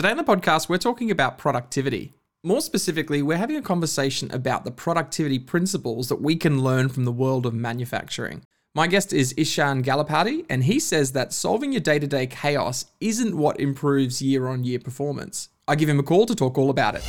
Today 0.00 0.12
on 0.12 0.16
the 0.16 0.24
podcast, 0.24 0.70
we're 0.70 0.78
talking 0.78 1.10
about 1.10 1.36
productivity. 1.36 2.14
More 2.42 2.62
specifically, 2.62 3.20
we're 3.20 3.36
having 3.36 3.56
a 3.56 3.60
conversation 3.60 4.30
about 4.32 4.64
the 4.64 4.70
productivity 4.70 5.38
principles 5.38 6.08
that 6.08 6.22
we 6.22 6.36
can 6.36 6.62
learn 6.62 6.88
from 6.88 7.04
the 7.04 7.12
world 7.12 7.44
of 7.44 7.52
manufacturing. 7.52 8.42
My 8.74 8.86
guest 8.86 9.12
is 9.12 9.34
Ishan 9.36 9.82
Galapathy, 9.82 10.46
and 10.48 10.64
he 10.64 10.80
says 10.80 11.12
that 11.12 11.34
solving 11.34 11.72
your 11.72 11.82
day 11.82 11.98
to 11.98 12.06
day 12.06 12.26
chaos 12.26 12.86
isn't 13.02 13.36
what 13.36 13.60
improves 13.60 14.22
year 14.22 14.48
on 14.48 14.64
year 14.64 14.78
performance. 14.78 15.50
I 15.68 15.74
give 15.74 15.90
him 15.90 15.98
a 15.98 16.02
call 16.02 16.24
to 16.24 16.34
talk 16.34 16.56
all 16.56 16.70
about 16.70 16.94
it. 16.94 17.02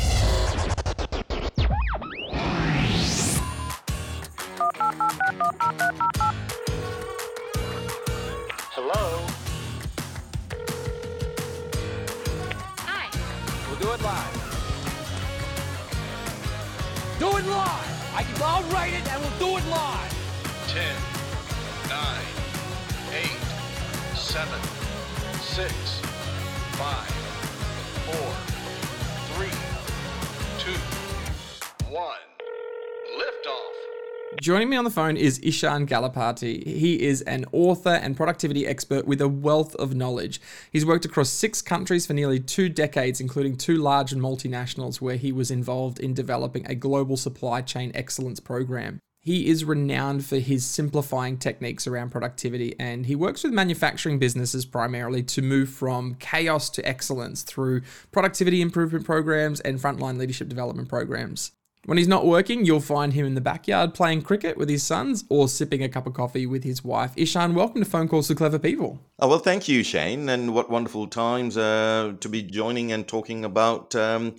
Joining 34.42 34.70
me 34.70 34.76
on 34.76 34.86
the 34.86 34.90
phone 34.90 35.18
is 35.18 35.38
Ishan 35.44 35.86
Galapathy. 35.86 36.66
He 36.66 37.04
is 37.04 37.22
an 37.22 37.46
author 37.52 37.92
and 37.92 38.18
productivity 38.18 38.66
expert 38.66 39.06
with 39.06 39.22
a 39.22 39.28
wealth 39.28 39.76
of 39.76 39.94
knowledge. 39.94 40.42
He's 40.72 40.84
worked 40.84 41.06
across 41.06 41.30
six 41.30 41.62
countries 41.62 42.08
for 42.08 42.14
nearly 42.14 42.40
two 42.40 42.68
decades, 42.68 43.22
including 43.22 43.56
two 43.56 43.78
large 43.78 44.12
and 44.12 44.20
multinationals, 44.20 45.00
where 45.00 45.18
he 45.18 45.32
was 45.32 45.52
involved 45.52 46.00
in 46.00 46.16
developing 46.16 46.66
a 46.66 46.74
global 46.74 47.18
supply 47.18 47.62
chain 47.62 47.92
excellence 47.94 48.40
program. 48.40 48.98
He 49.20 49.48
is 49.48 49.64
renowned 49.64 50.26
for 50.26 50.40
his 50.40 50.66
simplifying 50.66 51.38
techniques 51.38 51.86
around 51.86 52.10
productivity, 52.10 52.76
and 52.80 53.06
he 53.06 53.14
works 53.14 53.44
with 53.44 53.54
manufacturing 53.54 54.18
businesses 54.18 54.66
primarily 54.66 55.22
to 55.22 55.44
move 55.44 55.70
from 55.70 56.16
chaos 56.16 56.72
to 56.72 56.84
excellence 56.84 57.44
through 57.44 57.84
productivity 58.12 58.60
improvement 58.64 59.06
programs 59.06 59.60
and 59.60 59.78
frontline 59.78 60.18
leadership 60.18 60.50
development 60.50 60.90
programs. 60.90 61.52
When 61.86 61.98
he's 61.98 62.08
not 62.08 62.28
working, 62.28 62.64
you'll 62.64 62.80
find 62.80 63.12
him 63.12 63.26
in 63.26 63.34
the 63.34 63.42
backyard 63.42 63.96
playing 63.96 64.22
cricket 64.22 64.56
with 64.56 64.70
his 64.70 64.84
sons 64.84 65.24
or 65.30 65.48
sipping 65.48 65.82
a 65.82 65.90
cup 65.90 66.06
of 66.06 66.14
coffee 66.14 66.46
with 66.46 66.64
his 66.64 66.84
wife. 66.84 67.12
Ishan, 67.16 67.56
welcome 67.56 67.84
to 67.84 67.90
Phone 67.90 68.08
Calls 68.08 68.28
to 68.28 68.36
Clever 68.36 68.60
People. 68.60 69.00
Oh, 69.18 69.28
well, 69.28 69.40
thank 69.40 69.68
you, 69.68 69.82
Shane. 69.82 70.30
And 70.30 70.54
what 70.54 70.70
wonderful 70.70 71.08
times 71.08 71.58
uh, 71.58 72.14
to 72.20 72.30
be 72.30 72.44
joining 72.44 72.92
and 72.92 73.08
talking 73.08 73.44
about 73.44 73.96
um, 73.96 74.36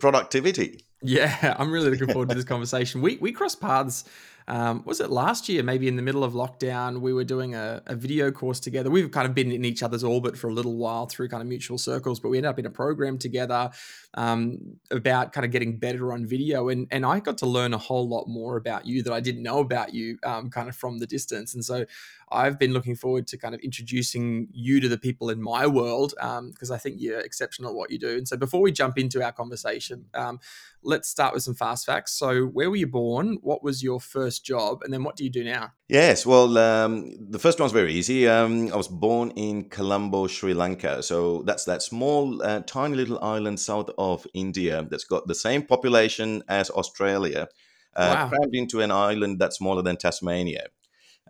productivity. 0.00 0.84
Yeah, 1.00 1.54
I'm 1.60 1.70
really 1.70 1.90
looking 1.90 2.08
forward 2.08 2.30
to 2.30 2.34
this 2.34 2.44
conversation. 2.44 3.02
We 3.02 3.18
we 3.18 3.30
crossed 3.30 3.60
paths. 3.60 4.04
Um, 4.48 4.82
was 4.84 5.00
it 5.00 5.10
last 5.10 5.48
year? 5.48 5.62
Maybe 5.62 5.88
in 5.88 5.96
the 5.96 6.02
middle 6.02 6.24
of 6.24 6.32
lockdown, 6.32 7.00
we 7.00 7.12
were 7.12 7.24
doing 7.24 7.54
a, 7.54 7.82
a 7.86 7.94
video 7.94 8.30
course 8.30 8.60
together. 8.60 8.90
We've 8.90 9.10
kind 9.10 9.26
of 9.26 9.34
been 9.34 9.52
in 9.52 9.64
each 9.64 9.82
other's 9.82 10.04
orbit 10.04 10.36
for 10.36 10.48
a 10.48 10.52
little 10.52 10.76
while 10.76 11.06
through 11.06 11.28
kind 11.28 11.40
of 11.40 11.46
mutual 11.48 11.78
circles, 11.78 12.20
but 12.20 12.28
we 12.28 12.38
ended 12.38 12.50
up 12.50 12.58
in 12.58 12.66
a 12.66 12.70
program 12.70 13.18
together 13.18 13.70
um, 14.14 14.76
about 14.90 15.32
kind 15.32 15.44
of 15.44 15.50
getting 15.50 15.78
better 15.78 16.12
on 16.12 16.26
video. 16.26 16.68
And 16.68 16.86
and 16.90 17.06
I 17.06 17.20
got 17.20 17.38
to 17.38 17.46
learn 17.46 17.74
a 17.74 17.78
whole 17.78 18.08
lot 18.08 18.26
more 18.28 18.56
about 18.56 18.86
you 18.86 19.02
that 19.02 19.12
I 19.12 19.20
didn't 19.20 19.42
know 19.42 19.60
about 19.60 19.94
you, 19.94 20.18
um, 20.24 20.50
kind 20.50 20.68
of 20.68 20.76
from 20.76 20.98
the 20.98 21.06
distance. 21.06 21.54
And 21.54 21.64
so 21.64 21.84
I've 22.32 22.58
been 22.58 22.72
looking 22.72 22.94
forward 22.94 23.26
to 23.28 23.38
kind 23.38 23.54
of 23.54 23.60
introducing 23.60 24.48
you 24.52 24.80
to 24.80 24.88
the 24.88 24.98
people 24.98 25.30
in 25.30 25.42
my 25.42 25.66
world 25.66 26.14
because 26.50 26.70
I 26.70 26.78
think 26.78 26.96
you're 26.98 27.20
exceptional 27.20 27.70
at 27.70 27.76
what 27.76 27.90
you 27.90 27.98
do. 27.98 28.16
And 28.16 28.28
so 28.28 28.36
before 28.36 28.60
we 28.60 28.72
jump 28.72 28.98
into 28.98 29.22
our 29.22 29.32
conversation, 29.32 30.06
um, 30.14 30.38
let's 30.82 31.08
start 31.08 31.34
with 31.34 31.42
some 31.42 31.54
fast 31.54 31.86
facts. 31.86 32.12
So, 32.12 32.44
where 32.46 32.70
were 32.70 32.76
you 32.76 32.86
born? 32.86 33.38
What 33.42 33.62
was 33.62 33.82
your 33.82 34.00
first 34.00 34.44
job? 34.44 34.82
And 34.82 34.92
then 34.92 35.04
what 35.04 35.16
do 35.16 35.24
you 35.24 35.30
do 35.30 35.44
now? 35.44 35.72
Yes, 35.88 36.24
well, 36.24 36.56
um, 36.56 37.10
the 37.30 37.38
first 37.38 37.58
one's 37.58 37.72
very 37.72 37.92
easy. 37.92 38.28
Um, 38.28 38.72
I 38.72 38.76
was 38.76 38.88
born 38.88 39.32
in 39.32 39.68
Colombo, 39.68 40.28
Sri 40.28 40.54
Lanka. 40.54 41.02
So 41.02 41.42
that's 41.42 41.64
that 41.64 41.82
small, 41.82 42.42
uh, 42.42 42.60
tiny 42.60 42.94
little 42.94 43.18
island 43.22 43.58
south 43.58 43.90
of 43.98 44.26
India 44.34 44.86
that's 44.88 45.04
got 45.04 45.26
the 45.26 45.34
same 45.34 45.62
population 45.62 46.42
as 46.48 46.70
Australia, 46.70 47.48
uh, 47.96 48.14
Wow. 48.16 48.28
crammed 48.28 48.54
into 48.54 48.80
an 48.80 48.92
island 48.92 49.40
that's 49.40 49.56
smaller 49.56 49.82
than 49.82 49.96
Tasmania. 49.96 50.68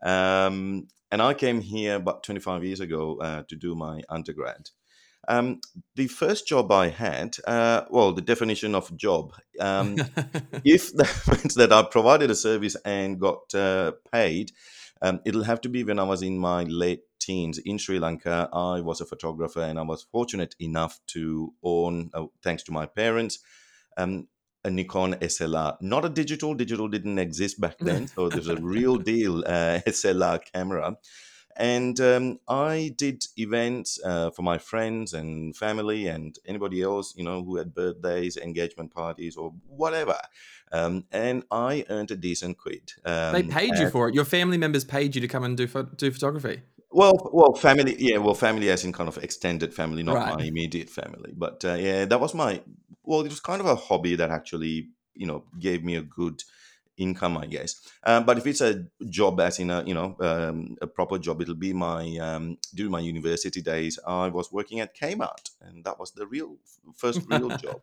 Um, 0.03 0.89
and 1.11 1.21
I 1.21 1.35
came 1.35 1.61
here 1.61 1.97
about 1.97 2.23
25 2.23 2.65
years 2.65 2.81
ago 2.81 3.19
uh, 3.21 3.43
to 3.49 3.57
do 3.57 3.75
my 3.75 4.03
undergrad. 4.09 4.71
Um, 5.29 5.61
the 5.97 6.07
first 6.07 6.47
job 6.47 6.73
I 6.73 6.89
had, 6.89 7.37
uh, 7.47 7.83
well, 7.91 8.13
the 8.13 8.23
definition 8.23 8.75
of 8.75 8.97
job, 8.97 9.35
um, 9.61 9.97
if 10.65 10.93
that 10.95 11.23
means 11.29 11.55
that 11.55 11.73
I 11.73 11.83
provided 11.83 12.31
a 12.31 12.35
service 12.35 12.77
and 12.85 13.21
got 13.21 13.55
uh, 13.55 13.93
paid, 14.13 14.53
um, 15.03 15.21
it'll 15.25 15.45
have 15.45 15.61
to 15.63 15.69
be 15.69 15.85
when 15.85 15.99
I 15.99 16.05
was 16.05 16.23
in 16.23 16.39
my 16.39 16.65
late 16.65 17.03
teens 17.21 17.59
in 17.59 17.79
Sri 17.79 17.99
Lanka. 17.99 18.49
I 18.53 18.81
was 18.81 19.01
a 19.01 19.07
photographer 19.07 19.61
and 19.61 19.79
I 19.79 19.83
was 19.83 20.07
fortunate 20.11 20.55
enough 20.59 21.01
to 21.09 21.53
own, 21.63 22.11
uh, 22.15 22.27
thanks 22.43 22.63
to 22.65 22.73
my 22.73 22.87
parents, 22.87 23.39
um, 23.97 24.27
a 24.65 24.71
Nikon 24.71 25.15
SLR. 25.15 25.77
Not 25.81 26.05
a 26.05 26.09
digital, 26.09 26.55
digital 26.55 26.89
didn't 26.89 27.19
exist 27.19 27.61
back 27.61 27.79
then. 27.81 28.07
So 28.09 28.29
there's 28.29 28.49
a 28.49 28.57
real 28.57 28.97
deal 28.97 29.39
uh, 29.47 29.81
SLR 29.87 30.41
camera. 30.53 30.97
And 31.57 32.01
um, 32.01 32.39
I 32.49 32.95
did 32.97 33.25
events 33.37 33.99
uh, 34.03 34.31
for 34.31 34.43
my 34.43 34.57
friends 34.57 35.13
and 35.13 35.55
family 35.55 36.07
and 36.07 36.39
anybody 36.47 36.81
else, 36.81 37.15
you 37.17 37.25
know, 37.25 37.43
who 37.43 37.57
had 37.57 37.75
birthdays, 37.75 38.37
engagement 38.37 38.95
parties, 38.95 39.37
or 39.37 39.53
whatever. 39.67 40.17
Um, 40.73 41.05
and 41.11 41.43
I 41.51 41.85
earned 41.91 42.13
a 42.13 42.17
decent 42.17 42.57
quid. 42.57 42.93
Um, 43.05 43.33
they 43.33 43.43
paid 43.43 43.77
you 43.77 43.91
for 43.91 44.09
it. 44.09 44.15
Your 44.15 44.25
family 44.25 44.57
members 44.57 44.85
paid 44.85 45.15
you 45.15 45.21
to 45.21 45.29
come 45.29 45.45
and 45.45 45.57
do 45.57 45.67
do 45.67 46.11
photography. 46.11 46.63
Well, 46.91 47.31
well, 47.33 47.55
family, 47.55 47.97
yeah, 47.99 48.19
well, 48.19 48.35
family 48.35 48.71
as 48.71 48.85
in 48.85 48.93
kind 48.93 49.09
of 49.09 49.19
extended 49.19 49.73
family, 49.75 50.03
not 50.03 50.15
Right. 50.15 50.27
my 50.27 50.43
immediate 50.45 50.91
family. 50.91 51.33
But 51.37 51.65
uh, 51.65 51.75
yeah, 51.75 52.05
that 52.05 52.21
was 52.21 52.35
my, 52.35 52.63
well, 53.05 53.21
it 53.21 53.29
was 53.31 53.41
kind 53.41 53.61
of 53.61 53.67
a 53.67 53.77
hobby 53.77 54.17
that 54.17 54.31
actually, 54.31 54.89
you 55.15 55.27
know, 55.27 55.45
gave 55.59 55.85
me 55.85 55.97
a 55.97 56.03
good 56.03 56.43
income, 56.97 57.37
I 57.39 57.47
guess. 57.47 57.77
Um, 58.05 58.25
but 58.27 58.39
if 58.39 58.47
it's 58.47 58.61
a 58.61 58.87
job, 59.09 59.41
as 59.41 59.59
in 59.59 59.71
a, 59.71 59.83
you 59.85 59.95
know, 59.95 60.17
um, 60.21 60.77
a 60.83 60.87
proper 60.87 61.19
job, 61.19 61.41
it'll 61.41 61.55
be 61.55 61.73
my, 61.73 62.17
um, 62.19 62.59
during 62.75 62.93
my 62.93 63.01
university 63.01 63.63
days, 63.63 63.99
I 64.07 64.29
was 64.29 64.53
working 64.53 64.81
at 64.81 64.97
Kmart, 64.97 65.51
and 65.61 65.85
that 65.85 65.99
was 65.99 66.13
the 66.13 66.27
real 66.27 66.57
first 66.97 67.23
real 67.27 67.51
job. 67.57 67.81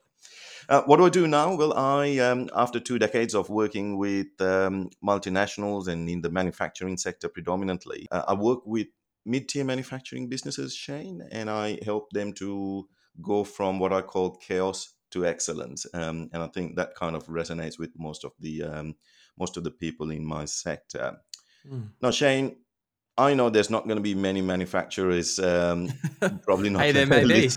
Uh, 0.69 0.81
what 0.83 0.97
do 0.97 1.05
I 1.05 1.09
do 1.09 1.27
now? 1.27 1.55
Well, 1.55 1.73
I, 1.73 2.17
um, 2.17 2.49
after 2.53 2.79
two 2.79 2.99
decades 2.99 3.33
of 3.33 3.49
working 3.49 3.97
with 3.97 4.27
um, 4.39 4.89
multinationals 5.05 5.87
and 5.87 6.09
in 6.09 6.21
the 6.21 6.29
manufacturing 6.29 6.97
sector 6.97 7.29
predominantly, 7.29 8.07
uh, 8.11 8.23
I 8.27 8.33
work 8.33 8.65
with 8.65 8.87
mid-tier 9.25 9.63
manufacturing 9.63 10.27
businesses, 10.27 10.75
Shane, 10.75 11.27
and 11.31 11.49
I 11.49 11.79
help 11.83 12.11
them 12.11 12.33
to 12.33 12.87
go 13.21 13.43
from 13.43 13.79
what 13.79 13.93
I 13.93 14.01
call 14.01 14.37
chaos 14.37 14.93
to 15.11 15.25
excellence. 15.25 15.85
Um, 15.93 16.29
and 16.33 16.43
I 16.43 16.47
think 16.47 16.75
that 16.75 16.95
kind 16.95 17.15
of 17.15 17.27
resonates 17.27 17.79
with 17.79 17.91
most 17.97 18.25
of 18.25 18.33
the 18.39 18.63
um, 18.63 18.95
most 19.39 19.55
of 19.55 19.63
the 19.63 19.71
people 19.71 20.11
in 20.11 20.25
my 20.25 20.45
sector. 20.45 21.17
Mm. 21.69 21.91
Now, 22.01 22.11
Shane, 22.11 22.57
I 23.17 23.33
know 23.33 23.49
there's 23.49 23.69
not 23.69 23.85
going 23.85 23.97
to 23.97 24.03
be 24.03 24.15
many 24.15 24.41
manufacturers, 24.41 25.39
um, 25.39 25.89
probably 26.43 26.69
not 26.69 26.81
Hey, 26.81 26.91
there 26.91 27.05
may 27.07 27.23
be. 27.23 27.49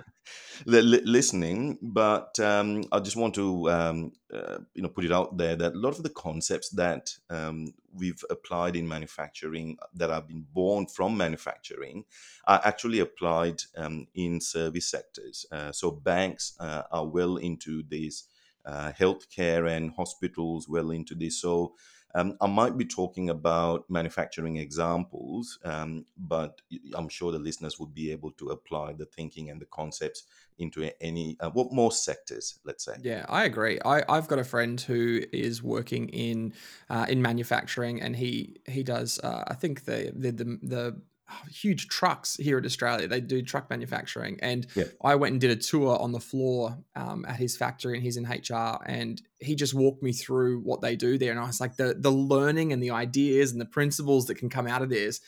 Li- 0.66 0.82
li- 0.82 1.02
listening, 1.04 1.78
but 1.82 2.38
um, 2.40 2.84
I 2.92 3.00
just 3.00 3.16
want 3.16 3.34
to 3.34 3.70
um, 3.70 4.12
uh, 4.32 4.58
you 4.74 4.82
know 4.82 4.88
put 4.88 5.04
it 5.04 5.12
out 5.12 5.36
there 5.36 5.56
that 5.56 5.74
a 5.74 5.78
lot 5.78 5.96
of 5.96 6.02
the 6.02 6.10
concepts 6.10 6.70
that 6.70 7.10
um, 7.28 7.74
we've 7.92 8.24
applied 8.30 8.76
in 8.76 8.88
manufacturing 8.88 9.76
that 9.94 10.10
have 10.10 10.28
been 10.28 10.46
born 10.52 10.86
from 10.86 11.16
manufacturing 11.16 12.04
are 12.46 12.60
actually 12.64 13.00
applied 13.00 13.62
um, 13.76 14.06
in 14.14 14.40
service 14.40 14.90
sectors. 14.90 15.46
Uh, 15.50 15.72
so 15.72 15.90
banks 15.90 16.54
uh, 16.60 16.82
are 16.90 17.06
well 17.06 17.36
into 17.36 17.82
this, 17.88 18.24
uh, 18.64 18.92
healthcare 18.98 19.68
and 19.70 19.92
hospitals 19.92 20.68
well 20.68 20.90
into 20.90 21.14
this. 21.14 21.40
So 21.40 21.74
um, 22.14 22.36
I 22.40 22.46
might 22.48 22.76
be 22.76 22.84
talking 22.84 23.30
about 23.30 23.88
manufacturing 23.88 24.56
examples, 24.56 25.58
um, 25.64 26.06
but 26.16 26.60
I'm 26.94 27.08
sure 27.08 27.30
the 27.30 27.38
listeners 27.38 27.78
would 27.78 27.94
be 27.94 28.10
able 28.10 28.32
to 28.32 28.48
apply 28.48 28.94
the 28.94 29.04
thinking 29.04 29.48
and 29.48 29.60
the 29.60 29.66
concepts 29.66 30.24
into 30.60 30.90
any, 31.00 31.36
uh, 31.40 31.50
well, 31.54 31.68
most 31.72 32.04
sectors, 32.04 32.58
let's 32.64 32.84
say. 32.84 32.94
Yeah, 33.02 33.24
I 33.28 33.44
agree. 33.44 33.78
I, 33.84 34.02
I've 34.08 34.28
got 34.28 34.38
a 34.38 34.44
friend 34.44 34.80
who 34.80 35.22
is 35.32 35.62
working 35.62 36.08
in 36.10 36.52
uh, 36.88 37.06
in 37.08 37.22
manufacturing, 37.22 38.00
and 38.00 38.14
he 38.16 38.60
he 38.68 38.82
does. 38.82 39.18
Uh, 39.22 39.44
I 39.48 39.54
think 39.54 39.84
the 39.84 40.12
the 40.14 40.30
the, 40.32 40.44
the 40.62 41.00
huge 41.48 41.86
trucks 41.86 42.36
here 42.36 42.58
in 42.58 42.64
Australia. 42.66 43.06
They 43.06 43.20
do 43.20 43.40
truck 43.42 43.70
manufacturing, 43.70 44.38
and 44.42 44.66
Yeah. 44.74 44.84
I 45.02 45.14
went 45.14 45.32
and 45.32 45.40
did 45.40 45.50
a 45.52 45.56
tour 45.56 45.96
on 45.98 46.12
the 46.12 46.20
floor 46.20 46.76
um, 46.96 47.24
at 47.26 47.36
his 47.36 47.56
factory, 47.56 47.94
and 47.94 48.02
he's 48.02 48.16
in 48.16 48.24
HR, 48.24 48.78
and 48.84 49.22
he 49.38 49.54
just 49.54 49.72
walked 49.72 50.02
me 50.02 50.12
through 50.12 50.60
what 50.60 50.80
they 50.80 50.96
do 50.96 51.18
there, 51.18 51.30
and 51.30 51.40
I 51.40 51.46
was 51.46 51.60
like, 51.60 51.76
the 51.76 51.94
the 51.98 52.10
learning 52.12 52.72
and 52.72 52.82
the 52.82 52.90
ideas 52.90 53.52
and 53.52 53.60
the 53.60 53.66
principles 53.66 54.26
that 54.26 54.36
can 54.36 54.48
come 54.48 54.66
out 54.66 54.82
of 54.82 54.88
this 54.90 55.20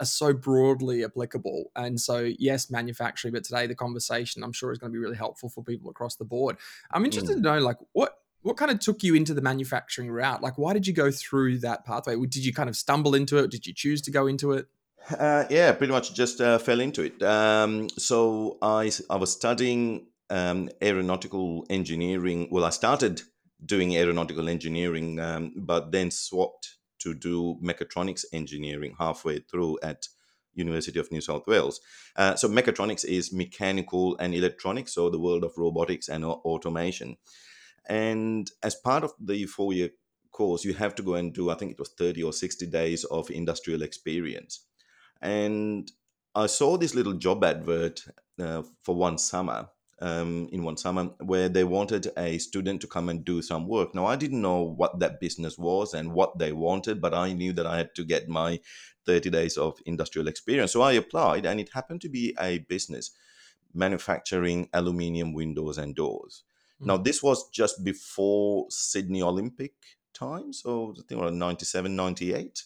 are 0.00 0.06
so 0.06 0.32
broadly 0.32 1.04
applicable. 1.04 1.70
And 1.74 2.00
so, 2.00 2.30
yes, 2.38 2.70
manufacturing, 2.70 3.32
but 3.32 3.44
today 3.44 3.66
the 3.66 3.74
conversation 3.74 4.42
I'm 4.42 4.52
sure 4.52 4.72
is 4.72 4.78
going 4.78 4.92
to 4.92 4.96
be 4.96 5.02
really 5.02 5.16
helpful 5.16 5.48
for 5.48 5.64
people 5.64 5.90
across 5.90 6.16
the 6.16 6.24
board. 6.24 6.56
I'm 6.90 7.04
interested 7.04 7.32
Mm. 7.38 7.42
to 7.42 7.48
know, 7.48 7.58
like, 7.60 7.78
what 7.92 8.18
what 8.42 8.56
kind 8.56 8.70
of 8.70 8.78
took 8.78 9.02
you 9.02 9.16
into 9.16 9.34
the 9.34 9.42
manufacturing 9.42 10.08
route? 10.08 10.40
Like, 10.40 10.56
why 10.56 10.72
did 10.72 10.86
you 10.86 10.92
go 10.92 11.10
through 11.10 11.58
that 11.60 11.84
pathway? 11.84 12.14
Did 12.14 12.44
you 12.44 12.52
kind 12.54 12.68
of 12.68 12.76
stumble 12.76 13.16
into 13.16 13.38
it? 13.38 13.50
Did 13.50 13.66
you 13.66 13.74
choose 13.74 14.00
to 14.02 14.12
go 14.12 14.28
into 14.28 14.52
it? 14.52 14.66
Uh, 15.18 15.44
yeah, 15.50 15.72
pretty 15.72 15.92
much 15.92 16.14
just 16.14 16.40
uh, 16.40 16.56
fell 16.58 16.78
into 16.78 17.02
it. 17.02 17.20
Um, 17.22 17.88
so 17.98 18.58
I 18.62 18.90
was 19.10 19.32
studying 19.32 20.06
um, 20.30 20.68
aeronautical 20.80 21.66
engineering. 21.70 22.48
Well, 22.52 22.64
I 22.64 22.70
started 22.70 23.22
doing 23.64 23.96
aeronautical 23.96 24.48
engineering, 24.48 25.18
um, 25.18 25.52
but 25.56 25.90
then 25.90 26.12
swapped 26.12 26.75
to 27.00 27.14
do 27.14 27.58
mechatronics 27.62 28.24
engineering 28.32 28.94
halfway 28.98 29.40
through 29.40 29.78
at 29.82 30.08
University 30.54 30.98
of 30.98 31.10
New 31.12 31.20
South 31.20 31.46
Wales. 31.46 31.80
Uh, 32.16 32.34
so 32.34 32.48
mechatronics 32.48 33.04
is 33.04 33.32
mechanical 33.32 34.16
and 34.18 34.34
electronics, 34.34 34.94
so 34.94 35.10
the 35.10 35.18
world 35.18 35.44
of 35.44 35.52
robotics 35.56 36.08
and 36.08 36.24
automation. 36.24 37.16
And 37.88 38.50
as 38.62 38.74
part 38.74 39.04
of 39.04 39.12
the 39.20 39.44
four-year 39.46 39.90
course, 40.32 40.64
you 40.64 40.74
have 40.74 40.94
to 40.96 41.02
go 41.02 41.14
and 41.14 41.32
do, 41.32 41.50
I 41.50 41.54
think 41.54 41.72
it 41.72 41.78
was 41.78 41.90
30 41.90 42.22
or 42.22 42.32
60 42.32 42.66
days 42.66 43.04
of 43.04 43.30
industrial 43.30 43.82
experience 43.82 44.66
and 45.20 45.90
I 46.34 46.46
saw 46.46 46.76
this 46.76 46.94
little 46.94 47.14
job 47.14 47.44
advert 47.44 48.02
uh, 48.40 48.62
for 48.82 48.94
one 48.94 49.18
summer. 49.18 49.68
Um, 49.98 50.50
in 50.52 50.62
one 50.62 50.76
summer, 50.76 51.04
where 51.20 51.48
they 51.48 51.64
wanted 51.64 52.08
a 52.18 52.36
student 52.36 52.82
to 52.82 52.86
come 52.86 53.08
and 53.08 53.24
do 53.24 53.40
some 53.40 53.66
work. 53.66 53.94
Now, 53.94 54.04
I 54.04 54.16
didn't 54.16 54.42
know 54.42 54.60
what 54.60 55.00
that 55.00 55.20
business 55.20 55.56
was 55.56 55.94
and 55.94 56.12
what 56.12 56.38
they 56.38 56.52
wanted, 56.52 57.00
but 57.00 57.14
I 57.14 57.32
knew 57.32 57.54
that 57.54 57.64
I 57.64 57.78
had 57.78 57.94
to 57.94 58.04
get 58.04 58.28
my 58.28 58.60
30 59.06 59.30
days 59.30 59.56
of 59.56 59.78
industrial 59.86 60.28
experience. 60.28 60.72
So 60.72 60.82
I 60.82 60.92
applied, 60.92 61.46
and 61.46 61.58
it 61.58 61.70
happened 61.72 62.02
to 62.02 62.10
be 62.10 62.36
a 62.38 62.58
business 62.58 63.12
manufacturing 63.72 64.68
aluminium 64.74 65.32
windows 65.32 65.78
and 65.78 65.94
doors. 65.94 66.42
Now, 66.80 66.98
this 66.98 67.22
was 67.22 67.48
just 67.50 67.84
before 67.84 68.66
Sydney 68.68 69.22
Olympic 69.22 69.72
time, 70.12 70.52
so 70.52 70.94
I 70.98 71.02
think 71.08 71.22
around 71.22 71.38
97, 71.38 71.94
98. 71.94 72.64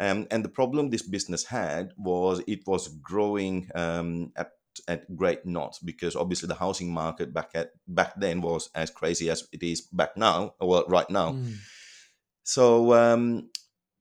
Um, 0.00 0.26
and 0.30 0.44
the 0.44 0.48
problem 0.48 0.90
this 0.90 1.02
business 1.02 1.44
had 1.44 1.92
was 1.96 2.42
it 2.48 2.66
was 2.66 2.88
growing 2.88 3.70
um, 3.76 4.32
at 4.34 4.50
at 4.88 5.16
great 5.16 5.44
knots 5.44 5.78
because 5.78 6.16
obviously 6.16 6.46
the 6.46 6.54
housing 6.54 6.92
market 6.92 7.32
back 7.32 7.50
at 7.54 7.72
back 7.86 8.12
then 8.16 8.40
was 8.40 8.70
as 8.74 8.90
crazy 8.90 9.30
as 9.30 9.48
it 9.52 9.62
is 9.62 9.80
back 9.80 10.16
now, 10.16 10.54
well, 10.60 10.84
right 10.88 11.08
now. 11.10 11.32
Mm. 11.32 11.56
So 12.42 12.92
um, 12.92 13.50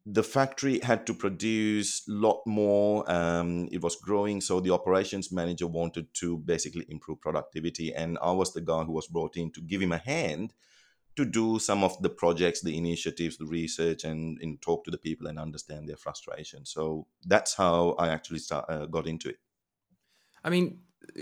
the 0.06 0.24
factory 0.24 0.80
had 0.80 1.08
to 1.08 1.14
produce 1.14 2.08
a 2.08 2.12
lot 2.12 2.42
more. 2.46 3.10
Um, 3.10 3.70
it 3.72 3.81
was 3.81 3.96
growing, 3.96 4.42
so 4.42 4.60
the 4.60 4.74
operations 4.74 5.31
manager 5.31 5.68
wanted 5.68 6.14
to 6.16 6.38
basically 6.40 6.86
improve 6.90 7.22
productivity, 7.22 7.94
and 7.94 8.18
I 8.22 8.31
was 8.31 8.54
the 8.54 8.62
guy 8.62 8.84
who 8.84 8.92
was 8.92 9.08
brought 9.08 9.38
in 9.38 9.52
to 9.52 9.62
give 9.62 9.81
him 9.81 9.94
a 9.94 9.98
hand 9.98 10.54
to 11.16 11.25
do 11.25 11.60
some 11.60 11.84
of 11.84 12.02
the 12.02 12.10
projects, 12.10 12.62
the 12.62 12.78
initiatives, 12.78 13.38
the 13.38 13.46
research, 13.46 14.04
and, 14.04 14.40
and 14.42 14.62
talk 14.62 14.84
to 14.84 14.92
the 14.92 14.98
people 14.98 15.28
and 15.28 15.38
understand 15.40 15.88
their 15.88 15.96
frustration. 15.96 16.66
So 16.66 17.06
that's 17.24 17.54
how 17.54 17.92
I 18.00 18.10
actually 18.10 18.40
start, 18.40 18.66
uh, 18.68 18.88
got 18.88 19.08
into 19.08 19.30
it. 19.30 19.38
I 20.44 20.50
mean, 20.50 20.80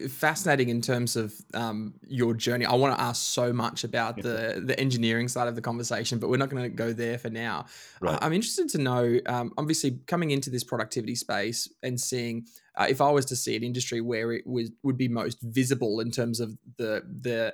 fascinating 0.10 0.70
in 0.70 0.82
terms 0.82 1.16
of 1.16 1.34
um, 1.54 1.94
your 2.08 2.34
journey. 2.34 2.66
I 2.66 2.74
want 2.76 2.96
to 2.96 3.02
ask 3.02 3.22
so 3.22 3.52
much 3.52 3.84
about 3.84 4.22
the 4.22 4.62
the 4.66 4.80
engineering 4.80 5.28
side 5.28 5.48
of 5.48 5.56
the 5.56 5.62
conversation, 5.62 6.20
but 6.20 6.30
we're 6.30 6.38
not 6.38 6.50
going 6.50 6.64
to 6.64 6.70
go 6.70 6.94
there 6.94 7.18
for 7.18 7.30
now. 7.30 7.66
Right. 8.00 8.18
I'm 8.22 8.34
interested 8.34 8.70
to 8.70 8.78
know, 8.78 9.20
um, 9.26 9.52
obviously, 9.58 10.00
coming 10.08 10.32
into 10.32 10.50
this 10.50 10.64
productivity 10.64 11.16
space 11.16 11.70
and 11.84 12.00
seeing 12.00 12.46
uh, 12.76 12.88
if 12.90 13.02
I 13.02 13.10
was 13.12 13.26
to 13.28 13.36
see 13.36 13.56
an 13.56 13.64
industry 13.64 14.02
where 14.02 14.32
it 14.32 14.48
was 14.48 14.72
would 14.84 14.98
be 14.98 15.08
most 15.08 15.40
visible 15.42 16.00
in 16.00 16.12
terms 16.12 16.40
of 16.40 16.58
the 16.78 17.04
the 17.22 17.54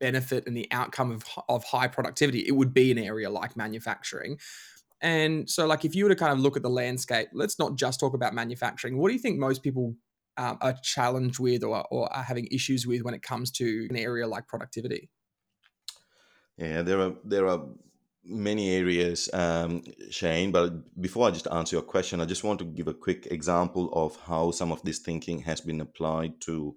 benefit 0.00 0.46
and 0.46 0.56
the 0.56 0.66
outcome 0.72 1.12
of 1.12 1.24
of 1.48 1.64
high 1.64 1.88
productivity, 1.88 2.40
it 2.40 2.52
would 2.52 2.74
be 2.74 2.90
an 2.90 2.98
area 2.98 3.30
like 3.30 3.56
manufacturing. 3.56 4.38
And 5.02 5.48
so, 5.48 5.66
like, 5.66 5.84
if 5.84 5.94
you 5.94 6.04
were 6.04 6.10
to 6.10 6.16
kind 6.16 6.32
of 6.32 6.40
look 6.40 6.56
at 6.56 6.62
the 6.62 6.70
landscape, 6.70 7.28
let's 7.32 7.58
not 7.58 7.76
just 7.76 8.00
talk 8.00 8.14
about 8.14 8.34
manufacturing. 8.34 8.96
What 8.96 9.08
do 9.08 9.14
you 9.14 9.20
think 9.20 9.38
most 9.38 9.62
people 9.62 9.94
um, 10.36 10.58
are 10.60 10.74
challenged 10.82 11.38
with 11.38 11.64
or, 11.64 11.84
or 11.90 12.12
are 12.12 12.22
having 12.22 12.46
issues 12.50 12.86
with 12.86 13.02
when 13.02 13.14
it 13.14 13.22
comes 13.22 13.50
to 13.52 13.86
an 13.90 13.96
area 13.96 14.26
like 14.26 14.46
productivity? 14.46 15.10
Yeah, 16.56 16.82
there 16.82 17.00
are 17.00 17.14
there 17.24 17.46
are 17.48 17.66
many 18.24 18.74
areas, 18.74 19.30
um, 19.32 19.82
Shane. 20.10 20.50
But 20.52 21.00
before 21.00 21.28
I 21.28 21.30
just 21.30 21.46
answer 21.48 21.76
your 21.76 21.82
question, 21.82 22.20
I 22.20 22.24
just 22.24 22.44
want 22.44 22.58
to 22.58 22.64
give 22.64 22.88
a 22.88 22.94
quick 22.94 23.26
example 23.30 23.90
of 23.92 24.16
how 24.26 24.50
some 24.50 24.72
of 24.72 24.82
this 24.82 24.98
thinking 24.98 25.40
has 25.40 25.60
been 25.60 25.80
applied 25.80 26.40
to 26.42 26.76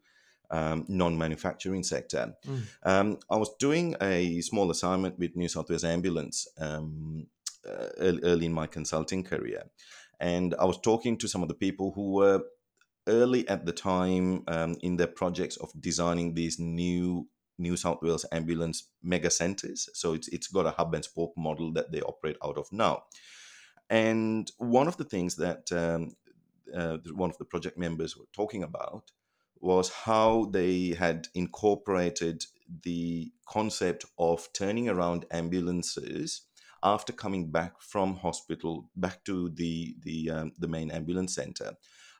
um, 0.51 0.85
non-manufacturing 0.87 1.83
sector. 1.83 2.33
Mm. 2.45 2.61
Um, 2.83 3.17
I 3.29 3.37
was 3.37 3.51
doing 3.59 3.95
a 4.01 4.41
small 4.41 4.71
assignment 4.71 5.19
with 5.19 5.35
New 5.35 5.47
South 5.47 5.69
Wales 5.69 5.83
Ambulance 5.83 6.47
um, 6.59 7.27
uh, 7.67 7.87
early, 7.97 8.19
early 8.23 8.45
in 8.47 8.53
my 8.53 8.67
consulting 8.67 9.23
career, 9.23 9.63
and 10.19 10.55
I 10.59 10.65
was 10.65 10.79
talking 10.79 11.17
to 11.17 11.27
some 11.27 11.43
of 11.43 11.49
the 11.49 11.55
people 11.55 11.91
who 11.93 12.13
were 12.13 12.43
early 13.09 13.47
at 13.49 13.65
the 13.65 13.73
time 13.73 14.43
um, 14.47 14.77
in 14.81 14.95
their 14.95 15.07
projects 15.07 15.57
of 15.57 15.69
designing 15.81 16.35
these 16.35 16.59
new 16.59 17.27
New 17.57 17.75
South 17.75 18.01
Wales 18.01 18.25
ambulance 18.31 18.87
mega 19.03 19.29
centers. 19.29 19.89
So 19.93 20.13
it's 20.13 20.29
it's 20.29 20.47
got 20.47 20.65
a 20.65 20.71
hub 20.71 20.93
and 20.95 21.03
spoke 21.03 21.33
model 21.35 21.73
that 21.73 21.91
they 21.91 22.01
operate 22.01 22.37
out 22.43 22.57
of 22.57 22.71
now. 22.71 23.03
And 23.89 24.49
one 24.57 24.87
of 24.87 24.97
the 24.97 25.03
things 25.03 25.35
that 25.35 25.71
um, 25.71 26.15
uh, 26.73 26.97
one 27.13 27.29
of 27.29 27.37
the 27.37 27.45
project 27.45 27.77
members 27.77 28.15
were 28.15 28.27
talking 28.33 28.63
about 28.63 29.11
was 29.59 29.89
how 29.89 30.45
they 30.51 30.95
had 30.97 31.27
incorporated 31.33 32.45
the 32.83 33.31
concept 33.47 34.05
of 34.17 34.47
turning 34.53 34.87
around 34.87 35.25
ambulances 35.31 36.43
after 36.81 37.11
coming 37.11 37.51
back 37.51 37.81
from 37.81 38.15
hospital 38.15 38.89
back 38.95 39.23
to 39.25 39.49
the 39.49 39.95
the 40.03 40.29
um, 40.29 40.51
the 40.59 40.67
main 40.67 40.91
ambulance 40.91 41.35
center 41.35 41.73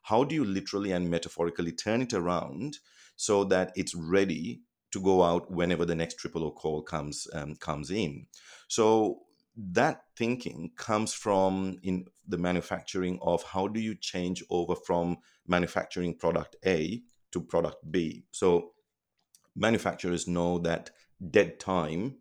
how 0.10 0.24
do 0.24 0.36
you 0.36 0.46
literally 0.46 0.92
and 0.92 1.10
metaphorically 1.10 1.72
turn 1.72 2.02
it 2.02 2.14
around 2.14 2.78
so 3.16 3.44
that 3.44 3.72
it's 3.76 3.96
ready 3.96 4.62
to 4.92 5.02
go 5.02 5.24
out 5.24 5.52
whenever 5.52 5.86
the 5.86 5.96
next 5.96 6.16
triple 6.16 6.44
O 6.44 6.52
call 6.52 6.82
comes 6.82 7.28
um, 7.34 7.56
comes 7.56 7.92
in 7.92 8.26
so 8.68 9.20
that 9.56 10.04
thinking 10.16 10.72
comes 10.78 11.14
from 11.14 11.78
in 11.84 12.06
the 12.28 12.38
manufacturing 12.38 13.20
of 13.22 13.44
how 13.44 13.68
do 13.68 13.80
you 13.80 13.96
change 13.96 14.44
over 14.50 14.76
from 14.76 15.18
manufacturing 15.48 16.16
product 16.16 16.56
A 16.66 17.02
to 17.32 17.42
product 17.42 17.78
B. 17.92 18.26
So 18.32 18.72
manufacturers 19.56 20.28
know 20.28 20.60
that 20.60 20.92
dead 21.32 21.60
time 21.60 22.18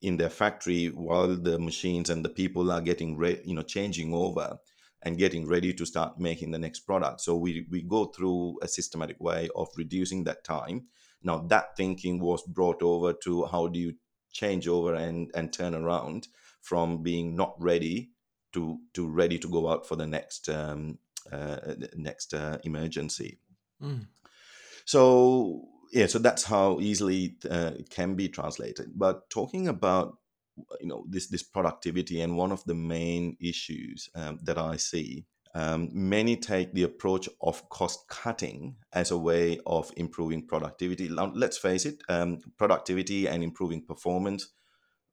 in 0.00 0.16
their 0.16 0.30
factory 0.30 0.86
while 0.86 1.36
the 1.36 1.58
machines 1.58 2.10
and 2.10 2.24
the 2.24 2.28
people 2.28 2.72
are 2.72 2.80
getting 2.80 3.16
re- 3.16 3.40
you 3.44 3.54
know 3.54 3.62
changing 3.62 4.12
over 4.12 4.58
and 5.02 5.18
getting 5.18 5.48
ready 5.48 5.72
to 5.74 5.84
start 5.84 6.18
making 6.18 6.52
the 6.52 6.58
next 6.58 6.80
product. 6.80 7.20
So 7.20 7.36
we 7.36 7.66
we 7.70 7.82
go 7.82 8.06
through 8.06 8.58
a 8.62 8.68
systematic 8.68 9.20
way 9.20 9.48
of 9.56 9.68
reducing 9.76 10.24
that 10.24 10.44
time. 10.44 10.86
Now 11.22 11.38
that 11.48 11.76
thinking 11.76 12.20
was 12.20 12.42
brought 12.42 12.82
over 12.82 13.12
to 13.24 13.46
how 13.46 13.68
do 13.68 13.78
you 13.78 13.94
change 14.32 14.68
over 14.68 14.94
and 14.94 15.30
and 15.34 15.52
turn 15.52 15.74
around 15.74 16.28
from 16.60 17.02
being 17.02 17.36
not 17.36 17.54
ready 17.58 18.10
to 18.52 18.78
to 18.94 19.08
ready 19.08 19.38
to 19.38 19.48
go 19.48 19.68
out 19.68 19.86
for 19.86 19.96
the 19.96 20.06
next 20.06 20.48
um, 20.48 20.98
uh, 21.30 21.74
next 21.96 22.34
uh, 22.34 22.58
emergency. 22.64 23.38
Mm. 23.82 24.06
So 24.84 25.68
yeah, 25.92 26.06
so 26.06 26.18
that's 26.18 26.44
how 26.44 26.80
easily 26.80 27.36
uh, 27.50 27.72
it 27.78 27.90
can 27.90 28.14
be 28.14 28.28
translated. 28.28 28.92
But 28.94 29.28
talking 29.30 29.68
about 29.68 30.18
you 30.80 30.86
know 30.86 31.04
this 31.08 31.28
this 31.28 31.42
productivity 31.42 32.20
and 32.20 32.36
one 32.36 32.52
of 32.52 32.64
the 32.64 32.74
main 32.74 33.36
issues 33.40 34.08
um, 34.14 34.38
that 34.42 34.58
I 34.58 34.76
see, 34.76 35.24
um, 35.54 35.88
many 35.92 36.36
take 36.36 36.72
the 36.72 36.82
approach 36.82 37.28
of 37.40 37.68
cost 37.68 38.08
cutting 38.08 38.76
as 38.92 39.10
a 39.10 39.18
way 39.18 39.60
of 39.66 39.92
improving 39.96 40.46
productivity. 40.46 41.08
Let's 41.08 41.58
face 41.58 41.86
it, 41.86 42.02
um, 42.08 42.40
productivity 42.58 43.26
and 43.26 43.42
improving 43.42 43.82
performance. 43.84 44.48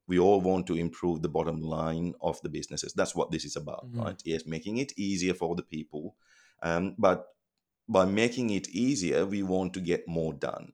We 0.07 0.17
all 0.17 0.41
want 0.41 0.65
to 0.67 0.75
improve 0.75 1.21
the 1.21 1.29
bottom 1.29 1.61
line 1.61 2.15
of 2.19 2.41
the 2.41 2.49
businesses. 2.49 2.93
That's 2.93 3.15
what 3.15 3.31
this 3.31 3.45
is 3.45 3.55
about, 3.55 3.85
Mhm. 3.91 4.03
right? 4.03 4.21
Yes, 4.25 4.45
making 4.45 4.77
it 4.77 4.91
easier 4.97 5.35
for 5.35 5.55
the 5.55 5.61
people, 5.63 6.15
um, 6.63 6.95
but 6.97 7.27
by 7.87 8.05
making 8.05 8.49
it 8.51 8.69
easier, 8.69 9.25
we 9.25 9.43
want 9.43 9.73
to 9.73 9.81
get 9.81 10.07
more 10.07 10.33
done. 10.33 10.73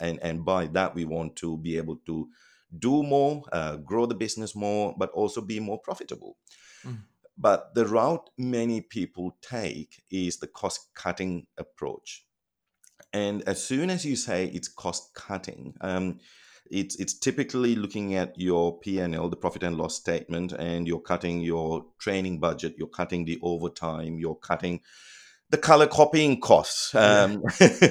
And, 0.00 0.18
and 0.22 0.44
by 0.44 0.66
that, 0.68 0.94
we 0.94 1.04
want 1.04 1.36
to 1.36 1.58
be 1.58 1.76
able 1.76 1.96
to 2.06 2.28
do 2.78 3.02
more, 3.02 3.42
uh, 3.52 3.76
grow 3.76 4.06
the 4.06 4.14
business 4.14 4.54
more, 4.54 4.94
but 4.98 5.10
also 5.10 5.40
be 5.40 5.60
more 5.60 5.78
profitable. 5.78 6.36
Mm. 6.84 7.02
But 7.36 7.74
the 7.74 7.86
route 7.86 8.30
many 8.38 8.80
people 8.80 9.36
take 9.40 10.02
is 10.10 10.38
the 10.38 10.46
cost 10.46 10.94
cutting 10.94 11.46
approach. 11.58 12.26
And 13.12 13.42
as 13.48 13.62
soon 13.62 13.90
as 13.90 14.04
you 14.04 14.16
say 14.16 14.46
it's 14.46 14.68
cost 14.68 15.14
cutting, 15.14 15.74
um, 15.80 16.18
it's 16.70 16.96
it's 16.96 17.18
typically 17.18 17.74
looking 17.74 18.14
at 18.14 18.38
your 18.38 18.78
P&L, 18.78 19.28
the 19.28 19.36
profit 19.36 19.62
and 19.62 19.76
loss 19.76 19.96
statement, 19.96 20.52
and 20.52 20.86
you're 20.88 21.00
cutting 21.00 21.40
your 21.40 21.86
training 21.98 22.40
budget, 22.40 22.74
you're 22.78 22.88
cutting 22.88 23.24
the 23.24 23.38
overtime, 23.42 24.18
you're 24.18 24.34
cutting 24.36 24.80
the 25.54 25.60
color 25.60 25.86
copying 25.86 26.40
costs, 26.40 26.92
um, 26.96 27.40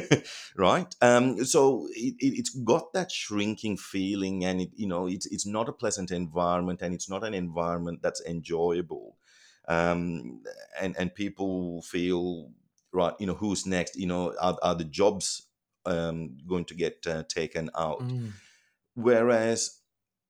right? 0.58 0.94
Um, 1.02 1.46
so 1.46 1.88
it, 1.92 2.16
it's 2.20 2.50
got 2.50 2.92
that 2.92 3.10
shrinking 3.10 3.78
feeling, 3.78 4.44
and 4.44 4.60
it, 4.60 4.72
you 4.76 4.86
know, 4.86 5.08
it's 5.08 5.26
it's 5.28 5.46
not 5.46 5.70
a 5.70 5.72
pleasant 5.72 6.12
environment, 6.12 6.82
and 6.82 6.94
it's 6.94 7.10
not 7.10 7.24
an 7.24 7.34
environment 7.34 8.02
that's 8.02 8.22
enjoyable, 8.26 9.16
um, 9.70 10.42
and 10.82 10.94
and 11.00 11.16
people 11.16 11.82
feel 11.84 12.52
right. 12.92 13.14
You 13.18 13.28
know, 13.28 13.36
who's 13.36 13.66
next? 13.66 13.96
You 13.96 14.08
know, 14.08 14.36
are, 14.42 14.58
are 14.62 14.76
the 14.76 14.84
jobs 14.84 15.48
um, 15.86 16.36
going 16.46 16.66
to 16.66 16.76
get 16.76 17.08
uh, 17.08 17.24
taken 17.30 17.70
out? 17.78 18.02
Mm. 18.02 18.34
Whereas 18.96 19.80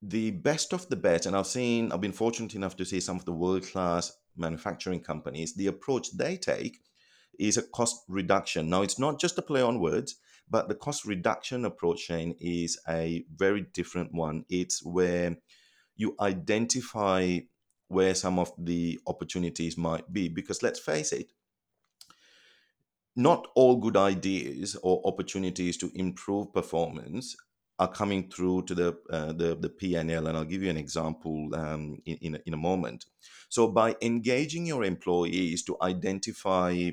the 0.04 0.30
best 0.30 0.72
of 0.72 0.88
the 0.90 0.98
best, 0.98 1.25
and 1.25 1.36
I've 1.36 1.48
seen, 1.48 1.92
I've 1.92 2.02
been 2.02 2.12
fortunate 2.12 2.54
enough 2.54 2.75
to 2.75 2.86
see 2.86 3.00
some 3.00 3.18
of 3.18 3.25
the 3.25 3.34
world 3.34 3.63
class 3.63 4.16
manufacturing 4.38 5.00
companies, 5.00 5.56
the 5.56 5.68
approach 5.68 6.12
they 6.12 6.38
take 6.38 6.80
is 7.40 7.58
a 7.58 7.63
cost 7.63 8.04
reduction. 8.08 8.70
Now, 8.70 8.82
it's 8.82 9.00
not 9.00 9.20
just 9.20 9.38
a 9.38 9.42
play 9.42 9.62
on 9.62 9.80
words, 9.80 10.16
but 10.50 10.68
the 10.68 10.75
cost 10.75 11.06
reduction 11.06 11.66
approach, 11.66 12.00
Shane, 12.00 12.36
is 12.40 12.80
a 12.88 13.25
very 13.36 13.62
different 13.74 14.13
one. 14.13 14.46
It's 14.50 14.84
where 14.84 15.38
you 15.96 16.16
identify 16.20 17.40
where 17.88 18.16
some 18.16 18.40
of 18.40 18.52
the 18.58 19.00
opportunities 19.08 19.78
might 19.78 20.12
be. 20.12 20.28
Because 20.28 20.63
let's 20.63 20.80
face 20.80 21.12
it, 21.12 21.32
not 23.16 23.48
all 23.56 23.78
good 23.78 23.98
ideas 23.98 24.75
or 24.82 25.02
opportunities 25.06 25.78
to 25.78 25.92
improve 25.96 26.54
performance 26.54 27.36
are 27.80 27.88
coming 27.88 28.30
through 28.30 28.63
to 28.63 28.75
the 28.75 28.98
uh, 29.10 29.34
the 29.34 29.56
the 29.56 29.70
PNL, 29.70 30.28
and 30.28 30.38
I'll 30.38 30.46
give 30.46 30.63
you 30.63 30.70
an 30.70 30.78
example 30.78 31.50
um, 31.56 31.98
in 32.06 32.18
in 32.22 32.36
a, 32.36 32.40
in 32.46 32.54
a 32.54 32.58
moment. 32.58 33.06
So 33.50 33.68
by 33.68 33.96
engaging 34.02 34.66
your 34.66 34.84
employees 34.84 35.63
to 35.63 35.78
identify 35.82 36.92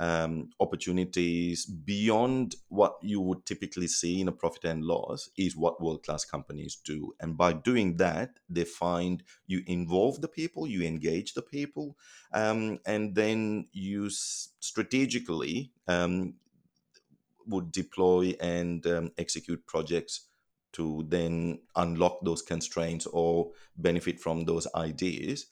um, 0.00 0.50
opportunities 0.60 1.66
beyond 1.66 2.54
what 2.68 2.96
you 3.02 3.20
would 3.20 3.44
typically 3.44 3.88
see 3.88 4.20
in 4.20 4.28
a 4.28 4.32
profit 4.32 4.64
and 4.64 4.84
loss 4.84 5.30
is 5.36 5.56
what 5.56 5.82
world 5.82 6.04
class 6.04 6.24
companies 6.24 6.76
do. 6.76 7.14
And 7.20 7.36
by 7.36 7.52
doing 7.52 7.96
that, 7.96 8.38
they 8.48 8.64
find 8.64 9.22
you 9.46 9.62
involve 9.66 10.20
the 10.20 10.28
people, 10.28 10.66
you 10.66 10.82
engage 10.82 11.34
the 11.34 11.42
people, 11.42 11.96
um, 12.32 12.78
and 12.86 13.14
then 13.14 13.66
you 13.72 14.08
strategically 14.10 15.72
um, 15.88 16.34
would 17.46 17.72
deploy 17.72 18.34
and 18.40 18.86
um, 18.86 19.10
execute 19.18 19.66
projects 19.66 20.26
to 20.72 21.04
then 21.08 21.58
unlock 21.74 22.18
those 22.22 22.42
constraints 22.42 23.06
or 23.06 23.50
benefit 23.76 24.20
from 24.20 24.44
those 24.44 24.68
ideas 24.74 25.46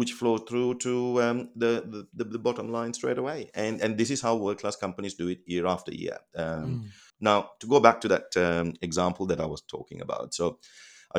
which 0.00 0.12
flow 0.20 0.36
through 0.48 0.70
to 0.86 0.92
um, 1.24 1.38
the, 1.62 1.72
the 2.18 2.24
the 2.34 2.42
bottom 2.46 2.68
line 2.76 2.92
straight 3.00 3.18
away 3.24 3.40
and 3.64 3.74
and 3.84 3.98
this 4.00 4.10
is 4.14 4.20
how 4.26 4.32
world 4.36 4.58
class 4.62 4.76
companies 4.86 5.14
do 5.22 5.26
it 5.34 5.40
year 5.54 5.66
after 5.74 5.92
year 6.04 6.18
um, 6.42 6.68
Mm. 6.70 6.80
now 7.28 7.38
to 7.60 7.66
go 7.74 7.78
back 7.86 7.98
to 8.00 8.08
that 8.14 8.28
um, 8.46 8.68
example 8.88 9.24
that 9.30 9.40
i 9.40 9.48
was 9.54 9.62
talking 9.74 10.00
about 10.06 10.26
so 10.38 10.44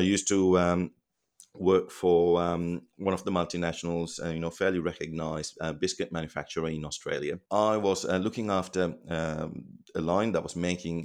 used 0.14 0.26
to 0.34 0.38
um, 0.64 0.82
work 1.54 1.90
for 1.90 2.40
um, 2.46 2.82
one 2.96 3.14
of 3.14 3.24
the 3.24 3.30
multinationals, 3.30 4.10
uh, 4.24 4.30
you 4.30 4.40
know, 4.40 4.50
fairly 4.50 4.78
recognized 4.78 5.58
uh, 5.60 5.72
biscuit 5.84 6.10
manufacturer 6.18 6.68
in 6.68 6.84
Australia. 6.84 7.34
I 7.50 7.76
was 7.76 8.04
uh, 8.04 8.16
looking 8.26 8.50
after 8.50 8.94
um, 9.08 9.64
a 9.94 10.00
line 10.00 10.32
that 10.32 10.42
was 10.42 10.56
making, 10.56 10.96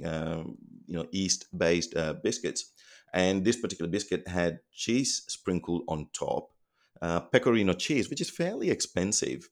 you 0.86 0.96
know, 0.96 1.06
yeast-based 1.12 1.92
uh, 1.96 2.14
biscuits, 2.24 2.72
and 3.12 3.44
this 3.44 3.60
particular 3.60 3.90
biscuit 3.90 4.26
had 4.26 4.60
cheese 4.72 5.12
sprinkled 5.28 5.82
on 5.86 6.08
top, 6.12 6.44
uh, 7.02 7.20
pecorino 7.20 7.72
cheese, 7.72 8.08
which 8.10 8.20
is 8.20 8.30
fairly 8.30 8.70
expensive. 8.70 9.48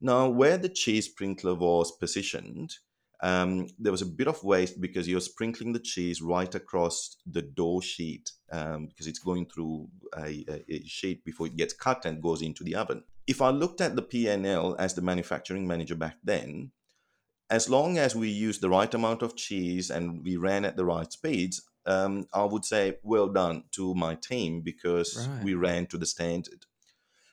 Now, 0.00 0.28
where 0.28 0.58
the 0.58 0.68
cheese 0.68 1.06
sprinkler 1.06 1.54
was 1.54 1.96
positioned, 1.96 2.74
um, 3.22 3.68
there 3.78 3.92
was 3.92 4.02
a 4.02 4.06
bit 4.06 4.28
of 4.28 4.44
waste 4.44 4.80
because 4.80 5.08
you're 5.08 5.20
sprinkling 5.20 5.72
the 5.72 5.78
cheese 5.78 6.20
right 6.20 6.54
across 6.54 7.16
the 7.24 7.40
dough 7.40 7.80
sheet 7.80 8.30
um, 8.52 8.86
because 8.86 9.06
it's 9.06 9.18
going 9.18 9.46
through 9.46 9.88
a, 10.18 10.44
a, 10.68 10.82
sheet 10.84 11.24
before 11.24 11.46
it 11.46 11.56
gets 11.56 11.72
cut 11.72 12.04
and 12.04 12.22
goes 12.22 12.42
into 12.42 12.62
the 12.62 12.74
oven. 12.74 13.04
If 13.26 13.40
I 13.40 13.50
looked 13.50 13.80
at 13.80 13.96
the 13.96 14.02
P&L 14.02 14.76
as 14.78 14.94
the 14.94 15.02
manufacturing 15.02 15.66
manager 15.66 15.94
back 15.94 16.18
then, 16.22 16.72
as 17.48 17.70
long 17.70 17.96
as 17.96 18.14
we 18.14 18.28
used 18.28 18.60
the 18.60 18.68
right 18.68 18.92
amount 18.92 19.22
of 19.22 19.36
cheese 19.36 19.90
and 19.90 20.22
we 20.22 20.36
ran 20.36 20.64
at 20.64 20.76
the 20.76 20.84
right 20.84 21.10
speeds, 21.10 21.62
um, 21.86 22.26
I 22.34 22.44
would 22.44 22.64
say 22.64 22.98
well 23.02 23.28
done 23.28 23.64
to 23.72 23.94
my 23.94 24.16
team 24.16 24.60
because 24.60 25.26
Right. 25.28 25.44
we 25.44 25.54
ran 25.54 25.86
to 25.86 25.98
the 25.98 26.06
standard. 26.06 26.66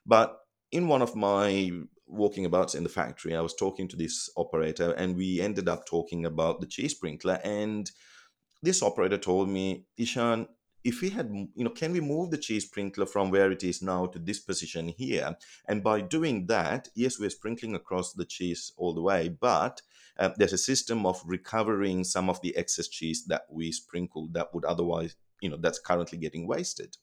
But 0.06 0.38
in 0.72 0.88
one 0.88 1.02
of 1.02 1.16
my 1.16 1.72
walking 2.08 2.46
abouts 2.46 2.76
in 2.76 2.84
the 2.84 2.90
factory, 2.90 3.36
I 3.36 3.42
was 3.42 3.56
talking 3.56 3.88
to 3.90 3.96
this 3.96 4.30
operator, 4.38 4.92
and 4.92 5.16
we 5.16 5.42
ended 5.42 5.68
up 5.68 5.86
talking 5.86 6.26
about 6.26 6.62
the 6.62 6.68
cheese 6.68 6.92
sprinkler. 6.92 7.40
And 7.44 7.90
this 8.62 8.84
operator 8.84 9.18
told 9.18 9.50
me, 9.50 9.86
Ishan, 9.98 10.48
if 10.84 11.02
we 11.02 11.10
had, 11.10 11.32
you 11.56 11.64
know, 11.64 11.70
can 11.70 11.94
we 11.94 12.02
move 12.02 12.30
the 12.30 12.38
cheese 12.38 12.66
sprinkler 12.66 13.06
from 13.06 13.32
where 13.32 13.52
it 13.52 13.64
is 13.64 13.82
now 13.82 14.06
to 14.08 14.20
this 14.20 14.40
position 14.40 14.90
here? 14.90 15.38
And 15.68 15.82
by 15.82 16.02
doing 16.02 16.48
that, 16.48 16.90
yes, 16.94 17.20
we're 17.20 17.30
sprinkling 17.30 17.76
across 17.76 18.14
the 18.14 18.26
cheese 18.26 18.74
all 18.78 18.94
the 18.94 19.02
way, 19.02 19.30
but 19.30 19.82
uh, 20.20 20.30
there's 20.38 20.54
a 20.54 20.58
system 20.58 21.06
of 21.06 21.22
recovering 21.26 22.04
some 22.04 22.30
of 22.30 22.42
the 22.42 22.56
excess 22.58 22.88
cheese 22.88 23.26
that 23.28 23.44
we 23.50 23.72
sprinkled 23.72 24.34
that 24.34 24.54
would 24.54 24.66
otherwise, 24.66 25.16
you 25.42 25.50
know, 25.50 25.58
that's 25.58 25.80
currently 25.80 26.18
getting 26.18 26.48
wasted. 26.48 26.98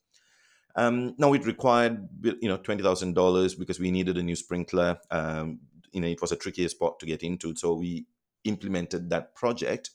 Um, 0.77 1.15
now 1.19 1.33
it 1.33 1.47
required, 1.47 2.09
you 2.23 2.49
know, 2.49 2.57
twenty 2.59 2.83
thousand 2.83 3.15
dollars 3.15 3.55
because 3.55 3.81
we 3.81 3.91
needed 3.91 4.17
a 4.19 4.23
new 4.23 4.37
sprinkler. 4.37 4.99
Um, 5.11 5.61
you 5.93 6.01
know, 6.01 6.07
it 6.09 6.21
was 6.21 6.33
a 6.33 6.37
trickier 6.37 6.69
spot 6.69 7.01
to 7.01 7.07
get 7.07 7.23
into, 7.23 7.55
so 7.57 7.75
we 7.75 8.07
implemented 8.45 9.11
that 9.11 9.35
project. 9.35 9.91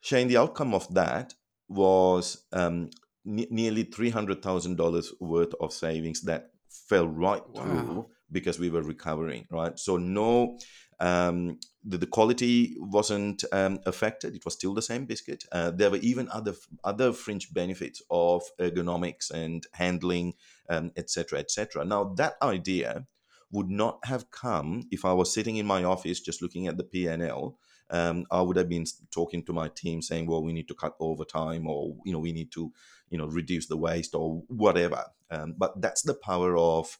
Shane, 0.00 0.28
the 0.28 0.36
outcome 0.36 0.74
of 0.74 0.92
that 0.94 1.34
was 1.68 2.44
um, 2.52 2.90
ne- 3.24 3.48
nearly 3.50 3.84
three 3.84 4.10
hundred 4.10 4.42
thousand 4.42 4.76
dollars 4.76 5.12
worth 5.20 5.54
of 5.60 5.72
savings 5.72 6.22
that 6.22 6.50
fell 6.68 7.08
right 7.08 7.42
Wow. 7.50 7.62
through 7.62 8.06
because 8.30 8.58
we 8.58 8.70
were 8.70 8.82
recovering. 8.82 9.46
Right, 9.50 9.78
so 9.78 9.96
no. 9.96 10.58
Um, 11.02 11.58
the, 11.84 11.98
the 11.98 12.06
quality 12.06 12.76
wasn't 12.78 13.44
um, 13.52 13.80
affected; 13.86 14.34
it 14.34 14.44
was 14.44 14.54
still 14.54 14.72
the 14.72 14.82
same 14.82 15.04
biscuit. 15.04 15.44
Uh, 15.52 15.70
there 15.70 15.90
were 15.90 15.98
even 15.98 16.28
other 16.30 16.54
other 16.84 17.12
fringe 17.12 17.52
benefits 17.52 18.00
of 18.10 18.42
ergonomics 18.60 19.30
and 19.30 19.66
handling, 19.72 20.34
um, 20.68 20.92
etc., 20.96 21.40
etc. 21.40 21.84
Now 21.84 22.04
that 22.16 22.34
idea 22.40 23.06
would 23.50 23.68
not 23.68 23.98
have 24.04 24.30
come 24.30 24.84
if 24.90 25.04
I 25.04 25.12
was 25.12 25.34
sitting 25.34 25.56
in 25.56 25.66
my 25.66 25.84
office 25.84 26.20
just 26.20 26.40
looking 26.40 26.68
at 26.68 26.78
the 26.78 26.84
P&L 26.84 27.58
um, 27.92 28.24
I 28.30 28.40
would 28.40 28.56
have 28.56 28.70
been 28.70 28.86
talking 29.10 29.44
to 29.44 29.52
my 29.52 29.68
team 29.68 30.00
saying, 30.00 30.26
well, 30.26 30.42
we 30.42 30.54
need 30.54 30.66
to 30.68 30.74
cut 30.74 30.96
overtime 30.98 31.66
or, 31.66 31.94
you 32.04 32.12
know, 32.12 32.18
we 32.18 32.32
need 32.32 32.50
to, 32.52 32.72
you 33.10 33.18
know, 33.18 33.26
reduce 33.26 33.66
the 33.66 33.76
waste 33.76 34.14
or 34.14 34.42
whatever. 34.48 35.04
Um, 35.30 35.54
but 35.58 35.80
that's 35.80 36.02
the 36.02 36.14
power 36.14 36.56
of 36.56 36.98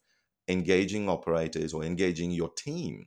engaging 0.48 1.08
operators 1.08 1.72
or 1.72 1.82
engaging 1.82 2.30
your 2.30 2.50
team 2.50 3.06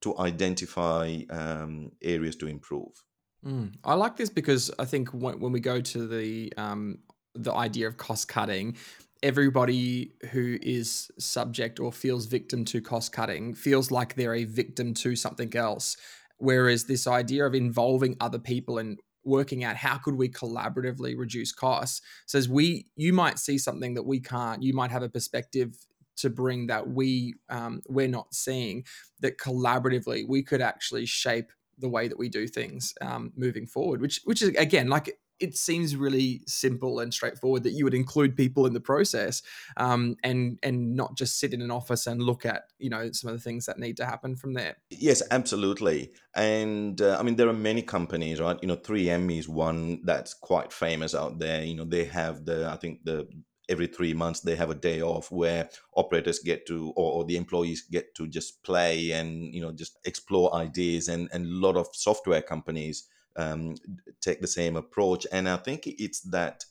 to 0.00 0.18
identify 0.18 1.20
um, 1.30 1.90
areas 2.02 2.36
to 2.36 2.46
improve. 2.46 3.04
Mm. 3.44 3.74
I 3.84 3.94
like 3.94 4.16
this 4.16 4.30
because 4.30 4.70
I 4.78 4.84
think 4.84 5.10
when, 5.10 5.40
when 5.40 5.52
we 5.52 5.60
go 5.60 5.80
to 5.80 6.06
the 6.06 6.52
um, 6.56 6.98
the 7.34 7.52
idea 7.52 7.86
of 7.86 7.96
cost 7.96 8.28
cutting, 8.28 8.76
everybody 9.22 10.12
who 10.30 10.58
is 10.60 11.10
subject 11.18 11.80
or 11.80 11.92
feels 11.92 12.26
victim 12.26 12.64
to 12.64 12.80
cost 12.80 13.12
cutting 13.12 13.54
feels 13.54 13.90
like 13.90 14.14
they're 14.14 14.34
a 14.34 14.44
victim 14.44 14.94
to 14.94 15.16
something 15.16 15.54
else. 15.56 15.96
Whereas 16.38 16.84
this 16.84 17.06
idea 17.06 17.46
of 17.46 17.54
involving 17.54 18.16
other 18.20 18.38
people 18.38 18.78
and 18.78 18.98
working 19.24 19.64
out 19.64 19.76
how 19.76 19.98
could 19.98 20.14
we 20.14 20.28
collaboratively 20.28 21.16
reduce 21.16 21.52
costs 21.52 22.00
says 22.26 22.48
we 22.48 22.86
you 22.96 23.12
might 23.12 23.38
see 23.38 23.58
something 23.58 23.92
that 23.92 24.04
we 24.04 24.18
can't 24.18 24.62
you 24.62 24.72
might 24.72 24.90
have 24.90 25.02
a 25.02 25.08
perspective 25.08 25.76
to 26.18 26.30
bring 26.30 26.66
that 26.66 26.88
we 26.88 27.34
um, 27.48 27.80
we're 27.88 28.08
not 28.08 28.32
seeing 28.34 28.84
that 29.20 29.38
collaboratively 29.38 30.26
we 30.28 30.42
could 30.42 30.60
actually 30.60 31.06
shape 31.06 31.50
the 31.78 31.88
way 31.88 32.08
that 32.08 32.18
we 32.18 32.28
do 32.28 32.46
things 32.46 32.94
um, 33.00 33.32
moving 33.36 33.66
forward 33.66 34.00
which 34.00 34.20
which 34.24 34.42
is 34.42 34.50
again 34.50 34.88
like 34.88 35.18
it 35.40 35.56
seems 35.56 35.94
really 35.94 36.42
simple 36.48 36.98
and 36.98 37.14
straightforward 37.14 37.62
that 37.62 37.70
you 37.70 37.84
would 37.84 37.94
include 37.94 38.36
people 38.36 38.66
in 38.66 38.72
the 38.72 38.80
process 38.80 39.42
um, 39.76 40.16
and 40.24 40.58
and 40.62 40.96
not 40.96 41.16
just 41.16 41.38
sit 41.38 41.54
in 41.54 41.62
an 41.62 41.70
office 41.70 42.06
and 42.06 42.20
look 42.22 42.44
at 42.44 42.64
you 42.78 42.90
know 42.90 43.10
some 43.12 43.30
of 43.30 43.36
the 43.36 43.42
things 43.42 43.66
that 43.66 43.78
need 43.78 43.96
to 43.96 44.04
happen 44.04 44.34
from 44.34 44.52
there 44.54 44.76
Yes, 45.00 45.22
absolutely. 45.30 46.12
And 46.34 47.00
uh, 47.00 47.18
I 47.18 47.22
mean, 47.22 47.36
there 47.36 47.48
are 47.48 47.52
many 47.54 47.82
companies, 47.82 48.40
right? 48.40 48.58
You 48.62 48.68
know, 48.68 48.76
3M 48.76 49.38
is 49.38 49.48
one 49.48 50.00
that's 50.04 50.34
quite 50.34 50.72
famous 50.72 51.14
out 51.14 51.38
there. 51.38 51.62
You 51.62 51.76
know, 51.76 51.84
they 51.84 52.04
have 52.06 52.44
the, 52.44 52.68
I 52.68 52.76
think 52.76 53.04
the, 53.04 53.28
every 53.68 53.86
three 53.86 54.14
months 54.14 54.40
they 54.40 54.56
have 54.56 54.70
a 54.70 54.74
day 54.74 55.02
off 55.02 55.30
where 55.30 55.68
operators 55.94 56.38
get 56.38 56.66
to, 56.66 56.92
or, 56.96 57.12
or 57.12 57.24
the 57.24 57.36
employees 57.36 57.82
get 57.82 58.14
to 58.14 58.26
just 58.26 58.62
play 58.62 59.12
and, 59.12 59.54
you 59.54 59.60
know, 59.60 59.72
just 59.72 59.98
explore 60.04 60.54
ideas. 60.54 61.08
And, 61.08 61.28
and 61.32 61.46
a 61.46 61.66
lot 61.66 61.76
of 61.76 61.88
software 61.92 62.42
companies 62.42 63.08
um, 63.36 63.76
take 64.20 64.40
the 64.40 64.46
same 64.46 64.76
approach. 64.76 65.26
And 65.32 65.48
I 65.48 65.56
think 65.56 65.86
it's 65.86 66.20
that 66.22 66.64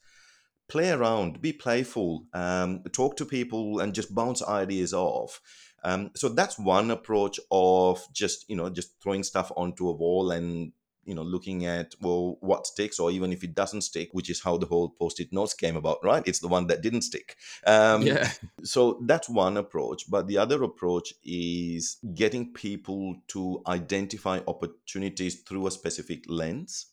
play 0.68 0.92
around, 0.92 1.42
be 1.42 1.54
playful, 1.54 2.26
um, 2.34 2.84
talk 2.92 3.16
to 3.18 3.26
people 3.26 3.80
and 3.80 3.94
just 3.94 4.14
bounce 4.14 4.44
ideas 4.44 4.94
off. 4.94 5.42
Um, 5.84 6.12
so 6.16 6.30
that's 6.30 6.60
one 6.60 6.92
approach 6.92 7.40
of 7.52 8.06
just 8.12 8.50
you 8.50 8.56
know 8.56 8.70
just 8.70 9.02
throwing 9.02 9.24
stuff 9.24 9.52
onto 9.56 9.88
a 9.88 9.94
wall 9.94 10.32
and 10.32 10.74
you 11.08 11.16
know 11.16 11.24
looking 11.24 11.66
at 11.66 11.96
well 12.02 12.38
what 12.42 12.68
sticks 12.68 13.00
or 13.00 13.10
even 13.10 13.32
if 13.32 13.44
it 13.44 13.56
doesn't 13.56 13.82
stick 13.82 14.10
which 14.12 14.30
is 14.30 14.44
how 14.44 14.58
the 14.58 14.66
whole 14.66 14.90
post-it 14.90 15.32
notes 15.32 15.54
came 15.54 15.76
about 15.76 15.98
right? 16.04 16.24
It's 16.28 16.40
the 16.40 16.48
one 16.48 16.68
that 16.68 16.82
didn't 16.82 17.02
stick. 17.02 17.38
Um, 17.66 18.02
yeah. 18.04 18.30
so 18.64 19.00
that's 19.06 19.30
one 19.30 19.58
approach 19.58 20.10
but 20.10 20.28
the 20.28 20.38
other 20.38 20.62
approach 20.64 21.14
is 21.24 21.98
getting 22.14 22.54
people 22.54 23.16
to 23.30 23.62
identify 23.68 24.40
opportunities 24.48 25.42
through 25.42 25.68
a 25.68 25.72
specific 25.72 26.26
lens 26.28 26.88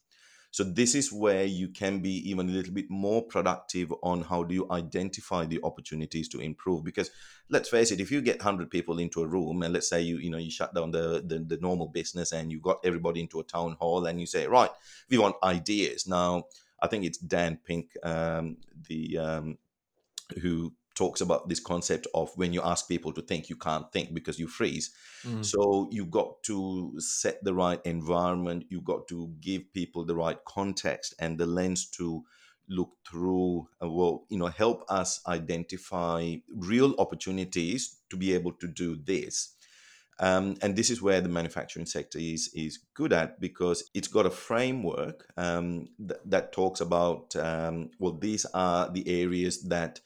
so 0.54 0.62
this 0.62 0.94
is 0.94 1.12
where 1.12 1.44
you 1.44 1.66
can 1.66 1.99
be 1.99 2.30
even 2.30 2.49
a 2.49 2.52
little 2.52 2.73
bit 2.73 2.88
more 2.88 3.23
productive 3.25 3.92
on 4.04 4.23
how 4.23 4.44
do 4.44 4.54
you 4.54 4.68
identify 4.70 5.44
the 5.44 5.58
opportunities 5.64 6.28
to 6.28 6.38
improve. 6.38 6.84
Because 6.84 7.11
let's 7.49 7.68
face 7.68 7.90
it, 7.90 7.99
if 7.99 8.12
you 8.12 8.20
get 8.20 8.40
hundred 8.40 8.70
people 8.70 9.00
into 9.00 9.20
a 9.20 9.26
room 9.26 9.64
and 9.64 9.75
let's 9.75 9.88
say 9.88 10.00
you 10.00 10.18
you 10.18 10.30
know 10.30 10.38
you 10.38 10.52
shut 10.52 10.73
down 10.73 10.92
the, 10.92 11.25
the 11.26 11.40
the 11.40 11.56
normal 11.61 11.88
business 11.88 12.30
and 12.30 12.52
you 12.52 12.61
got 12.61 12.78
everybody 12.84 13.20
into 13.20 13.40
a 13.40 13.42
town 13.42 13.76
hall 13.80 14.06
and 14.06 14.20
you 14.20 14.26
say 14.26 14.46
right, 14.46 14.70
we 15.11 15.18
want 15.18 15.34
ideas 15.42 16.06
now. 16.06 16.44
I 16.80 16.87
think 16.87 17.04
it's 17.04 17.18
Dan 17.18 17.58
Pink, 17.66 17.90
um, 18.04 18.58
the 18.88 19.18
um, 19.18 19.58
who 20.40 20.73
talks 20.94 21.20
about 21.20 21.48
this 21.48 21.60
concept 21.60 22.06
of 22.14 22.30
when 22.36 22.52
you 22.52 22.62
ask 22.62 22.88
people 22.88 23.12
to 23.12 23.22
think, 23.22 23.48
you 23.48 23.56
can't 23.56 23.90
think 23.92 24.14
because 24.14 24.38
you 24.38 24.46
freeze. 24.46 24.90
Mm. 25.26 25.44
So 25.44 25.88
you 25.90 26.04
got 26.06 26.42
to 26.44 26.94
set 26.98 27.42
the 27.42 27.54
right 27.54 27.80
environment. 27.84 28.66
You 28.68 28.80
got 28.80 29.08
to 29.08 29.32
give 29.40 29.72
people 29.72 30.04
the 30.04 30.14
right 30.14 30.38
context 30.44 31.14
and 31.18 31.38
the 31.38 31.46
lens 31.46 31.86
to 31.92 32.24
look 32.68 32.92
through. 33.08 33.68
Uh, 33.82 33.90
well, 33.90 34.24
you 34.28 34.38
know, 34.38 34.46
help 34.46 34.84
us 34.88 35.20
identify 35.26 36.36
real 36.54 36.94
opportunities 36.98 38.00
to 38.10 38.16
be 38.16 38.32
able 38.32 38.52
to 38.52 38.68
do 38.68 38.96
this. 38.96 39.54
Um, 40.20 40.56
and 40.62 40.76
this 40.76 40.90
is 40.90 41.02
where 41.02 41.20
the 41.20 41.28
manufacturing 41.28 41.86
sector 41.86 42.20
is 42.20 42.48
is 42.54 42.78
good 42.94 43.12
at 43.12 43.40
because 43.40 43.90
it's 43.94 44.06
got 44.06 44.26
a 44.26 44.30
framework 44.30 45.26
um, 45.36 45.88
th- 45.98 46.20
that 46.26 46.52
talks 46.52 46.80
about 46.80 47.34
um, 47.34 47.90
well 47.98 48.12
these 48.12 48.44
are 48.54 48.88
the 48.88 49.22
areas 49.22 49.64
that 49.64 50.00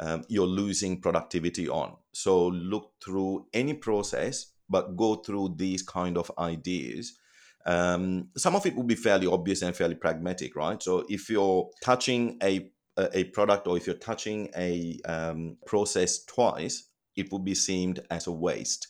um, 0.00 0.24
you're 0.28 0.46
losing 0.46 1.00
productivity 1.00 1.68
on. 1.68 1.96
So 2.12 2.48
look 2.48 2.92
through 3.04 3.46
any 3.52 3.74
process, 3.74 4.52
but 4.68 4.96
go 4.96 5.16
through 5.16 5.54
these 5.56 5.82
kind 5.82 6.18
of 6.18 6.30
ideas. 6.38 7.18
Um, 7.66 8.28
some 8.36 8.56
of 8.56 8.66
it 8.66 8.74
will 8.74 8.84
be 8.84 8.94
fairly 8.94 9.26
obvious 9.26 9.62
and 9.62 9.74
fairly 9.74 9.94
pragmatic, 9.94 10.56
right? 10.56 10.82
So 10.82 11.04
if 11.08 11.30
you're 11.30 11.70
touching 11.82 12.38
a 12.42 12.70
a 12.96 13.24
product 13.24 13.66
or 13.66 13.76
if 13.76 13.88
you're 13.88 13.96
touching 13.96 14.48
a 14.56 15.00
um, 15.04 15.56
process 15.66 16.24
twice, 16.24 16.90
it 17.16 17.32
will 17.32 17.40
be 17.40 17.54
seen 17.54 17.96
as 18.08 18.28
a 18.28 18.32
waste. 18.32 18.88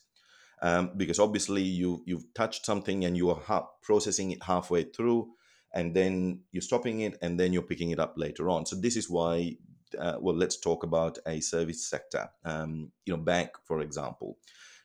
Um, 0.61 0.91
because 0.97 1.19
obviously 1.19 1.63
you 1.63 2.03
you've 2.07 2.33
touched 2.35 2.67
something 2.67 3.05
and 3.05 3.17
you 3.17 3.31
are 3.31 3.41
ha- 3.41 3.69
processing 3.83 4.33
it 4.33 4.43
halfway 4.43 4.85
through, 4.85 5.31
and 5.73 5.95
then 5.95 6.41
you're 6.53 6.63
stopping 6.63 7.01
it 7.01 7.17
and 7.23 7.39
then 7.39 7.53
you're 7.53 7.63
picking 7.63 7.91
it 7.91 7.99
up 7.99 8.15
later 8.17 8.49
on. 8.49 8.67
So 8.67 8.77
this 8.77 8.97
is 8.97 9.09
why 9.11 9.57
uh, 9.99 10.19
well, 10.21 10.35
let's 10.35 10.59
talk 10.59 10.83
about 10.83 11.19
a 11.27 11.41
service 11.41 11.89
sector. 11.89 12.29
Um, 12.45 12.93
you 13.07 13.15
know, 13.17 13.23
bank, 13.23 13.51
for 13.65 13.81
example. 13.81 14.39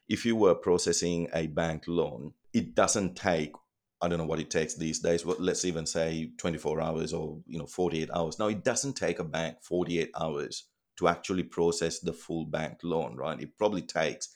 If 0.07 0.25
you 0.25 0.35
were 0.35 0.55
processing 0.55 1.27
a 1.33 1.47
bank 1.47 1.83
loan, 1.87 2.33
it 2.53 2.75
doesn't 2.75 3.15
take 3.15 3.53
I 4.01 4.07
don't 4.07 4.17
know 4.17 4.25
what 4.25 4.39
it 4.39 4.49
takes 4.49 4.75
these 4.75 4.99
days, 4.99 5.23
but 5.23 5.41
let's 5.41 5.65
even 5.65 5.85
say 5.85 6.31
24 6.37 6.81
hours 6.81 7.13
or 7.13 7.39
you 7.45 7.59
know 7.59 7.67
48 7.67 8.09
hours. 8.13 8.39
Now 8.39 8.47
it 8.47 8.63
doesn't 8.63 8.93
take 8.93 9.19
a 9.19 9.23
bank 9.25 9.57
48 9.61 10.11
hours 10.19 10.65
to 10.97 11.07
actually 11.07 11.43
process 11.43 11.99
the 11.99 12.13
full 12.13 12.45
bank 12.45 12.79
loan, 12.83 13.17
right? 13.17 13.39
It 13.39 13.57
probably 13.57 13.81
takes 13.81 14.29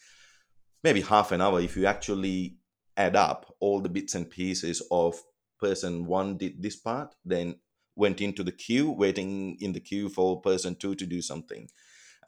maybe 0.84 1.02
half 1.02 1.32
an 1.32 1.42
hour 1.42 1.62
if 1.62 1.78
you 1.78 1.86
actually 1.86 2.58
add 2.98 3.16
up 3.16 3.56
all 3.60 3.80
the 3.80 3.90
bits 3.90 4.16
and 4.16 4.30
pieces 4.30 4.82
of 4.92 5.16
person 5.60 6.06
one 6.06 6.38
did 6.38 6.62
this 6.62 6.76
part, 6.76 7.16
then 7.24 7.56
went 7.96 8.22
into 8.22 8.44
the 8.44 8.52
queue, 8.52 8.90
waiting 8.92 9.58
in 9.60 9.74
the 9.74 9.80
queue 9.80 10.10
for 10.10 10.42
person 10.42 10.76
two 10.76 10.96
to 10.96 11.06
do 11.06 11.22
something, 11.22 11.70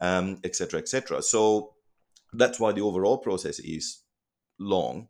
etc., 0.00 0.18
um, 0.18 0.38
etc. 0.82 1.18
Et 1.18 1.24
so 1.24 1.74
that's 2.32 2.60
why 2.60 2.72
the 2.72 2.82
overall 2.82 3.18
process 3.18 3.58
is 3.58 4.02
long. 4.58 5.08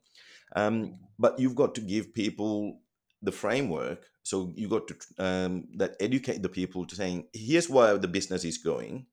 Um, 0.55 0.99
but 1.19 1.39
you've 1.39 1.55
got 1.55 1.75
to 1.75 1.81
give 1.81 2.15
people 2.15 2.81
the 3.23 3.33
framework. 3.33 4.07
So 4.23 4.53
you 4.57 4.69
got 4.69 4.89
to 4.89 4.97
um, 5.19 5.69
that 5.77 5.97
educate 6.01 6.43
the 6.43 6.49
people 6.49 6.87
to 6.87 6.95
saying, 6.95 7.29
here's 7.33 7.69
where 7.69 7.99
the 7.99 8.09
business 8.09 8.45
is 8.45 8.59
going. 8.59 9.07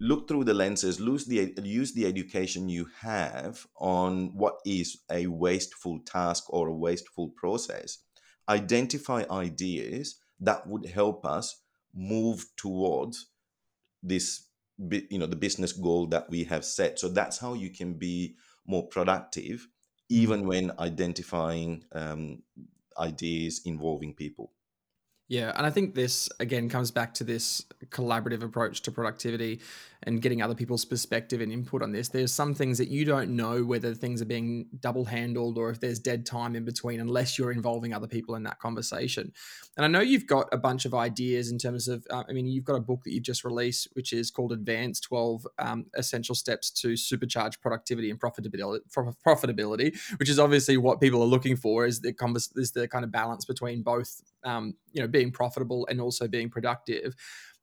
Look 0.00 0.26
through 0.26 0.44
the 0.44 0.54
lenses, 0.54 0.98
use 0.98 1.26
the, 1.26 1.54
use 1.62 1.94
the 1.94 2.06
education 2.06 2.68
you 2.68 2.88
have 3.00 3.66
on 3.76 4.36
what 4.36 4.56
is 4.66 4.98
a 5.10 5.28
wasteful 5.28 6.00
task 6.04 6.44
or 6.48 6.68
a 6.68 6.74
wasteful 6.74 7.28
process. 7.36 7.98
Identify 8.48 9.24
ideas 9.30 10.16
that 10.42 10.66
would 10.66 10.86
help 10.86 11.24
us 11.24 11.62
move 11.94 12.44
towards 12.56 13.28
this 14.02 14.48
you 15.10 15.18
know 15.18 15.26
the 15.26 15.36
business 15.36 15.72
goal 15.72 16.06
that 16.06 16.28
we 16.28 16.44
have 16.44 16.64
set 16.64 16.98
so 16.98 17.08
that's 17.08 17.38
how 17.38 17.54
you 17.54 17.70
can 17.70 17.94
be 17.94 18.34
more 18.66 18.86
productive 18.88 19.68
even 20.08 20.40
mm-hmm. 20.40 20.48
when 20.48 20.72
identifying 20.78 21.84
um, 21.92 22.42
ideas 22.98 23.62
involving 23.64 24.14
people 24.14 24.52
yeah, 25.28 25.52
and 25.56 25.64
I 25.64 25.70
think 25.70 25.94
this 25.94 26.28
again 26.40 26.68
comes 26.68 26.90
back 26.90 27.14
to 27.14 27.24
this 27.24 27.64
collaborative 27.88 28.42
approach 28.42 28.82
to 28.82 28.92
productivity 28.92 29.60
and 30.04 30.20
getting 30.20 30.42
other 30.42 30.54
people's 30.54 30.84
perspective 30.84 31.40
and 31.40 31.52
input 31.52 31.82
on 31.82 31.92
this. 31.92 32.08
There's 32.08 32.32
some 32.32 32.54
things 32.54 32.78
that 32.78 32.88
you 32.88 33.04
don't 33.04 33.36
know 33.36 33.64
whether 33.64 33.94
things 33.94 34.20
are 34.20 34.26
being 34.26 34.66
double 34.80 35.04
handled 35.04 35.58
or 35.58 35.70
if 35.70 35.80
there's 35.80 35.98
dead 35.98 36.26
time 36.26 36.56
in 36.56 36.64
between 36.64 37.00
unless 37.00 37.38
you're 37.38 37.52
involving 37.52 37.94
other 37.94 38.08
people 38.08 38.34
in 38.34 38.42
that 38.42 38.58
conversation. 38.58 39.32
And 39.76 39.84
I 39.84 39.88
know 39.88 40.00
you've 40.00 40.26
got 40.26 40.48
a 40.52 40.58
bunch 40.58 40.84
of 40.84 40.94
ideas 40.94 41.50
in 41.50 41.58
terms 41.58 41.88
of, 41.88 42.04
uh, 42.10 42.24
I 42.28 42.32
mean, 42.32 42.46
you've 42.46 42.64
got 42.64 42.74
a 42.74 42.80
book 42.80 43.04
that 43.04 43.12
you've 43.12 43.22
just 43.22 43.44
released, 43.44 43.88
which 43.92 44.12
is 44.12 44.30
called 44.30 44.52
Advanced 44.52 45.04
12 45.04 45.46
um, 45.58 45.86
Essential 45.94 46.34
Steps 46.34 46.70
to 46.72 46.88
Supercharge 46.88 47.60
Productivity 47.60 48.10
and 48.10 48.20
Profitability, 48.20 48.80
profitability, 49.24 49.96
which 50.18 50.28
is 50.28 50.38
obviously 50.38 50.76
what 50.76 51.00
people 51.00 51.22
are 51.22 51.26
looking 51.26 51.56
for 51.56 51.86
is 51.86 52.00
the, 52.00 52.12
is 52.56 52.72
the 52.72 52.88
kind 52.88 53.04
of 53.04 53.12
balance 53.12 53.44
between 53.44 53.82
both, 53.82 54.20
um, 54.44 54.74
you 54.92 55.00
know, 55.00 55.08
being 55.08 55.30
profitable 55.30 55.86
and 55.90 56.00
also 56.00 56.28
being 56.28 56.50
productive. 56.50 57.14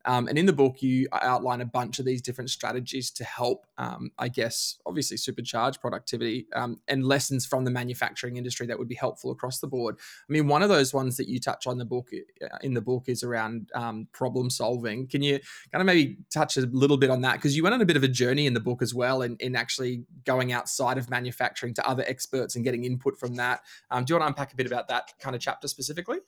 Um, 0.05 0.27
and 0.27 0.37
in 0.37 0.45
the 0.45 0.53
book, 0.53 0.81
you 0.81 1.07
outline 1.11 1.61
a 1.61 1.65
bunch 1.65 1.99
of 1.99 2.05
these 2.05 2.21
different 2.21 2.49
strategies 2.49 3.11
to 3.11 3.23
help, 3.23 3.65
um, 3.77 4.11
I 4.17 4.29
guess, 4.29 4.77
obviously 4.85 5.17
supercharge 5.17 5.81
productivity 5.81 6.47
um, 6.53 6.79
and 6.87 7.05
lessons 7.05 7.45
from 7.45 7.65
the 7.65 7.71
manufacturing 7.71 8.37
industry 8.37 8.65
that 8.67 8.79
would 8.79 8.87
be 8.87 8.95
helpful 8.95 9.31
across 9.31 9.59
the 9.59 9.67
board. 9.67 9.97
I 9.97 10.31
mean, 10.31 10.47
one 10.47 10.63
of 10.63 10.69
those 10.69 10.93
ones 10.93 11.17
that 11.17 11.27
you 11.27 11.39
touch 11.39 11.67
on 11.67 11.77
the 11.77 11.85
book 11.85 12.09
uh, 12.41 12.57
in 12.61 12.73
the 12.73 12.81
book 12.81 13.03
is 13.07 13.23
around 13.23 13.71
um, 13.75 14.07
problem 14.13 14.49
solving. 14.49 15.05
Can 15.05 15.21
you 15.21 15.39
kind 15.71 15.81
of 15.81 15.85
maybe 15.85 16.17
touch 16.33 16.55
a 16.55 16.61
little 16.61 16.97
bit 16.97 17.09
on 17.09 17.21
that? 17.21 17.33
Because 17.33 17.55
you 17.55 17.63
went 17.63 17.75
on 17.75 17.81
a 17.81 17.85
bit 17.85 17.97
of 17.97 18.03
a 18.03 18.07
journey 18.07 18.47
in 18.47 18.53
the 18.53 18.59
book 18.59 18.81
as 18.81 18.93
well, 18.93 19.21
in, 19.21 19.35
in 19.41 19.55
actually 19.55 20.05
going 20.25 20.53
outside 20.53 20.97
of 20.97 21.09
manufacturing 21.09 21.73
to 21.73 21.87
other 21.87 22.05
experts 22.07 22.55
and 22.55 22.63
getting 22.63 22.85
input 22.85 23.17
from 23.17 23.35
that. 23.35 23.61
Um, 23.91 24.05
do 24.05 24.13
you 24.13 24.19
want 24.19 24.23
to 24.23 24.27
unpack 24.27 24.53
a 24.53 24.55
bit 24.55 24.65
about 24.65 24.87
that 24.87 25.11
kind 25.19 25.35
of 25.35 25.41
chapter 25.41 25.67
specifically? 25.67 26.19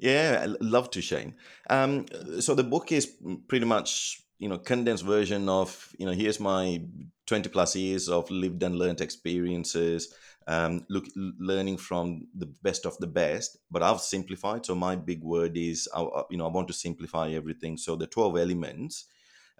Yeah, 0.00 0.40
I 0.42 0.46
love 0.60 0.90
to, 0.92 1.02
Shane. 1.02 1.34
Um, 1.68 2.06
so 2.40 2.54
the 2.54 2.64
book 2.64 2.90
is 2.90 3.12
pretty 3.48 3.66
much 3.66 4.22
you 4.38 4.48
know 4.48 4.56
condensed 4.56 5.04
version 5.04 5.48
of 5.50 5.94
you 5.98 6.06
know 6.06 6.12
here's 6.12 6.40
my 6.40 6.82
20 7.26 7.50
plus 7.50 7.76
years 7.76 8.08
of 8.08 8.30
lived 8.30 8.62
and 8.62 8.76
learned 8.76 9.02
experiences 9.02 10.14
um, 10.46 10.86
look 10.88 11.04
learning 11.14 11.76
from 11.76 12.26
the 12.34 12.46
best 12.62 12.86
of 12.86 12.96
the 13.00 13.06
best 13.06 13.58
but 13.70 13.82
i've 13.82 14.00
simplified 14.00 14.64
so 14.64 14.74
my 14.74 14.96
big 14.96 15.22
word 15.22 15.58
is 15.58 15.86
you 16.30 16.38
know 16.38 16.46
i 16.46 16.50
want 16.50 16.66
to 16.66 16.72
simplify 16.72 17.28
everything 17.28 17.76
so 17.76 17.96
the 17.96 18.06
12 18.06 18.38
elements 18.38 19.04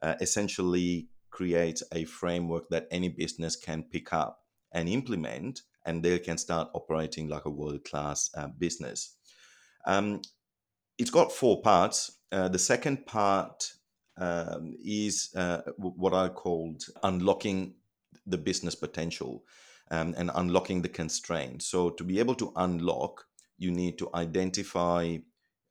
uh, 0.02 0.14
essentially 0.22 1.08
create 1.30 1.82
a 1.92 2.04
framework 2.06 2.68
that 2.70 2.88
any 2.90 3.10
business 3.10 3.56
can 3.56 3.82
pick 3.82 4.14
up 4.14 4.40
and 4.72 4.88
implement 4.88 5.60
and 5.86 6.02
they 6.02 6.18
can 6.18 6.38
start 6.38 6.70
operating 6.74 7.28
like 7.28 7.44
a 7.44 7.50
world 7.50 7.84
class 7.84 8.30
uh, 8.36 8.48
business 8.58 9.16
um, 9.86 10.20
it's 10.98 11.10
got 11.10 11.32
four 11.32 11.62
parts. 11.62 12.12
Uh, 12.30 12.48
the 12.48 12.58
second 12.58 13.06
part 13.06 13.72
um, 14.18 14.74
is 14.84 15.30
uh, 15.34 15.62
what 15.76 16.14
I 16.14 16.28
called 16.28 16.84
unlocking 17.02 17.74
the 18.26 18.38
business 18.38 18.74
potential 18.74 19.44
um, 19.90 20.14
and 20.16 20.30
unlocking 20.34 20.82
the 20.82 20.88
constraints. 20.88 21.66
So, 21.66 21.90
to 21.90 22.04
be 22.04 22.18
able 22.18 22.34
to 22.36 22.52
unlock, 22.56 23.24
you 23.58 23.70
need 23.70 23.98
to 23.98 24.10
identify, 24.14 25.18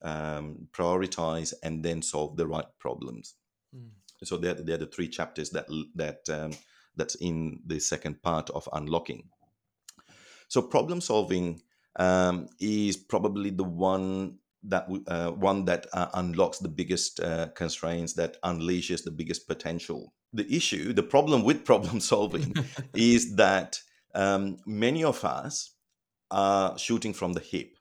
um, 0.02 0.68
prioritize, 0.72 1.54
and 1.64 1.84
then 1.84 2.02
solve 2.02 2.36
the 2.36 2.48
right 2.48 2.68
problems. 2.80 3.36
Mm. 3.76 3.90
So, 4.24 4.38
they're, 4.38 4.56
they're 4.56 4.78
the 4.78 4.88
three 4.88 5.08
chapters 5.08 5.52
that 5.52 5.68
that 5.96 6.28
um, 6.30 6.52
that's 6.96 7.16
in 7.16 7.62
the 7.66 7.80
second 7.80 8.22
part 8.22 8.50
of 8.50 8.68
unlocking. 8.74 9.30
So, 10.48 10.62
problem 10.62 11.02
solving 11.02 11.62
um, 11.96 12.48
is 12.60 12.98
probably 12.98 13.50
the 13.50 13.64
one 13.64 14.40
that 14.64 14.88
uh, 15.08 15.32
one 15.32 15.66
that 15.66 15.88
uh, 15.94 16.08
unlocks 16.14 16.60
the 16.60 16.70
biggest 16.70 17.20
uh, 17.20 17.48
constraints, 17.56 18.14
that 18.14 18.42
unleashes 18.44 19.04
the 19.04 19.12
biggest 19.12 19.48
potential. 19.48 20.14
The 20.34 20.54
issue, 20.54 20.94
the 20.94 21.04
problem 21.04 21.44
with 21.44 21.66
problem 21.66 22.00
solving, 22.12 22.54
is 22.94 23.36
that 23.36 23.80
um, 24.14 24.58
many 24.66 25.04
of 25.04 25.24
us 25.24 25.76
are 26.32 26.78
shooting 26.78 27.14
from 27.14 27.34
the 27.34 27.40
hip. 27.40 27.78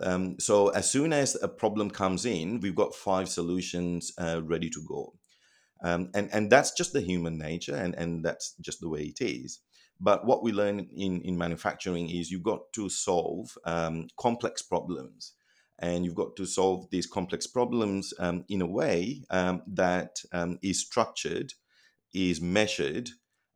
Um, 0.00 0.38
so 0.38 0.68
as 0.68 0.90
soon 0.90 1.12
as 1.12 1.40
a 1.40 1.48
problem 1.48 1.90
comes 1.90 2.26
in, 2.26 2.60
we've 2.60 2.74
got 2.74 2.94
five 2.94 3.28
solutions 3.28 4.12
uh, 4.18 4.40
ready 4.42 4.68
to 4.70 4.84
go. 4.86 5.14
Um, 5.84 6.10
and, 6.14 6.28
and 6.32 6.50
that's 6.50 6.72
just 6.72 6.92
the 6.92 7.00
human 7.00 7.38
nature, 7.38 7.74
and, 7.74 7.94
and 7.94 8.24
that's 8.24 8.54
just 8.60 8.80
the 8.80 8.88
way 8.88 9.02
it 9.02 9.20
is. 9.20 9.60
But 10.02 10.26
what 10.26 10.42
we 10.42 10.50
learn 10.52 10.88
in, 10.96 11.20
in 11.22 11.38
manufacturing 11.38 12.10
is 12.10 12.30
you've 12.30 12.42
got 12.42 12.72
to 12.72 12.88
solve 12.88 13.56
um, 13.64 14.08
complex 14.18 14.60
problems. 14.60 15.34
And 15.78 16.04
you've 16.04 16.16
got 16.16 16.36
to 16.36 16.46
solve 16.46 16.90
these 16.90 17.06
complex 17.06 17.46
problems 17.46 18.12
um, 18.18 18.44
in 18.48 18.62
a 18.62 18.66
way 18.66 19.22
um, 19.30 19.62
that 19.66 20.18
um, 20.32 20.58
is 20.62 20.80
structured, 20.80 21.54
is 22.12 22.40
measured, 22.40 23.10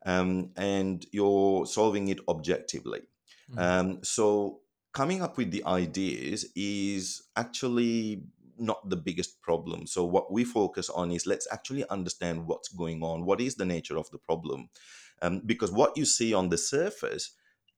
um, 0.05 0.51
and 0.57 1.05
you're 1.13 1.67
solving 1.67 2.09
it 2.09 2.21
objectively. 2.29 3.03
Mhm. 3.51 3.59
Um, 3.59 3.99
so 4.03 4.61
coming 4.93 5.23
up 5.23 5.37
with 5.37 5.51
the 5.51 5.65
ideas 5.65 6.47
is 6.57 7.23
actually 7.37 8.23
not 8.59 8.89
the 8.89 8.97
biggest 8.97 9.43
problem. 9.43 9.87
So 9.87 10.05
what 10.05 10.33
we 10.33 10.45
focus 10.45 10.89
on 10.89 11.13
is 11.13 11.27
let's 11.27 11.47
actually 11.53 11.89
understand 11.91 12.47
what's 12.47 12.69
going 12.69 13.03
on. 13.03 13.25
What 13.25 13.41
is 13.41 13.57
the 13.57 13.67
nature 13.67 13.99
of 13.99 14.11
the 14.11 14.19
problem? 14.19 14.71
Um, 15.23 15.43
because 15.45 15.73
what 15.73 15.97
you 15.97 16.05
see 16.05 16.35
on 16.35 16.49
the 16.49 16.59
surface 16.59 17.33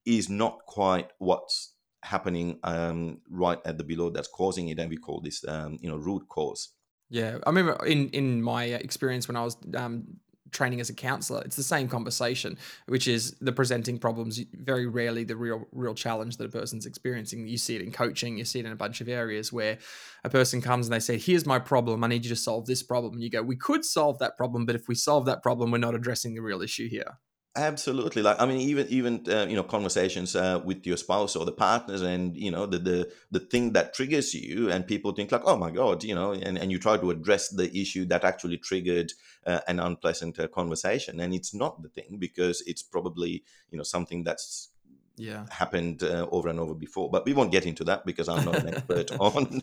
is 0.05 0.29
not 0.29 0.65
quite 0.65 1.11
what's 1.19 1.73
happening 2.03 2.59
um, 2.63 3.19
right 3.29 3.59
at 3.65 3.77
the 3.77 3.83
below 3.83 4.09
that's 4.09 4.27
causing 4.27 4.69
it, 4.69 4.79
and 4.79 4.89
we 4.89 4.97
call 4.97 5.21
this 5.21 5.45
um, 5.47 5.77
you 5.81 5.89
know 5.89 5.97
root 5.97 6.27
cause. 6.27 6.69
Yeah, 7.09 7.37
I 7.45 7.49
remember 7.49 7.85
in 7.85 8.09
in 8.09 8.41
my 8.41 8.65
experience 8.65 9.27
when 9.27 9.35
I 9.35 9.43
was 9.43 9.57
um, 9.75 10.19
training 10.51 10.79
as 10.79 10.89
a 10.89 10.93
counselor, 10.93 11.41
it's 11.43 11.55
the 11.55 11.63
same 11.63 11.87
conversation, 11.87 12.57
which 12.87 13.07
is 13.07 13.35
the 13.41 13.51
presenting 13.51 13.97
problems. 13.97 14.39
Very 14.53 14.87
rarely 14.87 15.23
the 15.23 15.35
real 15.35 15.67
real 15.71 15.93
challenge 15.93 16.37
that 16.37 16.45
a 16.45 16.49
person's 16.49 16.85
experiencing. 16.85 17.47
You 17.47 17.57
see 17.57 17.75
it 17.75 17.81
in 17.81 17.91
coaching, 17.91 18.37
you 18.37 18.45
see 18.45 18.59
it 18.59 18.65
in 18.65 18.71
a 18.71 18.77
bunch 18.77 19.01
of 19.01 19.09
areas 19.09 19.51
where 19.51 19.77
a 20.23 20.29
person 20.29 20.61
comes 20.61 20.87
and 20.87 20.93
they 20.93 20.99
say, 20.99 21.17
"Here's 21.17 21.45
my 21.45 21.59
problem. 21.59 22.03
I 22.03 22.07
need 22.07 22.25
you 22.25 22.29
to 22.29 22.35
solve 22.35 22.65
this 22.65 22.83
problem." 22.83 23.13
And 23.13 23.23
you 23.23 23.29
go, 23.29 23.41
"We 23.41 23.55
could 23.55 23.85
solve 23.85 24.19
that 24.19 24.37
problem, 24.37 24.65
but 24.65 24.75
if 24.75 24.87
we 24.87 24.95
solve 24.95 25.25
that 25.25 25.43
problem, 25.43 25.71
we're 25.71 25.79
not 25.79 25.95
addressing 25.95 26.35
the 26.35 26.41
real 26.41 26.61
issue 26.61 26.87
here." 26.87 27.17
Absolutely, 27.55 28.21
like 28.21 28.39
I 28.39 28.45
mean, 28.45 28.59
even 28.61 28.87
even 28.89 29.25
uh, 29.27 29.47
you 29.49 29.55
know 29.55 29.63
conversations 29.63 30.35
uh, 30.35 30.61
with 30.63 30.85
your 30.85 30.97
spouse 30.97 31.35
or 31.35 31.45
the 31.45 31.51
partners, 31.51 32.01
and 32.03 32.37
you 32.37 32.51
know 32.51 32.67
the 32.67 32.77
the 32.77 33.11
the 33.31 33.39
thing 33.39 33.73
that 33.73 33.93
triggers 33.95 34.35
you, 34.35 34.69
and 34.69 34.85
people 34.85 35.11
think 35.13 35.31
like, 35.31 35.41
oh 35.45 35.57
my 35.57 35.71
god, 35.71 36.03
you 36.03 36.13
know, 36.13 36.31
and 36.31 36.59
and 36.59 36.71
you 36.71 36.77
try 36.77 36.95
to 36.95 37.09
address 37.09 37.49
the 37.49 37.75
issue 37.75 38.05
that 38.05 38.23
actually 38.23 38.59
triggered 38.59 39.11
uh, 39.47 39.61
an 39.67 39.79
unpleasant 39.79 40.39
uh, 40.39 40.47
conversation, 40.47 41.19
and 41.19 41.33
it's 41.33 41.53
not 41.53 41.81
the 41.81 41.89
thing 41.89 42.17
because 42.19 42.61
it's 42.67 42.83
probably 42.83 43.43
you 43.71 43.77
know 43.77 43.83
something 43.83 44.23
that's 44.23 44.69
Yeah. 45.17 45.47
happened 45.49 46.03
uh, 46.03 46.27
over 46.31 46.49
and 46.49 46.59
over 46.59 46.75
before. 46.75 47.09
But 47.09 47.25
we 47.25 47.33
won't 47.33 47.51
get 47.51 47.65
into 47.65 47.83
that 47.85 48.05
because 48.05 48.29
I'm 48.29 48.43
not 48.45 48.57
an 48.57 48.67
expert 48.67 49.11
on 49.17 49.61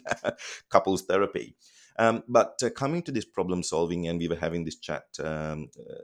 couples 0.71 1.03
therapy. 1.03 1.57
Um, 1.99 2.25
but 2.29 2.61
uh, 2.65 2.71
coming 2.71 3.03
to 3.05 3.13
this 3.13 3.25
problem 3.25 3.63
solving, 3.63 4.09
and 4.09 4.19
we 4.19 4.29
were 4.29 4.37
having 4.37 4.65
this 4.65 4.77
chat, 4.77 5.07
um, 5.23 5.71
uh, 5.79 5.95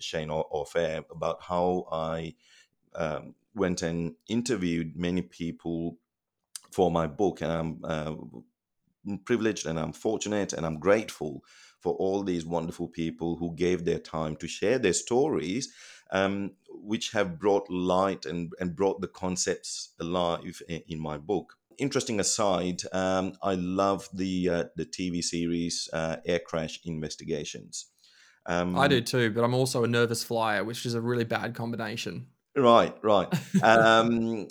Shane 0.00 0.30
or, 0.30 0.46
Fair, 0.66 1.04
about 1.10 1.42
how 1.42 1.86
I 1.92 2.34
um, 2.94 3.34
went 3.54 3.82
and 3.82 4.14
interviewed 4.28 4.96
many 4.96 5.22
people 5.22 5.98
for 6.72 6.90
my 6.90 7.06
book. 7.06 7.42
And 7.42 7.52
I'm 7.52 7.80
uh, 7.84 8.38
privileged 9.24 9.66
and 9.66 9.78
I'm 9.78 9.92
fortunate 9.92 10.52
and 10.52 10.66
I'm 10.66 10.78
grateful 10.78 11.44
for 11.80 11.94
all 11.94 12.22
these 12.22 12.46
wonderful 12.46 12.88
people 12.88 13.36
who 13.36 13.54
gave 13.54 13.84
their 13.84 13.98
time 13.98 14.36
to 14.36 14.48
share 14.48 14.78
their 14.78 14.92
stories, 14.94 15.72
um, 16.12 16.52
which 16.68 17.12
have 17.12 17.38
brought 17.38 17.70
light 17.70 18.26
and, 18.26 18.52
and 18.60 18.76
brought 18.76 19.00
the 19.00 19.08
concepts 19.08 19.90
alive 20.00 20.62
in, 20.68 20.82
in 20.88 21.00
my 21.00 21.18
book. 21.18 21.56
Interesting 21.78 22.20
aside, 22.20 22.82
um, 22.92 23.34
I 23.42 23.54
love 23.54 24.08
the 24.12 24.48
uh, 24.48 24.64
the 24.76 24.86
TV 24.86 25.22
series 25.22 25.88
uh, 25.92 26.16
Air 26.24 26.40
Crash 26.40 26.80
Investigations. 26.84 27.86
Um, 28.46 28.78
I 28.78 28.88
do 28.88 29.00
too, 29.00 29.30
but 29.30 29.42
I'm 29.42 29.54
also 29.54 29.84
a 29.84 29.88
nervous 29.88 30.22
flyer, 30.22 30.64
which 30.64 30.84
is 30.84 30.94
a 30.94 31.00
really 31.00 31.24
bad 31.24 31.54
combination. 31.54 32.26
Right, 32.56 32.94
right. 33.02 33.28
um, 33.62 34.46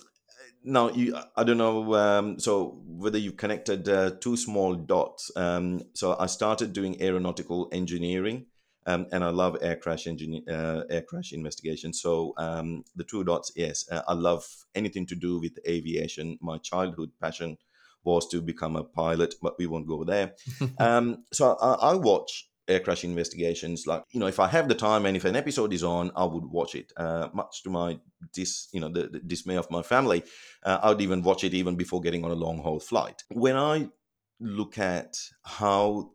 now, 0.63 0.89
you, 0.89 1.17
I 1.35 1.43
don't 1.43 1.57
know. 1.57 1.93
Um, 1.95 2.39
so 2.39 2.81
whether 2.85 3.17
you've 3.17 3.37
connected 3.37 3.87
uh, 3.87 4.11
two 4.19 4.37
small 4.37 4.75
dots. 4.75 5.31
Um, 5.35 5.81
so 5.93 6.15
I 6.17 6.27
started 6.27 6.73
doing 6.73 7.01
aeronautical 7.01 7.69
engineering, 7.71 8.45
um, 8.85 9.07
and 9.11 9.23
I 9.23 9.29
love 9.29 9.57
air 9.61 9.75
crash 9.75 10.07
engineer, 10.07 10.41
uh, 10.49 10.83
air 10.89 11.01
crash 11.01 11.33
investigation. 11.33 11.93
So 11.93 12.33
um, 12.37 12.83
the 12.95 13.03
two 13.03 13.23
dots, 13.23 13.51
yes, 13.55 13.85
uh, 13.91 14.01
I 14.07 14.13
love 14.13 14.45
anything 14.75 15.05
to 15.07 15.15
do 15.15 15.39
with 15.39 15.59
aviation. 15.67 16.37
My 16.41 16.57
childhood 16.57 17.11
passion 17.21 17.57
was 18.03 18.27
to 18.29 18.41
become 18.41 18.75
a 18.75 18.83
pilot, 18.83 19.35
but 19.41 19.57
we 19.57 19.67
won't 19.67 19.87
go 19.87 20.03
there. 20.03 20.33
um, 20.79 21.23
so 21.31 21.55
I, 21.61 21.91
I 21.91 21.95
watch 21.95 22.49
air 22.67 22.79
crash 22.79 23.03
investigations 23.03 23.85
like 23.85 24.03
you 24.11 24.19
know 24.19 24.27
if 24.27 24.39
i 24.39 24.47
have 24.47 24.69
the 24.69 24.75
time 24.75 25.05
and 25.05 25.17
if 25.17 25.25
an 25.25 25.35
episode 25.35 25.73
is 25.73 25.83
on 25.83 26.09
i 26.15 26.23
would 26.23 26.45
watch 26.45 26.75
it 26.75 26.93
uh, 26.95 27.27
much 27.33 27.61
to 27.61 27.69
my 27.69 27.99
dis 28.31 28.69
you 28.71 28.79
know 28.79 28.87
the, 28.87 29.07
the 29.09 29.19
dismay 29.19 29.57
of 29.57 29.69
my 29.69 29.81
family 29.81 30.23
uh, 30.63 30.79
i 30.81 30.89
would 30.89 31.01
even 31.01 31.21
watch 31.21 31.43
it 31.43 31.53
even 31.53 31.75
before 31.75 31.99
getting 31.99 32.23
on 32.23 32.31
a 32.31 32.35
long 32.35 32.59
haul 32.59 32.79
flight 32.79 33.23
when 33.31 33.57
i 33.57 33.89
look 34.39 34.77
at 34.77 35.17
how 35.43 36.09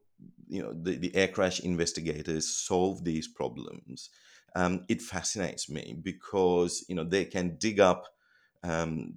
you 0.49 0.63
know 0.63 0.73
the, 0.73 0.97
the 0.97 1.15
air 1.15 1.29
crash 1.29 1.61
investigators 1.61 2.49
solve 2.49 3.05
these 3.05 3.29
problems 3.29 4.11
um, 4.57 4.85
it 4.89 5.03
fascinates 5.03 5.69
me 5.69 5.97
because 6.03 6.85
you 6.89 6.95
know 6.95 7.05
they 7.05 7.25
can 7.25 7.57
dig 7.59 7.81
up 7.81 8.07
um, 8.63 9.15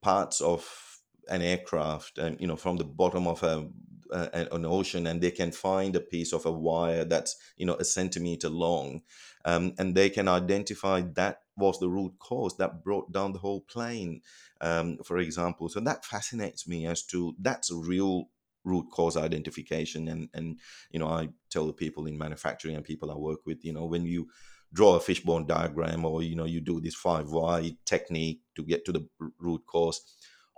parts 0.00 0.40
of 0.40 1.00
an 1.28 1.42
aircraft 1.42 2.18
and 2.18 2.40
you 2.40 2.46
know 2.46 2.56
from 2.56 2.76
the 2.76 2.84
bottom 2.84 3.26
of 3.26 3.42
a 3.42 3.66
an 4.12 4.64
ocean 4.64 5.08
and 5.08 5.20
they 5.20 5.30
can 5.30 5.50
find 5.50 5.96
a 5.96 6.00
piece 6.00 6.32
of 6.32 6.46
a 6.46 6.52
wire 6.52 7.04
that's 7.04 7.36
you 7.56 7.66
know 7.66 7.74
a 7.76 7.84
centimeter 7.84 8.48
long 8.48 9.00
um, 9.44 9.74
and 9.78 9.94
they 9.96 10.08
can 10.08 10.28
identify 10.28 11.00
that 11.00 11.40
was 11.56 11.80
the 11.80 11.88
root 11.88 12.12
cause 12.20 12.56
that 12.58 12.84
brought 12.84 13.10
down 13.10 13.32
the 13.32 13.38
whole 13.40 13.62
plane 13.62 14.20
um, 14.64 14.98
for 15.04 15.18
example. 15.18 15.68
So 15.68 15.80
that 15.80 16.04
fascinates 16.04 16.66
me 16.66 16.86
as 16.86 17.02
to 17.04 17.34
that's 17.38 17.70
a 17.70 17.76
real 17.76 18.30
root 18.64 18.86
cause 18.90 19.16
identification 19.16 20.08
and 20.08 20.28
and 20.34 20.58
you 20.90 20.98
know 20.98 21.08
i 21.08 21.28
tell 21.50 21.66
the 21.66 21.72
people 21.72 22.06
in 22.06 22.18
manufacturing 22.18 22.74
and 22.76 22.84
people 22.84 23.10
i 23.10 23.14
work 23.14 23.40
with 23.46 23.64
you 23.64 23.72
know 23.72 23.84
when 23.84 24.04
you 24.04 24.28
draw 24.72 24.96
a 24.96 25.00
fishbone 25.00 25.46
diagram 25.46 26.04
or 26.04 26.22
you 26.22 26.34
know 26.34 26.44
you 26.44 26.60
do 26.60 26.80
this 26.80 26.94
five 26.94 27.30
why 27.30 27.76
technique 27.84 28.40
to 28.54 28.62
get 28.62 28.84
to 28.84 28.92
the 28.92 29.06
root 29.38 29.62
cause 29.66 30.00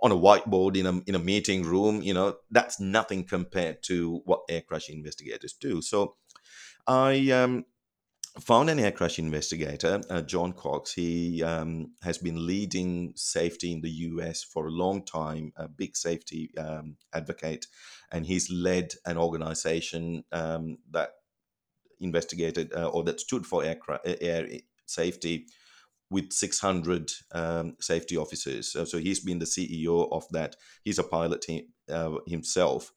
on 0.01 0.11
a 0.11 0.15
whiteboard 0.15 0.77
in 0.77 0.85
a 0.85 1.01
in 1.07 1.15
a 1.15 1.19
meeting 1.19 1.63
room, 1.63 2.01
you 2.01 2.13
know, 2.13 2.35
that's 2.51 2.79
nothing 2.79 3.23
compared 3.23 3.81
to 3.83 4.21
what 4.25 4.41
air 4.49 4.61
crash 4.61 4.89
investigators 4.89 5.53
do. 5.53 5.81
So 5.81 6.15
I 6.85 7.31
um, 7.31 7.65
found 8.39 8.69
an 8.69 8.79
air 8.79 8.91
crash 8.91 9.17
investigator, 9.17 10.01
uh, 10.09 10.21
John 10.21 10.53
Cox. 10.53 10.93
He 10.93 11.43
um, 11.43 11.93
has 12.03 12.19
been 12.19 12.45
leading 12.45 13.13
safety 13.15 13.71
in 13.71 13.81
the 13.81 13.89
US 13.89 14.43
for 14.43 14.67
a 14.67 14.71
long 14.71 15.03
time, 15.03 15.51
a 15.57 15.67
big 15.67 15.95
safety 15.97 16.51
um, 16.57 16.97
advocate, 17.13 17.65
and 18.11 18.25
he's 18.25 18.51
led 18.51 18.93
an 19.05 19.17
organization 19.17 20.23
um, 20.31 20.77
that 20.91 21.11
investigated 21.99 22.73
uh, 22.73 22.87
or 22.87 23.03
that 23.03 23.19
stood 23.19 23.45
for 23.45 23.63
aircraft 23.63 24.07
air 24.21 24.47
safety 24.85 25.47
with 26.09 26.31
600 26.31 27.11
um, 27.33 27.75
safety 27.81 28.15
officers. 28.15 28.71
So, 28.71 28.85
so, 28.85 28.97
he's 28.97 29.19
been 29.19 29.39
the 29.39 29.45
CEO 29.45 30.07
of 30.11 30.25
that. 30.31 30.55
He's 30.83 30.99
a 30.99 31.03
pilot 31.03 31.43
he, 31.45 31.67
uh, 31.91 32.19
himself. 32.25 32.93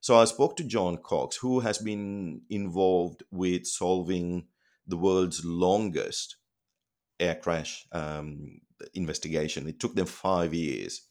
So 0.00 0.16
I 0.16 0.24
spoke 0.24 0.56
to 0.56 0.64
John 0.64 0.98
Cox, 0.98 1.36
who 1.36 1.60
has 1.60 1.78
been 1.78 2.42
involved 2.48 3.24
with 3.30 3.66
solving 3.66 4.46
the 4.86 4.96
world's 4.96 5.44
longest 5.44 6.36
air 7.18 7.34
crash 7.34 7.86
um, 7.92 8.60
investigation. 8.94 9.68
It 9.68 9.80
took 9.80 9.94
them 9.94 10.06
five 10.06 10.54
years. 10.54 11.02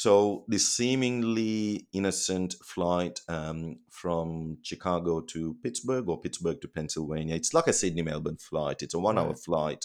So 0.00 0.46
this 0.48 0.66
seemingly 0.66 1.86
innocent 1.92 2.54
flight 2.64 3.20
um, 3.28 3.80
from 3.90 4.56
Chicago 4.62 5.20
to 5.20 5.58
Pittsburgh 5.62 6.08
or 6.08 6.18
Pittsburgh 6.18 6.58
to 6.62 6.68
Pennsylvania, 6.68 7.34
it's 7.34 7.52
like 7.52 7.66
a 7.66 7.74
Sydney 7.74 8.00
Melbourne 8.00 8.38
flight. 8.38 8.80
It's 8.80 8.94
a 8.94 8.98
one 8.98 9.18
hour 9.18 9.26
Right. 9.26 9.38
flight 9.38 9.84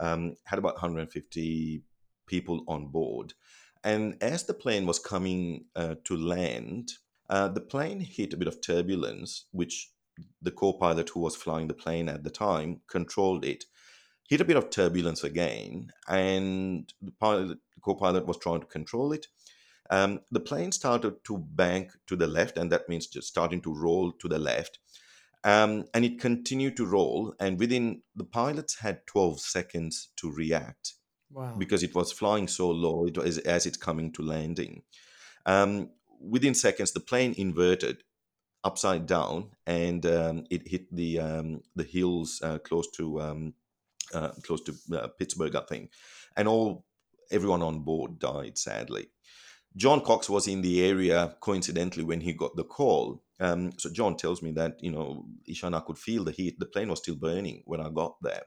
um, 0.00 0.34
had 0.46 0.58
about 0.58 0.74
150 0.74 1.84
people 2.26 2.64
on 2.66 2.88
board. 2.88 3.34
And 3.84 4.20
as 4.20 4.42
the 4.42 4.54
plane 4.54 4.86
was 4.86 4.98
coming 4.98 5.66
uh, 5.76 5.94
to 6.02 6.16
land, 6.16 6.94
uh, 7.30 7.46
the 7.46 7.60
plane 7.60 8.00
hit 8.00 8.32
a 8.32 8.36
bit 8.36 8.48
of 8.48 8.60
turbulence, 8.60 9.44
which 9.52 9.92
the 10.42 10.50
co 10.50 10.72
pilot 10.72 11.10
who 11.10 11.20
was 11.20 11.36
flying 11.36 11.68
the 11.68 11.74
plane 11.74 12.08
at 12.08 12.24
the 12.24 12.30
time 12.30 12.80
controlled 12.88 13.44
it. 13.44 13.66
Hit 14.28 14.40
a 14.40 14.44
bit 14.44 14.56
of 14.56 14.70
turbulence 14.70 15.22
again, 15.22 15.92
and 16.08 16.92
the 17.00 17.12
pilot, 17.12 17.48
the 17.48 17.80
co 17.82 17.94
pilot 17.94 18.26
was 18.26 18.38
trying 18.38 18.60
to 18.60 18.66
control 18.66 19.12
it. 19.12 19.28
Um, 19.90 20.20
the 20.30 20.40
plane 20.40 20.72
started 20.72 21.22
to 21.24 21.38
bank 21.38 21.92
to 22.06 22.16
the 22.16 22.26
left, 22.26 22.56
and 22.58 22.72
that 22.72 22.88
means 22.88 23.06
just 23.06 23.28
starting 23.28 23.60
to 23.62 23.74
roll 23.74 24.12
to 24.12 24.28
the 24.28 24.38
left. 24.38 24.78
Um, 25.44 25.84
and 25.92 26.04
it 26.04 26.18
continued 26.20 26.76
to 26.78 26.86
roll, 26.86 27.34
and 27.38 27.58
within 27.58 28.02
the 28.16 28.24
pilots 28.24 28.78
had 28.78 29.06
12 29.06 29.40
seconds 29.40 30.08
to 30.16 30.32
react 30.32 30.94
Wow. 31.30 31.56
because 31.58 31.82
it 31.82 31.94
was 31.94 32.12
flying 32.12 32.48
so 32.48 32.70
low 32.70 33.06
it 33.06 33.18
was, 33.18 33.38
as 33.38 33.66
it's 33.66 33.76
coming 33.76 34.12
to 34.12 34.22
landing. 34.22 34.82
Um, 35.44 35.90
within 36.20 36.54
seconds, 36.54 36.92
the 36.92 37.00
plane 37.00 37.34
inverted 37.36 38.04
upside 38.62 39.06
down, 39.06 39.50
and 39.66 40.06
um, 40.06 40.44
it 40.50 40.66
hit 40.66 40.94
the 40.94 41.18
um, 41.18 41.60
the 41.76 41.84
hills 41.84 42.40
uh, 42.42 42.58
close 42.58 42.90
to 42.92 43.20
um, 43.20 43.54
uh, 44.14 44.28
close 44.42 44.62
to 44.62 44.74
uh, 44.96 45.08
Pittsburgh, 45.18 45.56
I 45.56 45.62
think, 45.68 45.90
and 46.36 46.48
all 46.48 46.86
everyone 47.30 47.62
on 47.62 47.80
board 47.80 48.18
died 48.18 48.56
sadly. 48.56 49.08
John 49.76 50.00
Cox 50.00 50.30
was 50.30 50.46
in 50.46 50.62
the 50.62 50.84
area 50.84 51.36
coincidentally 51.40 52.04
when 52.04 52.20
he 52.20 52.32
got 52.32 52.54
the 52.56 52.64
call. 52.64 53.22
Um, 53.40 53.72
so 53.78 53.90
John 53.90 54.16
tells 54.16 54.42
me 54.42 54.52
that 54.52 54.76
you 54.80 54.92
know 54.92 55.26
Ishana 55.48 55.84
could 55.84 55.98
feel 55.98 56.24
the 56.24 56.30
heat. 56.30 56.58
The 56.58 56.66
plane 56.66 56.88
was 56.88 57.00
still 57.00 57.16
burning 57.16 57.62
when 57.66 57.80
I 57.80 57.90
got 57.90 58.16
there. 58.22 58.42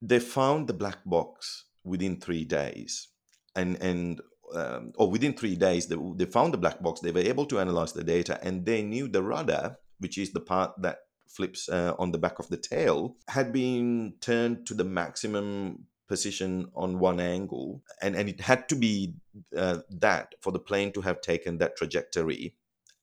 They 0.00 0.18
found 0.18 0.66
the 0.66 0.74
black 0.74 0.98
box 1.06 1.66
within 1.84 2.20
three 2.20 2.44
days, 2.44 3.08
and 3.54 3.80
and 3.80 4.20
um, 4.54 4.92
or 4.96 5.10
within 5.10 5.34
three 5.34 5.56
days 5.56 5.86
they, 5.86 5.96
they 6.16 6.24
found 6.24 6.52
the 6.52 6.58
black 6.58 6.82
box. 6.82 7.00
They 7.00 7.12
were 7.12 7.20
able 7.20 7.46
to 7.46 7.60
analyze 7.60 7.92
the 7.92 8.04
data, 8.04 8.40
and 8.42 8.66
they 8.66 8.82
knew 8.82 9.06
the 9.06 9.22
rudder, 9.22 9.76
which 9.98 10.18
is 10.18 10.32
the 10.32 10.40
part 10.40 10.72
that 10.82 10.98
flips 11.28 11.68
uh, 11.68 11.94
on 11.98 12.12
the 12.12 12.18
back 12.18 12.38
of 12.38 12.48
the 12.48 12.56
tail, 12.56 13.16
had 13.28 13.52
been 13.52 14.14
turned 14.20 14.66
to 14.66 14.74
the 14.74 14.84
maximum 14.84 15.86
position 16.08 16.70
on 16.74 16.98
one 16.98 17.20
angle, 17.20 17.82
and 18.00 18.14
and 18.16 18.28
it 18.28 18.40
had 18.40 18.68
to 18.68 18.76
be 18.76 19.14
uh, 19.56 19.78
that 19.90 20.34
for 20.40 20.52
the 20.52 20.58
plane 20.58 20.92
to 20.92 21.00
have 21.00 21.20
taken 21.20 21.58
that 21.58 21.76
trajectory 21.76 22.54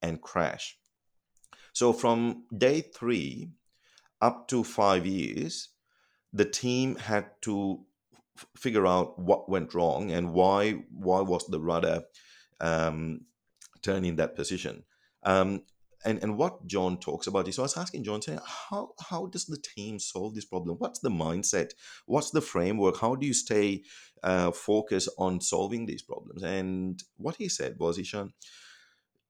and 0.02 0.22
crash. 0.22 0.78
So 1.74 1.94
from 1.94 2.44
day 2.56 2.82
three 2.82 3.50
up 4.22 4.48
to 4.50 4.64
five 4.64 5.06
years, 5.06 5.70
the 6.34 6.46
team 6.46 6.96
had 6.96 7.26
to 7.42 7.80
f- 8.38 8.48
figure 8.58 8.86
out 8.86 9.18
what 9.18 9.50
went 9.50 9.74
wrong 9.74 10.12
and 10.12 10.34
why 10.34 10.72
why 10.92 11.22
was 11.22 11.46
the 11.48 11.60
rudder 11.60 12.04
um, 12.60 13.22
that 14.18 14.36
position. 14.36 14.84
Um, 15.24 15.64
and 16.06 16.22
and 16.24 16.38
what 16.38 16.66
John 16.66 16.98
talks 16.98 17.28
about 17.28 17.48
is 17.48 17.56
so 17.56 17.64
I 17.64 17.66
was 17.66 17.78
asking 17.78 18.04
John 18.04 18.22
saying 18.22 18.40
how 18.46 18.94
how 19.10 19.26
does 19.28 19.46
the 19.46 19.58
team 19.58 20.00
solve 20.00 20.36
this 20.36 20.46
problem? 20.46 20.78
What's 20.78 21.00
the 21.00 21.10
mindset? 21.10 21.72
What's 22.06 22.32
the 22.32 22.42
framework? 22.42 23.00
How 23.00 23.16
do 23.16 23.26
you 23.26 23.34
stay 23.34 23.84
uh, 24.24 24.52
focused 24.52 25.10
on 25.18 25.42
solving 25.42 25.86
these 25.86 26.02
problems? 26.02 26.44
And 26.44 27.02
what 27.18 27.36
he 27.36 27.50
said 27.50 27.76
was, 27.80 27.98
Ishan, 27.98 28.34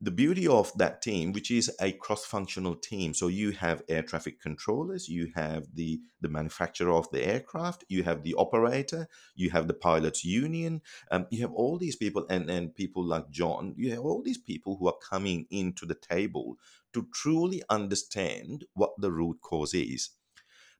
the 0.02 0.12
beauty 0.12 0.48
of 0.48 0.72
that 0.78 1.02
team 1.02 1.34
which 1.34 1.52
is 1.52 1.70
a 1.82 1.92
cross-functional 1.92 2.76
team 2.76 3.14
so 3.14 3.28
you 3.28 3.52
have 3.52 3.84
air 3.90 4.02
traffic 4.02 4.40
controllers 4.42 5.10
you 5.10 5.30
have 5.36 5.66
the 5.74 6.00
the 6.22 6.30
manufacturer 6.30 6.94
of 6.94 7.10
the 7.12 7.22
aircraft 7.26 7.84
you 7.90 8.04
have 8.04 8.24
the 8.24 8.34
operator 8.38 9.08
you 9.36 9.50
have 9.50 9.68
the 9.68 9.74
pilots 9.74 10.24
union 10.24 10.82
um, 11.12 11.28
you 11.30 11.42
have 11.42 11.52
all 11.52 11.78
these 11.78 11.98
people 11.98 12.26
and 12.30 12.50
and 12.50 12.74
people 12.76 13.04
like 13.04 13.30
john 13.30 13.74
you 13.78 13.92
have 13.92 14.00
all 14.00 14.22
these 14.24 14.38
people 14.38 14.78
who 14.78 14.88
are 14.88 14.98
coming 15.10 15.46
into 15.50 15.86
the 15.86 15.96
table 15.96 16.58
to 16.94 17.08
truly 17.14 17.62
understand 17.70 18.66
what 18.74 18.92
the 18.98 19.12
root 19.12 19.38
cause 19.42 19.74
is. 19.74 20.10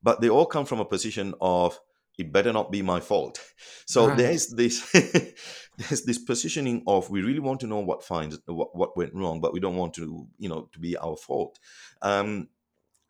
But 0.02 0.22
they 0.22 0.30
all 0.30 0.46
come 0.46 0.66
from 0.66 0.80
a 0.80 0.86
position 0.86 1.34
of 1.42 1.80
it 2.20 2.32
better 2.34 2.54
not 2.54 2.72
be 2.72 2.82
my 2.82 3.00
fault. 3.00 3.40
So 3.86 4.08
Right. 4.08 4.18
there's 4.18 4.48
this 4.50 4.92
there's 5.78 6.04
this 6.04 6.18
positioning 6.20 6.84
of 6.86 7.10
we 7.10 7.22
really 7.22 7.40
want 7.40 7.62
to 7.62 7.68
know 7.68 7.80
what 7.80 8.04
finds 8.04 8.38
what, 8.46 8.76
what 8.76 8.98
went 8.98 9.14
wrong, 9.14 9.42
but 9.42 9.54
we 9.54 9.60
don't 9.60 9.78
want 9.78 9.94
to 9.96 10.28
you 10.38 10.50
know 10.50 10.70
to 10.74 10.80
be 10.80 10.98
our 10.98 11.16
fault. 11.16 11.60
Um, 12.02 12.50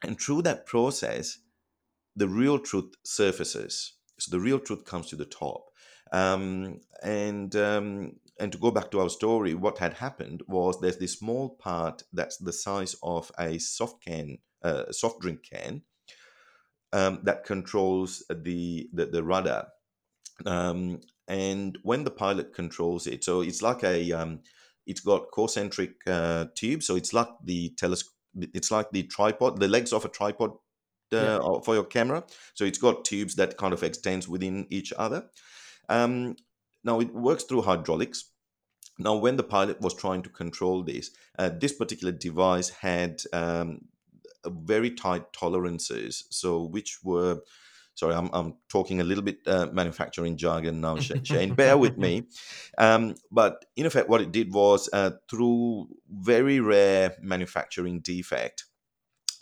and 0.03 0.19
through 0.19 0.43
that 0.43 0.65
process, 0.65 1.39
the 2.15 2.27
real 2.27 2.59
truth 2.59 2.93
surfaces. 3.03 3.93
So 4.19 4.31
the 4.31 4.39
real 4.39 4.59
truth 4.59 4.85
comes 4.85 5.07
to 5.07 5.15
the 5.15 5.25
top. 5.25 5.65
Um, 6.11 6.81
and 7.03 7.55
um, 7.55 8.13
and 8.39 8.51
to 8.51 8.57
go 8.57 8.71
back 8.71 8.91
to 8.91 9.01
our 9.01 9.09
story, 9.09 9.53
what 9.53 9.79
had 9.79 9.95
happened 9.95 10.43
was 10.47 10.79
there's 10.79 10.97
this 10.97 11.19
small 11.19 11.49
part 11.49 12.03
that's 12.13 12.37
the 12.37 12.53
size 12.53 12.95
of 13.03 13.31
a 13.37 13.59
soft 13.59 14.03
can, 14.03 14.37
uh, 14.63 14.91
soft 14.91 15.19
drink 15.19 15.43
can, 15.43 15.83
um, 16.93 17.19
that 17.23 17.45
controls 17.45 18.23
the 18.29 18.89
the, 18.93 19.05
the 19.07 19.23
rudder. 19.23 19.67
Um, 20.45 21.01
and 21.27 21.77
when 21.83 22.03
the 22.03 22.11
pilot 22.11 22.53
controls 22.53 23.05
it, 23.07 23.23
so 23.23 23.41
it's 23.41 23.61
like 23.61 23.83
a 23.83 24.11
um, 24.13 24.41
it's 24.87 25.01
got 25.01 25.31
concentric 25.33 25.95
uh, 26.07 26.45
tube, 26.55 26.83
so 26.83 26.95
it's 26.95 27.13
like 27.13 27.29
the 27.43 27.69
telescope. 27.77 28.13
It's 28.35 28.71
like 28.71 28.91
the 28.91 29.03
tripod, 29.03 29.59
the 29.59 29.67
legs 29.67 29.91
of 29.91 30.05
a 30.05 30.09
tripod 30.09 30.51
uh, 31.13 31.39
Yeah. 31.39 31.39
for 31.63 31.73
your 31.75 31.83
camera. 31.85 32.23
So 32.53 32.63
it's 32.65 32.77
got 32.77 33.03
tubes 33.05 33.35
that 33.35 33.57
kind 33.57 33.73
of 33.73 33.83
extends 33.83 34.27
within 34.27 34.67
each 34.69 34.93
other. 34.97 35.29
Um, 35.89 36.35
now 36.83 36.99
it 36.99 37.13
works 37.13 37.43
through 37.43 37.63
hydraulics. 37.63 38.31
Now, 38.97 39.15
when 39.15 39.37
the 39.37 39.43
pilot 39.43 39.81
was 39.81 39.93
trying 39.93 40.23
to 40.23 40.29
control 40.29 40.83
this, 40.83 41.11
uh, 41.37 41.49
this 41.49 41.73
particular 41.73 42.11
device 42.11 42.69
had 42.69 43.21
um, 43.33 43.87
very 44.45 44.91
tight 44.91 45.31
tolerances. 45.33 46.25
So, 46.29 46.63
which 46.63 46.99
were, 47.03 47.39
sorry, 47.95 48.15
I'm, 48.15 48.29
I'm 48.33 48.55
talking 48.69 49.01
a 49.01 49.03
little 49.03 49.23
bit 49.23 49.39
uh, 49.47 49.67
manufacturing 49.71 50.37
jargon 50.37 50.81
now, 50.81 50.97
Sh- 50.97 51.11
Shane. 51.23 51.53
Bear 51.53 51.77
with 51.77 51.97
me. 51.97 52.23
Um, 52.77 53.15
but 53.31 53.65
in 53.75 53.85
effect, 53.85 54.09
what 54.09 54.21
it 54.21 54.31
did 54.31 54.53
was 54.53 54.89
uh, 54.93 55.11
through 55.29 55.89
very 56.09 56.59
rare 56.59 57.15
manufacturing 57.21 57.99
defect, 58.01 58.65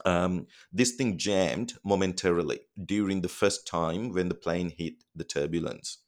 um, 0.06 0.48
this 0.72 0.92
thing 0.92 1.18
jammed 1.18 1.74
momentarily 1.84 2.62
during 2.86 3.22
the 3.22 3.30
first 3.30 3.68
time 3.68 4.14
when 4.14 4.30
the 4.30 4.36
plane 4.36 4.72
hit 4.78 5.04
the 5.16 5.24
turbulence. 5.24 6.00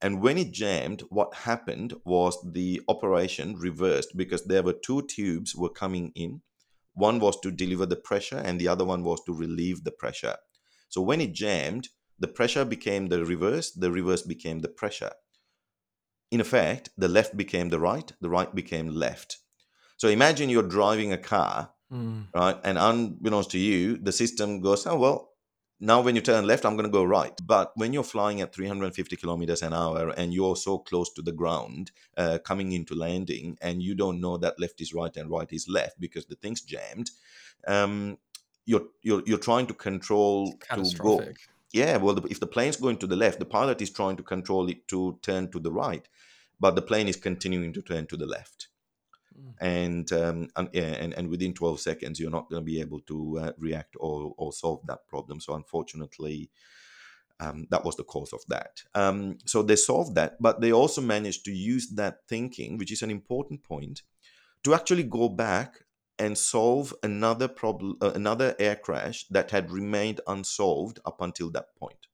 And 0.00 0.22
when 0.22 0.38
it 0.38 0.52
jammed, 0.52 1.02
what 1.10 1.34
happened 1.34 1.94
was 2.04 2.38
the 2.44 2.80
operation 2.88 3.56
reversed 3.56 4.16
because 4.16 4.44
there 4.44 4.62
were 4.62 4.72
two 4.72 5.02
tubes 5.02 5.56
were 5.56 5.68
coming 5.68 6.12
in. 6.14 6.42
One 6.98 7.20
was 7.20 7.40
to 7.40 7.50
deliver 7.50 7.86
the 7.86 7.96
pressure, 7.96 8.38
and 8.38 8.60
the 8.60 8.68
other 8.68 8.84
one 8.84 9.04
was 9.04 9.20
to 9.24 9.32
relieve 9.32 9.84
the 9.84 9.92
pressure. 9.92 10.36
So 10.88 11.00
when 11.00 11.20
it 11.20 11.32
jammed, 11.32 11.88
the 12.18 12.28
pressure 12.28 12.64
became 12.64 13.08
the 13.08 13.24
reverse, 13.24 13.70
the 13.70 13.90
reverse 13.90 14.22
became 14.22 14.60
the 14.60 14.68
pressure. 14.68 15.12
In 16.30 16.40
effect, 16.40 16.90
the 16.98 17.08
left 17.08 17.36
became 17.36 17.68
the 17.68 17.78
right, 17.78 18.12
the 18.20 18.28
right 18.28 18.54
became 18.54 18.88
left. 18.88 19.38
So 19.96 20.08
imagine 20.08 20.50
you're 20.50 20.74
driving 20.78 21.12
a 21.12 21.18
car 21.18 21.70
Mm. 21.92 22.26
right? 22.34 22.56
And 22.64 22.78
unbeknownst 22.78 23.50
to 23.52 23.58
you, 23.58 23.96
the 23.96 24.12
system 24.12 24.60
goes, 24.60 24.86
oh, 24.86 24.98
well, 24.98 25.27
now 25.80 26.00
when 26.00 26.16
you 26.16 26.20
turn 26.20 26.46
left, 26.46 26.64
I'm 26.64 26.74
going 26.74 26.86
to 26.86 26.92
go 26.92 27.04
right. 27.04 27.38
But 27.44 27.72
when 27.76 27.92
you're 27.92 28.02
flying 28.02 28.40
at 28.40 28.54
350 28.54 29.16
kilometers 29.16 29.62
an 29.62 29.72
hour 29.72 30.10
and 30.10 30.34
you're 30.34 30.56
so 30.56 30.78
close 30.78 31.12
to 31.14 31.22
the 31.22 31.32
ground 31.32 31.92
uh, 32.16 32.38
coming 32.44 32.72
into 32.72 32.94
landing 32.94 33.58
and 33.62 33.82
you 33.82 33.94
don't 33.94 34.20
know 34.20 34.36
that 34.38 34.58
left 34.58 34.80
is 34.80 34.92
right 34.92 35.16
and 35.16 35.30
right 35.30 35.48
is 35.52 35.68
left 35.68 36.00
because 36.00 36.26
the 36.26 36.34
thing's 36.36 36.62
jammed, 36.62 37.10
um, 37.66 38.18
you're, 38.66 38.86
you're, 39.02 39.22
you're 39.24 39.38
trying 39.38 39.66
to 39.66 39.74
control 39.74 40.52
to 40.74 40.82
go. 40.98 41.22
Yeah, 41.72 41.98
well, 41.98 42.14
the, 42.14 42.26
if 42.28 42.40
the 42.40 42.46
plane's 42.46 42.76
going 42.76 42.96
to 42.98 43.06
the 43.06 43.16
left, 43.16 43.38
the 43.38 43.44
pilot 43.44 43.80
is 43.82 43.90
trying 43.90 44.16
to 44.16 44.22
control 44.22 44.68
it 44.68 44.88
to 44.88 45.18
turn 45.22 45.50
to 45.52 45.60
the 45.60 45.70
right, 45.70 46.08
but 46.58 46.74
the 46.74 46.82
plane 46.82 47.08
is 47.08 47.16
continuing 47.16 47.72
to 47.74 47.82
turn 47.82 48.06
to 48.06 48.16
the 48.16 48.26
left 48.26 48.68
And 49.60 50.10
um, 50.12 50.48
and, 50.56 50.68
and 50.74 51.12
and 51.14 51.28
within 51.28 51.54
12 51.54 51.80
seconds 51.80 52.20
you're 52.20 52.30
not 52.30 52.48
going 52.48 52.62
to 52.62 52.64
be 52.66 52.80
able 52.80 53.00
to 53.00 53.38
uh, 53.38 53.52
react 53.58 53.96
or 53.98 54.34
or 54.36 54.52
solve 54.52 54.86
that 54.86 55.06
problem. 55.08 55.40
So 55.40 55.54
unfortunately 55.54 56.50
um, 57.40 57.66
that 57.70 57.84
was 57.84 57.96
the 57.96 58.04
cause 58.04 58.32
of 58.32 58.40
that. 58.48 58.82
Um, 58.94 59.38
so 59.44 59.62
they 59.62 59.76
solved 59.76 60.14
that 60.14 60.40
but 60.40 60.60
they 60.60 60.72
also 60.72 61.00
managed 61.00 61.44
to 61.46 61.52
use 61.52 61.90
that 61.90 62.20
thinking 62.28 62.78
which 62.78 62.92
is 62.92 63.02
an 63.02 63.10
important 63.10 63.62
point 63.62 64.02
to 64.64 64.74
actually 64.74 65.04
go 65.04 65.28
back 65.28 65.84
and 66.18 66.36
solve 66.36 66.92
another 67.02 67.48
problem 67.48 67.96
uh, 68.00 68.12
another 68.14 68.54
air 68.58 68.76
crash 68.76 69.26
that 69.28 69.50
had 69.50 69.70
remained 69.70 70.20
unsolved 70.26 70.98
up 71.04 71.20
until 71.20 71.50
that 71.50 71.74
point. 71.76 72.06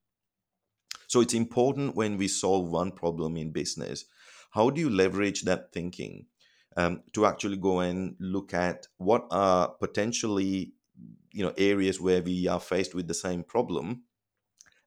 So 1.06 1.20
it's 1.20 1.34
important 1.34 1.94
when 1.94 2.16
we 2.16 2.28
solve 2.28 2.68
one 2.70 2.90
problem 2.92 3.36
in 3.36 3.50
business 3.50 4.06
how 4.54 4.70
do 4.70 4.80
you 4.80 4.88
leverage 4.88 5.42
that 5.42 5.72
thinking 5.72 6.26
um, 6.76 7.02
to 7.12 7.26
actually 7.26 7.56
go 7.56 7.80
and 7.80 8.16
look 8.18 8.54
at 8.54 8.88
what 8.98 9.26
are 9.30 9.68
potentially 9.80 10.72
you 11.32 11.44
know 11.44 11.52
areas 11.58 12.00
where 12.00 12.22
we 12.22 12.46
are 12.46 12.60
faced 12.60 12.94
with 12.94 13.08
the 13.08 13.14
same 13.14 13.42
problem 13.42 14.02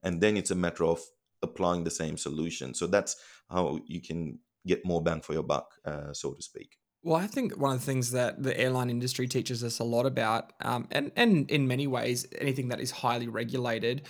and 0.03 0.21
then 0.21 0.37
it's 0.37 0.51
a 0.51 0.55
matter 0.55 0.85
of 0.85 1.01
applying 1.41 1.83
the 1.83 1.91
same 1.91 2.17
solution. 2.17 2.73
So 2.73 2.87
that's 2.87 3.15
how 3.49 3.79
you 3.85 4.01
can 4.01 4.39
get 4.65 4.85
more 4.85 5.01
bang 5.01 5.21
for 5.21 5.33
your 5.33 5.43
buck 5.43 5.73
uh, 5.85 6.13
so 6.13 6.33
to 6.33 6.41
speak. 6.41 6.77
Well, 7.03 7.15
I 7.15 7.27
think 7.27 7.57
one 7.57 7.73
of 7.73 7.79
the 7.79 7.85
things 7.85 8.11
that 8.11 8.41
the 8.41 8.59
airline 8.59 8.89
industry 8.89 9.27
teaches 9.27 9.63
us 9.63 9.79
a 9.79 9.83
lot 9.83 10.05
about, 10.05 10.51
um, 10.61 10.87
and 10.91 11.11
and 11.15 11.49
in 11.49 11.67
many 11.67 11.87
ways, 11.87 12.25
anything 12.39 12.69
that 12.69 12.81
is 12.81 12.91
highly 12.91 13.27
regulated, 13.27 14.07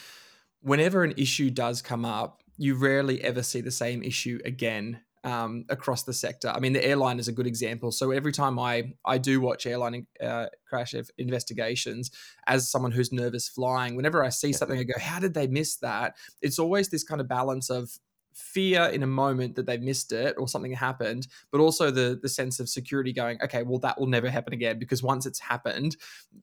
whenever 0.61 1.03
an 1.03 1.13
issue 1.17 1.51
does 1.51 1.81
come 1.81 2.05
up, 2.05 2.41
you 2.57 2.75
rarely 2.75 3.23
ever 3.23 3.43
see 3.43 3.61
the 3.61 3.71
same 3.71 4.01
issue 4.01 4.39
again 4.45 5.01
um, 5.23 5.65
across 5.69 6.03
the 6.03 6.13
sector. 6.13 6.49
I 6.49 6.59
mean, 6.59 6.73
the 6.73 6.85
airline 6.85 7.19
is 7.19 7.27
a 7.27 7.31
good 7.31 7.47
example. 7.47 7.91
So 7.91 8.11
every 8.11 8.31
time 8.31 8.59
I 8.59 8.93
I 9.05 9.17
do 9.17 9.41
watch 9.41 9.65
airline 9.65 10.07
uh, 10.21 10.47
crash 10.67 10.95
investigations, 11.17 12.11
as 12.47 12.69
someone 12.69 12.91
who's 12.91 13.11
nervous 13.11 13.47
flying, 13.47 13.95
whenever 13.95 14.23
I 14.23 14.29
see 14.29 14.53
something, 14.53 14.79
I 14.79 14.83
go, 14.83 14.99
"How 14.99 15.19
did 15.19 15.33
they 15.33 15.47
miss 15.47 15.77
that?" 15.77 16.15
It's 16.41 16.59
always 16.59 16.89
this 16.89 17.03
kind 17.03 17.21
of 17.21 17.27
balance 17.27 17.69
of 17.69 17.97
fear 18.37 18.83
in 18.83 19.01
a 19.01 19.07
moment 19.07 19.55
that 19.55 19.65
they 19.65 19.77
missed 19.77 20.11
it 20.11 20.35
or 20.37 20.47
something 20.47 20.71
happened, 20.71 21.27
but 21.51 21.59
also 21.59 21.89
the 21.89 22.19
the 22.21 22.29
sense 22.29 22.59
of 22.59 22.69
security 22.69 23.11
going, 23.11 23.41
okay, 23.41 23.63
well 23.63 23.79
that 23.79 23.99
will 23.99 24.07
never 24.07 24.29
happen 24.29 24.53
again 24.53 24.77
because 24.77 25.01
once 25.01 25.25
it's 25.25 25.39
happened, 25.39 25.97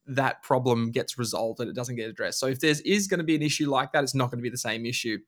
that 0.06 0.42
problem 0.42 0.90
gets 0.90 1.18
resolved 1.18 1.60
and 1.60 1.70
it 1.70 1.76
doesn't 1.76 1.96
get 1.96 2.10
addressed. 2.10 2.40
So 2.40 2.48
if 2.48 2.60
there 2.60 2.74
is 2.84 3.06
going 3.06 3.18
to 3.18 3.24
be 3.24 3.37
an 3.37 3.42
issue 3.42 3.70
like 3.70 3.92
that, 3.92 4.02
it's 4.02 4.14
not 4.14 4.30
going 4.30 4.38
to 4.38 4.42
be 4.42 4.50
the 4.50 4.58
same 4.58 4.84
issue. 4.84 5.18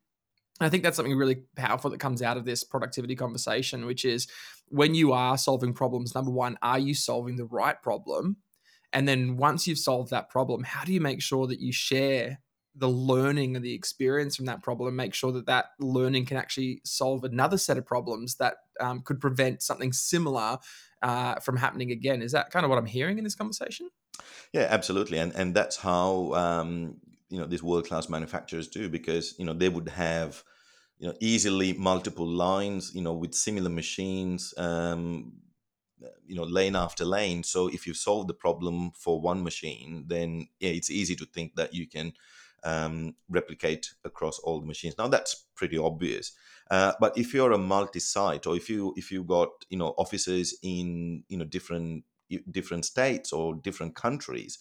I 0.60 0.68
think 0.68 0.82
that's 0.82 0.96
something 0.96 1.16
really 1.16 1.42
powerful 1.56 1.90
that 1.90 2.00
comes 2.00 2.22
out 2.22 2.36
of 2.36 2.44
this 2.44 2.64
productivity 2.64 3.14
conversation, 3.14 3.84
which 3.84 4.04
is 4.04 4.26
when 4.68 4.94
you 4.94 5.12
are 5.12 5.36
solving 5.36 5.74
problems, 5.74 6.14
number 6.14 6.30
one, 6.30 6.58
are 6.62 6.78
you 6.78 6.94
solving 6.94 7.36
the 7.36 7.44
right 7.44 7.80
problem? 7.82 8.36
And 8.92 9.06
then 9.06 9.36
once 9.36 9.66
you've 9.66 9.78
solved 9.78 10.10
that 10.10 10.30
problem, 10.30 10.64
how 10.64 10.84
do 10.84 10.92
you 10.92 11.00
make 11.00 11.20
sure 11.20 11.46
that 11.46 11.60
you 11.60 11.72
share 11.72 12.40
the 12.78 12.88
learning 12.88 13.56
and 13.56 13.64
the 13.64 13.72
experience 13.72 14.36
from 14.36 14.44
that 14.46 14.62
problem 14.62 14.94
make 14.94 15.14
sure 15.14 15.32
that 15.32 15.46
that 15.46 15.66
learning 15.80 16.26
can 16.26 16.36
actually 16.36 16.80
solve 16.84 17.24
another 17.24 17.56
set 17.56 17.78
of 17.78 17.86
problems 17.86 18.36
that 18.36 18.56
um, 18.80 19.00
could 19.00 19.20
prevent 19.20 19.62
something 19.62 19.92
similar 19.92 20.58
uh, 21.02 21.36
from 21.36 21.56
happening 21.56 21.90
again? 21.90 22.20
Is 22.20 22.32
that 22.32 22.50
kind 22.50 22.64
of 22.64 22.70
what 22.70 22.78
i'm 22.78 22.86
hearing 22.86 23.18
in 23.18 23.24
this 23.24 23.34
conversation? 23.34 23.88
Yeah 24.52 24.66
absolutely. 24.70 25.18
And 25.18 25.34
and 25.34 25.54
that's 25.54 25.76
how 25.76 26.32
um, 26.34 26.96
you 27.28 27.38
know 27.38 27.46
these 27.46 27.62
world 27.62 27.86
class 27.86 28.08
manufacturers 28.08 28.68
do 28.68 28.88
because 28.88 29.34
you 29.38 29.44
know 29.44 29.52
they 29.52 29.68
would 29.68 29.88
have 29.88 30.42
you 30.98 31.06
know 31.06 31.14
easily 31.20 31.72
multiple 31.72 32.26
lines 32.26 32.92
you 32.94 33.02
know 33.02 33.12
with 33.12 33.34
similar 33.34 33.70
machines 33.70 34.54
um, 34.56 35.32
you 36.26 36.36
know 36.36 36.44
lane 36.44 36.76
after 36.76 37.04
lane 37.04 37.42
so 37.42 37.68
if 37.68 37.86
you 37.86 37.94
solve 37.94 38.26
the 38.26 38.34
problem 38.34 38.90
for 38.92 39.20
one 39.20 39.42
machine 39.42 40.04
then 40.06 40.46
yeah 40.60 40.70
it's 40.70 40.90
easy 40.90 41.16
to 41.16 41.26
think 41.26 41.54
that 41.56 41.74
you 41.74 41.86
can 41.86 42.12
um, 42.66 43.14
replicate 43.28 43.94
across 44.04 44.38
all 44.40 44.60
the 44.60 44.66
machines. 44.66 44.96
Now 44.98 45.08
that's 45.08 45.46
pretty 45.54 45.78
obvious. 45.78 46.32
Uh, 46.70 46.92
but 47.00 47.16
if 47.16 47.32
you're 47.32 47.52
a 47.52 47.58
multi-site, 47.58 48.46
or 48.46 48.56
if 48.56 48.68
you 48.68 48.92
if 48.96 49.10
you 49.10 49.22
got 49.22 49.48
you 49.70 49.78
know 49.78 49.94
offices 49.96 50.58
in 50.62 51.22
you 51.28 51.38
know 51.38 51.44
different 51.44 52.04
different 52.50 52.84
states 52.84 53.32
or 53.32 53.54
different 53.54 53.94
countries, 53.94 54.58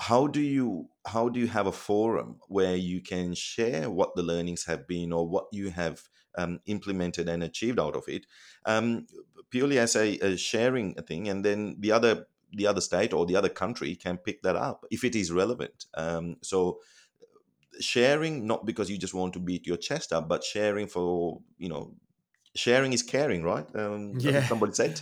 how 0.00 0.26
do 0.26 0.40
you 0.40 0.88
how 1.06 1.28
do 1.28 1.40
you 1.40 1.48
have 1.48 1.66
a 1.66 1.72
forum 1.72 2.36
where 2.48 2.76
you 2.76 3.00
can 3.00 3.34
share 3.34 3.90
what 3.90 4.14
the 4.14 4.22
learnings 4.22 4.64
have 4.64 4.86
been 4.86 5.12
or 5.12 5.26
what 5.28 5.46
you 5.52 5.70
have 5.70 6.02
um, 6.36 6.60
implemented 6.66 7.28
and 7.28 7.42
achieved 7.42 7.80
out 7.80 7.96
of 7.96 8.04
it, 8.08 8.26
um, 8.64 9.06
purely 9.50 9.78
as 9.78 9.96
a, 9.96 10.18
a 10.18 10.36
sharing 10.36 10.94
thing, 10.94 11.28
and 11.28 11.44
then 11.44 11.76
the 11.80 11.92
other 11.92 12.26
the 12.52 12.66
other 12.66 12.80
state 12.80 13.12
or 13.12 13.26
the 13.26 13.36
other 13.36 13.48
country 13.48 13.94
can 13.94 14.16
pick 14.16 14.42
that 14.42 14.56
up 14.56 14.86
if 14.90 15.04
it 15.04 15.14
is 15.14 15.32
relevant. 15.32 15.86
Um, 15.94 16.36
so 16.42 16.78
sharing 17.80 18.46
not 18.46 18.64
because 18.66 18.90
you 18.90 18.98
just 18.98 19.14
want 19.14 19.32
to 19.32 19.38
beat 19.38 19.64
your 19.64 19.76
chest 19.76 20.12
up 20.12 20.28
but 20.28 20.42
sharing 20.42 20.88
for 20.88 21.40
you 21.58 21.68
know 21.68 21.94
sharing 22.54 22.92
is 22.92 23.02
caring 23.02 23.42
right? 23.42 23.66
Um 23.76 24.14
yeah. 24.18 24.44
somebody 24.46 24.72
said 24.72 25.00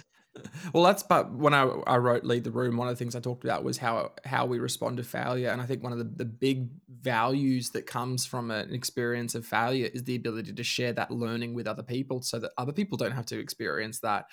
well 0.73 0.83
that's 0.83 1.03
but 1.03 1.33
when 1.33 1.55
I, 1.55 1.63
I 1.87 1.97
wrote 1.97 2.25
lead 2.25 2.45
the 2.45 2.51
room 2.51 2.77
one 2.77 2.89
of 2.89 2.95
the 2.95 2.99
things 2.99 3.15
i 3.15 3.21
talked 3.21 3.45
about 3.45 3.65
was 3.65 3.79
how 3.79 4.13
how 4.25 4.47
we 4.47 4.59
respond 4.59 4.97
to 4.99 5.03
failure. 5.03 5.51
And 5.51 5.61
i 5.61 5.67
think 5.67 5.83
one 5.83 5.93
of 5.93 5.99
the, 5.99 6.05
the 6.05 6.25
big 6.25 6.69
values 7.03 7.71
that 7.71 7.87
comes 7.87 8.27
from 8.27 8.51
an 8.51 8.73
experience 8.73 9.35
of 9.35 9.47
failure 9.47 9.89
is 9.93 10.05
the 10.05 10.17
ability 10.17 10.53
to 10.53 10.65
share 10.65 10.93
that 10.93 11.11
learning 11.11 11.55
with 11.55 11.67
other 11.67 11.83
people 11.83 12.23
so 12.23 12.39
that 12.39 12.53
other 12.59 12.73
people 12.73 12.99
don't 12.99 13.13
have 13.13 13.27
to 13.27 13.39
experience 13.39 14.01
that 14.01 14.27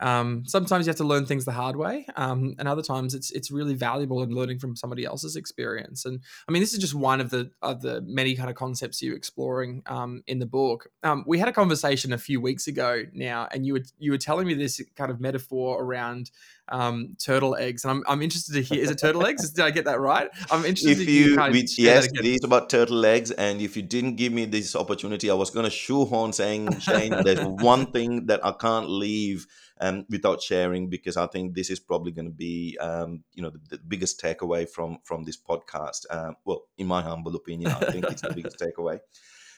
um, 0.00 0.44
sometimes 0.46 0.86
you 0.86 0.90
have 0.90 0.96
to 0.96 1.04
learn 1.04 1.24
things 1.24 1.44
the 1.44 1.52
hard 1.52 1.76
way, 1.76 2.06
um, 2.16 2.54
and 2.58 2.68
other 2.68 2.82
times 2.82 3.14
it's 3.14 3.30
it's 3.30 3.50
really 3.50 3.74
valuable 3.74 4.22
in 4.22 4.30
learning 4.30 4.58
from 4.58 4.76
somebody 4.76 5.04
else's 5.04 5.36
experience. 5.36 6.04
And 6.04 6.20
I 6.48 6.52
mean, 6.52 6.60
this 6.60 6.74
is 6.74 6.78
just 6.78 6.94
one 6.94 7.20
of 7.20 7.30
the 7.30 7.50
of 7.62 7.80
the 7.80 8.02
many 8.02 8.34
kind 8.34 8.50
of 8.50 8.56
concepts 8.56 9.00
you're 9.02 9.16
exploring 9.16 9.82
um, 9.86 10.22
in 10.26 10.38
the 10.38 10.46
book. 10.46 10.88
Um, 11.02 11.24
we 11.26 11.38
had 11.38 11.48
a 11.48 11.52
conversation 11.52 12.12
a 12.12 12.18
few 12.18 12.40
weeks 12.40 12.66
ago 12.66 13.04
now, 13.14 13.48
and 13.50 13.64
you 13.64 13.74
were 13.74 13.82
you 13.98 14.10
were 14.10 14.18
telling 14.18 14.46
me 14.46 14.54
this 14.54 14.82
kind 14.96 15.10
of 15.10 15.20
metaphor 15.20 15.82
around 15.82 16.30
um, 16.68 17.16
turtle 17.18 17.56
eggs, 17.56 17.84
and 17.84 17.90
I'm, 17.90 18.04
I'm 18.06 18.22
interested 18.22 18.54
to 18.54 18.62
hear. 18.62 18.82
Is 18.82 18.90
it 18.90 18.98
turtle 18.98 19.26
eggs? 19.26 19.50
Did 19.50 19.64
I 19.64 19.70
get 19.70 19.84
that 19.86 20.00
right? 20.00 20.28
I'm 20.50 20.64
interested. 20.64 21.00
If 21.00 21.08
you, 21.08 21.36
kind 21.36 21.54
of 21.54 21.78
yes, 21.78 22.06
it 22.06 22.24
is 22.24 22.44
about 22.44 22.68
turtle 22.70 23.04
eggs, 23.06 23.30
and 23.30 23.60
if 23.60 23.76
you 23.76 23.82
didn't 23.82 24.16
give 24.16 24.32
me 24.32 24.44
this 24.44 24.74
opportunity, 24.76 25.30
I 25.30 25.34
was 25.34 25.50
going 25.50 25.64
to 25.64 25.70
shoehorn 25.70 26.32
saying, 26.32 26.80
Shane, 26.80 27.22
there's 27.24 27.40
one 27.44 27.92
thing 27.92 28.26
that 28.26 28.44
I 28.44 28.52
can't 28.52 28.88
leave 28.88 29.46
um, 29.80 30.06
without 30.08 30.42
sharing 30.42 30.88
because 30.88 31.16
I 31.16 31.26
think 31.26 31.54
this 31.54 31.70
is 31.70 31.80
probably 31.80 32.12
going 32.12 32.26
to 32.26 32.34
be 32.34 32.76
um, 32.80 33.24
you 33.34 33.42
know 33.42 33.50
the, 33.50 33.60
the, 33.76 33.78
biggest 33.78 34.20
takeaway 34.20 34.68
from 34.68 34.98
from 35.04 35.24
this 35.24 35.36
podcast. 35.36 36.06
Um, 36.10 36.36
well, 36.44 36.64
in 36.78 36.86
my 36.86 37.02
humble 37.02 37.36
opinion, 37.36 37.72
I 37.72 37.90
think 37.90 38.06
it's 38.06 38.22
the 38.22 38.32
biggest 38.34 38.58
takeaway. 38.58 39.00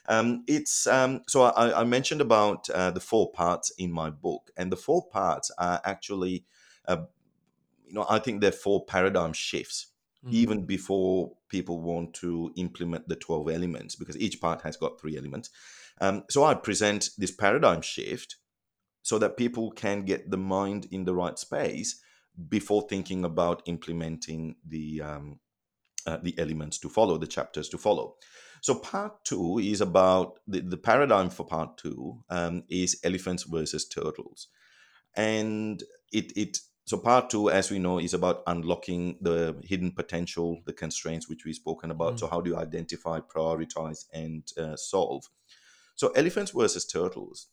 Um, 0.09 0.45
it's 0.47 0.87
um, 0.87 1.23
so 1.29 1.43
I, 1.43 1.81
I, 1.81 1.85
mentioned 1.85 2.21
about 2.21 2.69
uh, 2.71 2.91
the 2.91 3.01
four 3.01 3.31
parts 3.31 3.71
in 3.79 3.93
my 3.93 4.11
book, 4.11 4.51
and 4.57 4.73
the 4.73 4.77
four 4.77 5.07
parts 5.07 5.51
are 5.59 5.81
actually, 5.85 6.47
uh, 6.87 7.03
you 7.87 7.95
know, 7.95 8.07
I 8.09 8.19
think 8.19 8.41
they're 8.41 8.51
four 8.51 8.85
paradigm 8.87 9.33
shifts. 9.33 9.89
Mm-hmm. 10.25 10.35
Even 10.35 10.67
before 10.67 11.33
people 11.49 11.81
want 11.81 12.13
to 12.15 12.53
implement 12.57 13.07
the 13.07 13.15
12 13.15 13.51
elements, 13.51 13.95
because 13.95 14.19
each 14.19 14.41
part 14.41 14.63
has 14.63 14.77
got 14.77 15.01
three 15.01 15.17
elements. 15.17 15.51
Um, 16.01 16.25
so 16.29 16.43
I 16.43 16.55
present 16.55 17.11
this 17.17 17.31
paradigm 17.31 17.83
shift 17.83 18.38
so 19.09 19.19
that 19.19 19.39
people 19.39 19.71
can 19.71 20.03
get 20.03 20.31
the 20.31 20.37
mind 20.37 20.87
in 20.91 21.07
the 21.07 21.15
right 21.15 21.39
space 21.39 21.99
before 22.51 22.83
thinking 22.91 23.25
about 23.25 23.63
implementing 23.65 24.55
the 24.69 25.01
um, 25.01 25.41
uh, 26.07 26.19
the 26.23 26.39
elements 26.39 26.79
to 26.79 26.91
follow, 26.91 27.17
the 27.17 27.27
chapters 27.27 27.71
to 27.71 27.79
follow. 27.79 28.17
So 28.61 28.75
part 28.75 29.25
two 29.25 29.59
is 29.61 29.81
about 29.81 30.41
the, 30.47 30.61
the 30.61 30.77
paradigm 30.77 31.31
for 31.31 31.47
part 31.47 31.79
two 31.79 32.23
um, 32.29 32.65
is 32.69 33.01
elephants 33.03 33.45
versus 33.45 33.89
turtles, 33.89 34.49
and 35.17 35.83
it 36.13 36.31
it 36.37 36.59
so 36.85 36.99
part 36.99 37.31
two, 37.31 37.51
as 37.51 37.71
we 37.71 37.79
know, 37.79 37.99
is 37.99 38.13
about 38.13 38.43
unlocking 38.47 39.17
the 39.23 39.57
hidden 39.63 39.93
potential, 39.93 40.61
the 40.67 40.75
constraints 40.75 41.31
which 41.31 41.47
we've 41.47 41.55
spoken 41.55 41.91
about. 41.91 42.17
Mm. 42.17 42.19
So 42.21 42.27
how 42.27 42.43
do 42.43 42.51
you 42.51 42.59
identify, 42.59 43.21
prioritize, 43.21 44.05
and 44.13 44.43
uh, 44.59 44.77
solve? 44.77 45.25
So 45.97 46.09
elephants 46.09 46.51
versus 46.51 46.87
turtles 46.87 47.49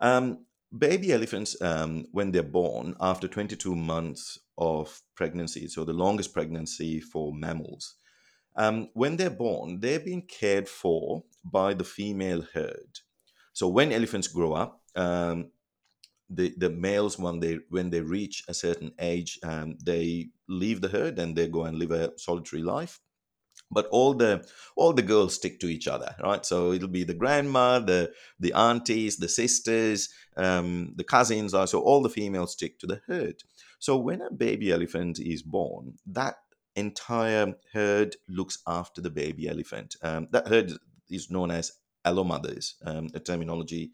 um, 0.00 0.46
baby 0.76 1.12
elephants, 1.12 1.60
um, 1.62 2.06
when 2.12 2.32
they're 2.32 2.42
born, 2.42 2.94
after 3.00 3.28
22 3.28 3.74
months 3.74 4.38
of 4.56 5.00
pregnancy, 5.14 5.68
so 5.68 5.84
the 5.84 5.92
longest 5.92 6.32
pregnancy 6.32 7.00
for 7.00 7.32
mammals, 7.32 7.96
um, 8.56 8.88
when 8.94 9.16
they're 9.16 9.30
born, 9.30 9.80
they're 9.80 10.00
being 10.00 10.22
cared 10.26 10.68
for 10.68 11.24
by 11.44 11.74
the 11.74 11.84
female 11.84 12.44
herd. 12.52 13.00
So 13.52 13.68
when 13.68 13.92
elephants 13.92 14.28
grow 14.28 14.52
up, 14.52 14.82
um, 14.96 15.50
the, 16.30 16.54
the 16.58 16.68
males 16.68 17.18
when 17.18 17.40
they 17.40 17.58
when 17.70 17.88
they 17.88 18.02
reach 18.02 18.44
a 18.48 18.54
certain 18.54 18.92
age, 18.98 19.38
um, 19.42 19.78
they 19.82 20.28
leave 20.48 20.80
the 20.80 20.88
herd 20.88 21.18
and 21.18 21.34
they 21.34 21.48
go 21.48 21.64
and 21.64 21.78
live 21.78 21.90
a 21.90 22.12
solitary 22.18 22.62
life 22.62 23.00
but 23.70 23.86
all 23.86 24.14
the 24.14 24.46
all 24.76 24.92
the 24.92 25.02
girls 25.02 25.34
stick 25.34 25.60
to 25.60 25.68
each 25.68 25.88
other 25.88 26.14
right? 26.22 26.44
So 26.44 26.72
it'll 26.72 26.88
be 26.88 27.04
the 27.04 27.14
grandma 27.14 27.78
the 27.78 28.12
the 28.40 28.52
aunties 28.52 29.16
the 29.16 29.28
sisters 29.28 30.08
um, 30.36 30.92
the 30.96 31.04
cousins 31.04 31.52
so 31.52 31.80
all 31.80 32.02
the 32.02 32.08
females 32.08 32.52
stick 32.52 32.78
to 32.80 32.86
the 32.86 33.00
herd. 33.06 33.42
So 33.78 33.96
when 33.96 34.20
a 34.20 34.30
baby 34.30 34.72
elephant 34.72 35.18
is 35.20 35.42
born 35.42 35.94
that 36.06 36.36
entire 36.78 37.54
herd 37.72 38.16
looks 38.28 38.58
after 38.66 39.00
the 39.00 39.10
baby 39.10 39.48
elephant. 39.48 39.96
Um, 40.02 40.28
that 40.30 40.46
herd 40.46 40.72
is 41.10 41.30
known 41.30 41.50
as 41.50 41.72
allomothers 42.04 42.76
um, 42.86 43.08
a 43.12 43.18
terminology 43.20 43.90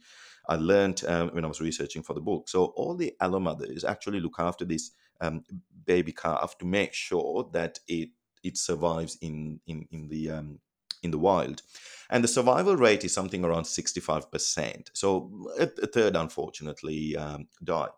i 0.49 0.55
learned 0.55 1.03
um, 1.09 1.31
when 1.31 1.45
i 1.45 1.49
was 1.49 1.61
researching 1.61 2.03
for 2.03 2.13
the 2.13 2.21
book. 2.21 2.49
So 2.49 2.67
all 2.77 2.95
the 2.95 3.15
allomothers 3.21 3.83
actually 3.83 4.21
look 4.21 4.35
after 4.39 4.65
this 4.65 4.91
um, 5.21 5.45
baby 5.87 6.13
calf 6.13 6.59
to 6.59 6.67
make 6.67 6.93
sure 6.93 7.49
that 7.53 7.79
it 7.89 8.11
it 8.45 8.57
survives 8.57 9.19
in 9.21 9.61
in 9.67 9.89
in 9.91 10.09
the 10.09 10.31
um, 10.31 10.61
in 11.03 11.11
the 11.11 11.19
wild. 11.19 11.63
And 12.11 12.23
the 12.23 12.29
survival 12.29 12.77
rate 12.77 13.05
is 13.05 13.13
something 13.13 13.45
around 13.45 13.65
65%. 13.65 14.89
So 14.95 15.51
a, 15.59 15.65
a 15.83 15.87
third, 15.87 16.17
unfortunately, 16.17 17.17
um, 17.17 17.49
die. 17.63 17.89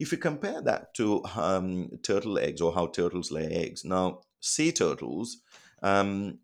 If 0.00 0.10
you 0.10 0.18
compare 0.18 0.62
that 0.62 0.94
to 0.94 1.22
um, 1.36 1.90
turtle 2.02 2.38
eggs 2.38 2.60
or 2.60 2.72
how 2.72 2.86
turtles 2.86 3.30
lay 3.30 3.46
eggs, 3.46 3.84
now 3.84 4.20
sea 4.40 4.72
turtles 4.72 5.42
um, 5.82 6.38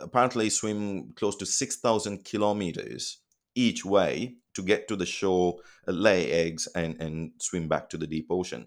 apparently 0.00 0.50
swim 0.50 1.12
close 1.14 1.36
to 1.36 1.46
6,000 1.46 2.24
kilometers 2.24 3.18
each 3.58 3.84
way 3.84 4.36
to 4.54 4.62
get 4.62 4.88
to 4.88 4.96
the 4.96 5.06
shore, 5.06 5.56
uh, 5.86 5.92
lay 5.92 6.30
eggs, 6.30 6.68
and, 6.74 7.00
and 7.00 7.32
swim 7.38 7.68
back 7.68 7.90
to 7.90 7.98
the 7.98 8.06
deep 8.06 8.28
ocean. 8.30 8.66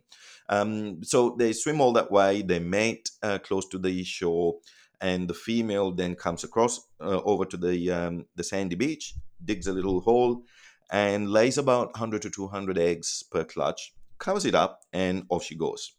Um, 0.49 1.03
so 1.03 1.35
they 1.37 1.53
swim 1.53 1.79
all 1.81 1.93
that 1.93 2.11
way, 2.11 2.41
they 2.41 2.59
mate 2.59 3.09
uh, 3.23 3.39
close 3.39 3.67
to 3.69 3.77
the 3.77 4.03
shore, 4.03 4.59
and 4.99 5.27
the 5.27 5.33
female 5.33 5.91
then 5.91 6.15
comes 6.15 6.43
across 6.43 6.81
uh, 6.99 7.21
over 7.23 7.45
to 7.45 7.57
the, 7.57 7.91
um, 7.91 8.25
the 8.35 8.43
sandy 8.43 8.75
beach, 8.75 9.13
digs 9.43 9.67
a 9.67 9.73
little 9.73 10.01
hole, 10.01 10.43
and 10.91 11.31
lays 11.31 11.57
about 11.57 11.87
100 11.93 12.21
to 12.23 12.29
200 12.29 12.77
eggs 12.77 13.23
per 13.31 13.43
clutch, 13.45 13.93
covers 14.19 14.45
it 14.45 14.55
up, 14.55 14.81
and 14.91 15.23
off 15.29 15.43
she 15.43 15.55
goes. 15.55 15.93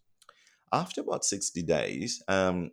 After 0.72 1.00
about 1.00 1.24
60 1.24 1.62
days, 1.62 2.22
um, 2.28 2.70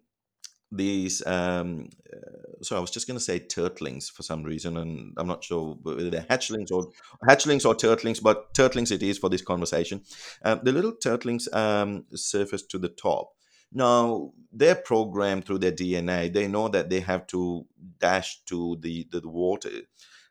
these 0.72 1.26
um 1.26 1.90
uh, 2.14 2.62
so 2.62 2.78
i 2.78 2.80
was 2.80 2.92
just 2.92 3.08
going 3.08 3.18
to 3.18 3.24
say 3.24 3.40
turtlings 3.40 4.12
for 4.12 4.22
some 4.22 4.44
reason 4.44 4.78
and 4.78 5.14
i'm 5.18 5.28
not 5.28 5.44
sure 5.44 5.78
whether 5.82 6.10
they're 6.10 6.28
hatchlings 6.30 6.72
or 6.72 6.88
hatchlings 7.28 7.66
or 7.66 7.74
turtlings 7.74 8.22
but 8.22 8.54
turtlings 8.54 8.92
it 8.92 9.02
is 9.02 9.18
for 9.18 9.30
this 9.30 9.42
conversation. 9.42 10.02
Um, 10.44 10.60
the 10.64 10.72
little 10.72 10.94
turtlings 10.94 11.52
um 11.56 12.06
surface 12.14 12.64
to 12.64 12.78
the 12.78 12.90
top. 12.90 13.32
Now 13.72 14.32
they're 14.52 14.76
programmed 14.76 15.46
through 15.46 15.60
their 15.60 15.72
dna 15.72 16.32
they 16.32 16.48
know 16.48 16.68
that 16.70 16.90
they 16.90 17.00
have 17.00 17.26
to 17.28 17.66
dash 18.00 18.44
to 18.46 18.78
the 18.80 19.08
the, 19.12 19.22
the 19.22 19.30
water. 19.30 19.72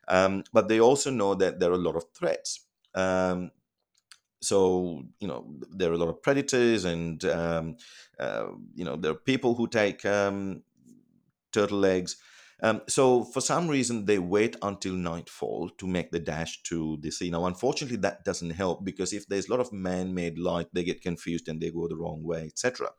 Um, 0.07 0.43
but 0.53 0.67
they 0.67 0.79
also 0.79 1.11
know 1.11 1.35
that 1.35 1.59
there 1.59 1.69
are 1.69 1.75
a 1.75 1.77
lot 1.77 1.95
of 1.95 2.05
threats. 2.15 2.65
Um, 2.95 3.51
so 4.41 5.03
you 5.19 5.27
know 5.27 5.45
there 5.71 5.89
are 5.89 5.95
a 5.95 5.97
lot 5.97 6.09
of 6.09 6.21
predators 6.21 6.85
and 6.85 7.25
um, 7.25 7.75
uh, 8.19 8.47
you 8.75 8.85
know 8.85 8.95
there 8.95 9.11
are 9.11 9.15
people 9.15 9.55
who 9.55 9.67
take 9.67 10.05
um, 10.05 10.63
turtle 11.51 11.85
eggs 11.85 12.17
um, 12.61 12.81
so 12.87 13.23
for 13.23 13.41
some 13.41 13.67
reason 13.67 14.05
they 14.05 14.19
wait 14.19 14.55
until 14.61 14.93
nightfall 14.93 15.69
to 15.77 15.87
make 15.87 16.11
the 16.11 16.19
dash 16.19 16.61
to 16.63 16.97
the 17.01 17.09
sea. 17.09 17.29
Now 17.29 17.45
unfortunately 17.45 17.97
that 17.97 18.25
doesn't 18.25 18.49
help 18.51 18.83
because 18.83 19.13
if 19.13 19.27
there's 19.27 19.47
a 19.47 19.51
lot 19.51 19.61
of 19.61 19.71
man-made 19.71 20.37
light 20.37 20.67
they 20.73 20.83
get 20.83 21.01
confused 21.01 21.47
and 21.47 21.61
they 21.61 21.71
go 21.71 21.87
the 21.87 21.95
wrong 21.95 22.23
way 22.23 22.43
etc 22.43 22.89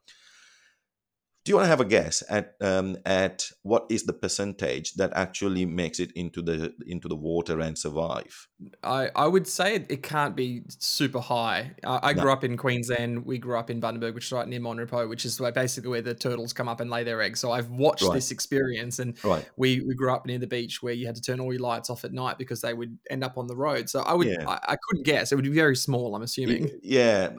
do 1.45 1.51
you 1.53 1.57
want 1.57 1.64
to 1.64 1.70
have 1.70 1.80
a 1.80 1.86
guess 1.86 2.22
at 2.28 2.55
um, 2.61 2.99
at 3.07 3.47
what 3.62 3.86
is 3.88 4.05
the 4.05 4.12
percentage 4.12 4.93
that 4.95 5.11
actually 5.14 5.64
makes 5.64 5.99
it 5.99 6.12
into 6.12 6.43
the 6.43 6.74
into 6.86 7.09
the 7.09 7.16
water 7.16 7.61
and 7.61 7.78
survive? 7.78 8.47
I, 8.84 9.09
I 9.16 9.26
would 9.26 9.47
say 9.49 9.76
it, 9.76 9.86
it 9.91 10.03
can't 10.03 10.36
be 10.36 10.62
super 10.68 11.18
high. 11.20 11.72
I, 11.82 12.11
I 12.11 12.12
No. 12.12 12.22
grew 12.22 12.32
up 12.32 12.45
in 12.45 12.59
Queensland. 12.59 13.24
We 13.24 13.38
grew 13.38 13.57
up 13.59 13.70
in 13.70 13.80
Bundaberg, 13.80 14.12
which 14.14 14.26
is 14.26 14.32
right 14.32 14.47
near 14.47 14.61
Mon 14.61 14.76
Repos, 14.76 15.09
which 15.09 15.24
is 15.24 15.41
where 15.41 15.51
basically 15.51 15.88
where 15.88 16.03
the 16.03 16.14
turtles 16.14 16.53
come 16.53 16.68
up 16.68 16.80
and 16.80 16.91
lay 16.91 17.05
their 17.05 17.22
eggs. 17.22 17.41
So 17.41 17.53
I've 17.53 17.70
watched 17.70 18.03
Right. 18.03 18.14
this 18.14 18.30
experience, 18.30 18.99
and 18.99 19.16
Right. 19.24 19.47
we, 19.57 19.80
we 19.80 19.95
grew 19.95 20.12
up 20.12 20.26
near 20.26 20.38
the 20.38 20.47
beach 20.47 20.82
where 20.82 20.93
you 20.93 21.07
had 21.07 21.14
to 21.16 21.22
turn 21.22 21.41
all 21.41 21.53
your 21.55 21.62
lights 21.62 21.88
off 21.88 22.05
at 22.05 22.12
night 22.12 22.36
because 22.36 22.61
they 22.61 22.74
would 22.74 22.99
end 23.09 23.24
up 23.24 23.38
on 23.38 23.47
the 23.47 23.57
road. 23.57 23.88
So 23.88 24.01
I 24.01 24.12
would 24.12 24.26
Yeah. 24.26 24.47
I, 24.47 24.59
I 24.72 24.76
couldn't 24.88 25.05
guess. 25.07 25.32
It 25.32 25.36
would 25.36 25.45
be 25.45 25.51
very 25.51 25.76
small. 25.76 26.14
I'm 26.14 26.22
assuming. 26.22 26.70
Yeah, 26.82 27.30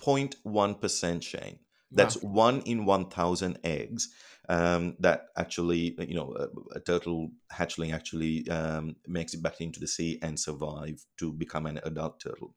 0.1 0.00 0.80
percent, 0.80 1.24
Shane. 1.24 1.58
That's 1.90 2.22
one 2.22 2.60
in 2.62 2.84
one 2.84 3.08
thousand 3.08 3.58
eggs 3.64 4.08
um, 4.48 4.96
that 5.00 5.26
actually, 5.36 5.94
you 5.98 6.14
know, 6.14 6.34
a, 6.38 6.76
a 6.76 6.80
turtle 6.80 7.30
hatchling 7.52 7.94
actually 7.94 8.48
um, 8.50 8.96
makes 9.06 9.34
it 9.34 9.42
back 9.42 9.60
into 9.60 9.80
the 9.80 9.86
sea 9.86 10.18
and 10.22 10.38
survive 10.38 11.04
to 11.18 11.32
become 11.32 11.66
an 11.66 11.80
adult 11.84 12.20
turtle. 12.20 12.54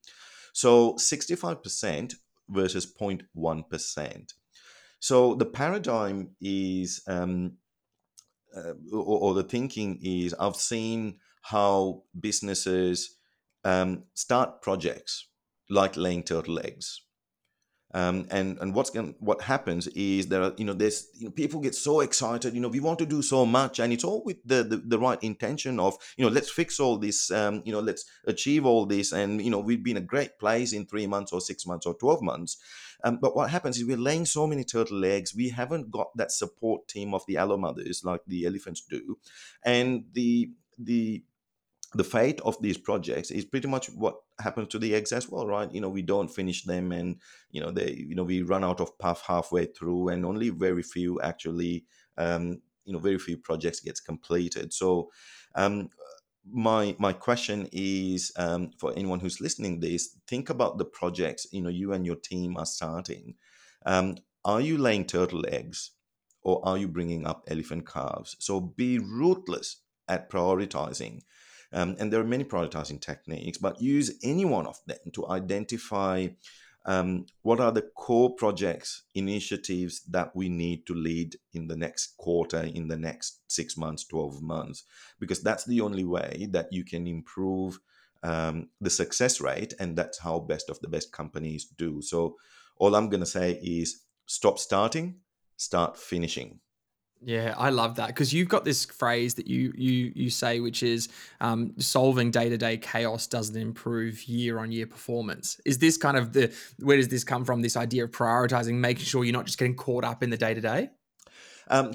So 0.54 0.94
65% 0.96 2.14
versus 2.50 2.92
0.1%. 2.94 4.34
So 5.00 5.36
the 5.36 5.46
paradigm 5.46 6.32
is, 6.42 7.02
um, 7.08 7.58
uh, 8.56 8.74
or, 8.94 9.20
or 9.20 9.34
the 9.34 9.44
thinking 9.44 10.00
is, 10.02 10.34
I've 10.40 10.56
seen 10.56 11.20
how 11.42 12.04
businesses 12.20 13.18
um, 13.64 14.04
start 14.14 14.62
projects 14.62 15.28
like 15.70 15.98
laying 15.98 16.24
turtle 16.24 16.60
eggs. 16.60 17.02
Um, 17.94 18.28
and 18.32 18.58
and 18.60 18.74
what's 18.74 18.92
what 19.20 19.42
happens 19.42 19.88
is 19.88 20.28
there 20.28 20.42
are 20.44 20.54
you 20.58 20.64
know 20.64 20.74
there's 20.74 21.08
you 21.14 21.26
know 21.26 21.32
people 21.32 21.60
get 21.60 21.76
so 21.76 22.00
excited 22.00 22.54
you 22.54 22.62
know 22.62 22.70
we 22.70 22.80
want 22.80 23.00
to 23.00 23.06
do 23.06 23.22
so 23.22 23.46
much 23.46 23.80
and 23.80 23.92
it's 23.92 24.06
all 24.06 24.24
with 24.24 24.38
the 24.46 24.64
the, 24.64 24.78
the 24.78 24.98
right 24.98 25.22
intention 25.22 25.78
of 25.78 25.98
you 26.16 26.24
know 26.24 26.32
let's 26.32 26.50
fix 26.50 26.80
all 26.80 26.98
this 26.98 27.32
um, 27.32 27.62
you 27.66 27.74
know 27.74 27.82
let's 27.82 28.06
achieve 28.28 28.66
all 28.66 28.86
this 28.86 29.12
and 29.12 29.42
you 29.42 29.50
know 29.50 29.60
we've 29.60 29.84
been 29.84 29.98
a 29.98 30.02
great 30.02 30.39
place 30.39 30.72
in 30.72 30.86
three 30.86 31.06
months 31.06 31.34
or 31.34 31.42
six 31.42 31.66
months 31.66 31.86
or 31.86 31.94
12 31.96 32.22
months. 32.22 32.58
Um, 33.04 33.18
but 33.20 33.36
what 33.36 33.50
happens 33.50 33.78
is 33.78 33.86
we're 33.86 33.98
laying 33.98 34.26
so 34.26 34.46
many 34.46 34.64
turtle 34.64 35.04
eggs 35.04 35.36
we 35.36 35.50
haven't 35.50 35.92
got 35.92 36.16
that 36.16 36.32
support 36.32 36.88
team 36.88 37.14
of 37.14 37.26
the 37.28 37.38
allo 37.38 37.58
mothers 37.58 38.04
like 38.06 38.22
the 38.28 38.46
elephants 38.46 38.82
do. 38.89 39.18
And 39.64 40.06
the 40.14 40.52
the 40.78 41.24
the 41.94 42.04
fate 42.04 42.39
of 42.42 42.62
these 42.62 42.78
projects 42.78 43.32
is 43.32 43.44
pretty 43.46 43.68
much 43.68 43.88
what 43.88 44.16
happens 44.39 44.70
to 44.70 44.80
the 44.80 44.96
eggs 44.96 45.12
as 45.12 45.30
well 45.30 45.46
right? 45.46 45.72
You 45.72 45.82
know 45.82 45.89
we 45.89 46.02
don't 46.02 46.30
finish 46.30 46.64
them 46.64 46.92
and 46.92 47.20
you 47.52 47.62
know 47.62 47.72
they 47.72 47.92
you 47.92 48.16
know 48.16 48.24
we 48.24 48.42
run 48.42 48.64
out 48.64 48.80
of 48.80 48.98
puff 48.98 49.24
halfway 49.28 49.66
through 49.66 50.10
and 50.10 50.26
only 50.26 50.50
very 50.50 50.84
few 50.84 51.20
actually 51.22 51.86
um 52.18 52.62
you 52.86 52.94
know 52.94 53.00
very 53.00 53.18
few 53.18 53.38
projects 53.38 53.80
gets 53.80 54.00
completed. 54.00 54.74
So 54.74 55.12
um 55.56 55.89
my 56.50 56.96
my 56.98 57.14
question 57.14 57.70
is 57.72 58.32
um, 58.36 58.72
for 58.78 58.94
anyone 58.96 59.20
who's 59.20 59.42
listening 59.42 59.80
this 59.80 60.18
think 60.28 60.50
about 60.50 60.78
the 60.78 60.86
projects 60.86 61.46
you 61.52 61.62
know 61.62 61.70
you 61.70 61.94
and 61.94 62.06
your 62.06 62.16
team 62.16 62.58
are 62.58 62.66
starting. 62.66 63.36
Um, 63.86 64.16
are 64.44 64.62
you 64.62 64.78
laying 64.78 65.06
turtle 65.06 65.46
eggs 65.48 65.92
or 66.42 66.66
are 66.68 66.78
you 66.78 66.88
bringing 66.88 67.28
up 67.28 67.44
elephant 67.48 67.88
calves? 67.88 68.36
So 68.39 68.60
be 68.60 68.98
ruthless 68.98 69.78
at 70.08 70.30
prioritizing 70.30 71.22
um, 71.74 71.96
and 72.00 72.12
there 72.12 72.20
are 72.20 72.26
many 72.26 72.44
prioritizing 72.44 73.00
techniques, 73.00 73.58
but 73.58 73.82
use 73.82 74.18
any 74.24 74.46
one 74.46 74.68
of 74.68 74.78
them 74.88 75.00
to 75.14 75.28
identify 75.30 76.28
um, 76.86 77.28
what 77.44 77.60
are 77.60 77.72
the 77.72 77.84
core 77.96 78.34
projects, 78.36 79.04
initiatives 79.14 80.02
that 80.10 80.36
we 80.36 80.50
need 80.50 80.86
to 80.88 80.96
lead 80.96 81.36
in 81.54 81.68
the 81.68 81.76
next 81.76 82.18
quarter, 82.18 82.62
in 82.62 82.88
the 82.88 82.98
next 82.98 83.42
six 83.48 83.78
months, 83.78 84.06
12 84.06 84.42
months, 84.42 84.84
because 85.20 85.44
that's 85.44 85.66
the 85.66 85.82
only 85.82 86.04
way 86.04 86.48
that 86.52 86.74
you 86.74 86.84
can 86.84 87.06
improve 87.06 87.80
um, 88.24 88.70
the 88.80 88.90
success 88.90 89.40
rate. 89.40 89.74
And 89.80 89.96
that's 89.96 90.20
how 90.20 90.40
best 90.40 90.70
of 90.70 90.80
the 90.82 90.88
best 90.88 91.12
companies 91.12 91.66
do. 91.66 92.02
So, 92.02 92.38
all 92.78 92.96
I'm 92.96 93.10
going 93.10 93.20
to 93.20 93.28
say 93.28 93.60
is 93.62 94.02
stop 94.26 94.58
starting, 94.58 95.18
start 95.58 95.98
finishing. 95.98 96.60
Yeah, 97.24 97.54
I 97.56 97.70
love 97.70 97.96
that 97.96 98.08
because 98.08 98.34
you've 98.34 98.50
got 98.50 98.66
this 98.66 98.86
phrase 98.86 99.36
that 99.36 99.48
you 99.48 99.72
you 99.76 100.12
you 100.16 100.30
say, 100.32 100.60
which 100.60 100.82
is 100.82 101.08
um, 101.40 101.74
solving 101.78 102.32
day 102.32 102.50
to 102.50 102.58
day 102.58 102.78
chaos 102.78 103.28
doesn't 103.28 103.56
improve 103.56 104.24
year 104.24 104.58
on 104.58 104.72
year 104.72 104.88
performance. 104.88 105.62
Is 105.64 105.78
this 105.78 105.98
kind 105.98 106.18
of 106.18 106.34
the 106.34 106.52
where 106.80 106.98
does 106.98 107.10
this 107.10 107.24
come 107.24 107.46
from? 107.46 107.62
This 107.62 107.78
idea 107.78 108.06
of 108.06 108.12
prioritizing, 108.12 108.74
making 108.74 109.06
sure 109.06 109.24
you're 109.24 109.34
not 109.34 109.46
just 109.46 109.60
getting 109.60 109.76
caught 109.76 110.04
up 110.04 110.24
in 110.24 110.32
the 110.32 110.38
day 110.38 110.56
to 110.56 110.62
day. 110.62 110.90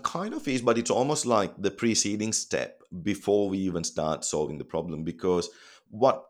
Kind 0.05 0.33
of 0.33 0.47
is, 0.47 0.63
but 0.63 0.79
it's 0.79 0.91
almost 0.91 1.27
like 1.27 1.53
the 1.61 1.73
preceding 1.73 2.33
step 2.33 2.83
before 3.03 3.49
we 3.49 3.59
even 3.59 3.83
start 3.83 4.25
solving 4.25 4.59
the 4.59 4.65
problem. 4.65 5.03
Because 5.03 5.51
what 5.91 6.25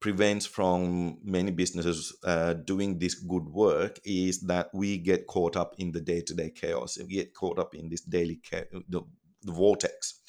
prevents 0.00 0.46
from 0.46 1.18
many 1.22 1.50
businesses 1.50 2.16
uh, 2.24 2.54
doing 2.54 2.98
this 2.98 3.14
good 3.14 3.44
work 3.44 4.00
is 4.04 4.40
that 4.40 4.70
we 4.72 4.96
get 4.96 5.26
caught 5.26 5.56
up 5.56 5.74
in 5.78 5.92
the 5.92 6.00
day-to-day 6.00 6.50
chaos. 6.50 6.98
We 6.98 7.14
get 7.14 7.34
caught 7.34 7.58
up 7.58 7.74
in 7.74 7.90
this 7.90 8.00
daily 8.00 8.40
the, 8.50 9.02
the 9.42 9.52
vortex. 9.52 10.20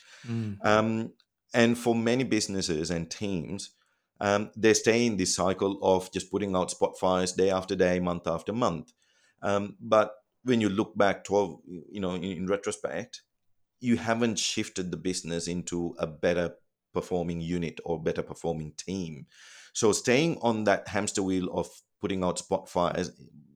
Um, 0.62 1.14
and 1.54 1.78
for 1.78 1.96
many 1.96 2.24
businesses 2.24 2.92
and 2.92 3.10
teams, 3.10 3.72
um, 4.20 4.52
they 4.56 4.74
stay 4.74 5.06
in 5.06 5.18
this 5.18 5.36
cycle 5.36 5.80
of 5.82 6.12
just 6.12 6.30
putting 6.30 6.56
out 6.56 6.72
spot 6.72 6.98
fires 7.00 7.34
day 7.34 7.50
after 7.50 7.76
day, 7.76 8.00
month 8.00 8.28
after 8.28 8.54
month. 8.54 8.92
Um, 9.42 9.78
but 9.80 10.14
when 10.44 10.62
you 10.62 10.70
look 10.70 10.98
back 10.98 11.24
12, 11.24 11.60
you 11.92 12.00
know, 12.00 12.14
in, 12.16 12.24
in 12.24 12.48
retrospect, 12.48 13.22
you 13.80 13.98
haven't 13.98 14.38
shifted 14.38 14.92
the 14.92 14.98
business 14.98 15.48
into 15.48 15.96
a 15.98 16.06
better 16.06 16.56
performing 16.94 17.42
unit 17.42 17.80
or 17.84 18.02
better 18.02 18.22
performing 18.22 18.74
team. 18.78 19.26
So 19.74 19.92
staying 19.92 20.38
on 20.42 20.66
that 20.66 20.88
hamster 20.88 21.24
wheel 21.24 21.50
of 21.52 21.68
putting 22.00 22.24
out 22.24 22.40
spot 22.40 22.68
fires, 22.68 23.12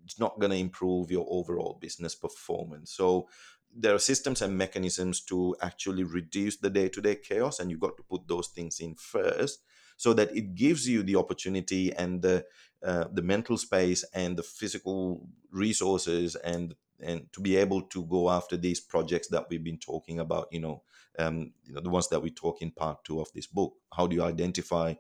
it's 0.06 0.20
not 0.20 0.40
going 0.40 0.52
to 0.52 0.58
improve 0.58 1.12
your 1.12 1.26
overall 1.30 1.78
business 1.82 2.16
performance. 2.16 2.92
So 2.92 3.28
there 3.76 3.94
are 3.94 4.00
systems 4.00 4.42
and 4.42 4.58
mechanisms 4.58 5.22
to 5.26 5.56
actually 5.62 6.04
reduce 6.04 6.58
the 6.58 6.70
day-to-day 6.70 7.18
chaos, 7.18 7.60
and 7.60 7.70
you've 7.70 7.82
got 7.82 7.98
to 7.98 8.04
put 8.04 8.28
those 8.28 8.48
things 8.48 8.80
in 8.80 8.96
first, 8.96 9.64
so 9.98 10.14
that 10.14 10.36
it 10.36 10.56
gives 10.56 10.88
you 10.88 11.04
the 11.04 11.16
opportunity 11.16 11.94
and 11.94 12.22
the 12.22 12.46
uh, 12.84 13.06
the 13.12 13.22
mental 13.22 13.58
space 13.58 14.06
and 14.14 14.38
the 14.38 14.44
physical 14.44 15.28
resources 15.52 16.36
and 16.36 16.76
and 17.02 17.26
to 17.34 17.42
be 17.42 17.58
able 17.58 17.82
to 17.82 18.06
go 18.06 18.30
after 18.30 18.56
these 18.56 18.80
projects 18.80 19.28
that 19.28 19.48
we've 19.50 19.64
been 19.64 19.80
talking 19.80 20.20
about. 20.20 20.48
You 20.52 20.60
know, 20.60 20.84
um, 21.20 21.52
you 21.66 21.74
know 21.74 21.82
the 21.82 21.90
ones 21.90 22.08
that 22.10 22.22
we 22.22 22.32
talk 22.32 22.62
in 22.62 22.72
part 22.72 23.04
two 23.04 23.20
of 23.20 23.32
this 23.34 23.48
book. 23.48 23.74
How 23.92 24.08
do 24.08 24.16
you 24.16 24.24
identify 24.24 24.94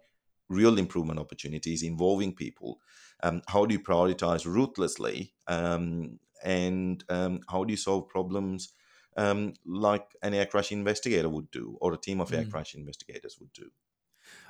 real 0.49 0.77
improvement 0.77 1.19
opportunities 1.19 1.83
involving 1.83 2.35
people? 2.35 2.81
Um, 3.23 3.41
how 3.47 3.65
do 3.65 3.73
you 3.73 3.79
prioritize 3.79 4.45
ruthlessly? 4.45 5.33
Um, 5.47 6.19
and 6.43 7.03
um, 7.09 7.41
how 7.49 7.63
do 7.63 7.71
you 7.71 7.77
solve 7.77 8.07
problems 8.09 8.73
um, 9.17 9.53
like 9.65 10.15
an 10.21 10.33
air 10.33 10.45
crash 10.45 10.71
investigator 10.71 11.29
would 11.29 11.49
do, 11.51 11.77
or 11.81 11.93
a 11.93 11.97
team 11.97 12.19
of 12.21 12.33
air 12.33 12.45
Mm. 12.45 12.45
crash 12.45 12.75
investigators 12.75 13.37
would 13.39 13.53
do? 13.53 13.71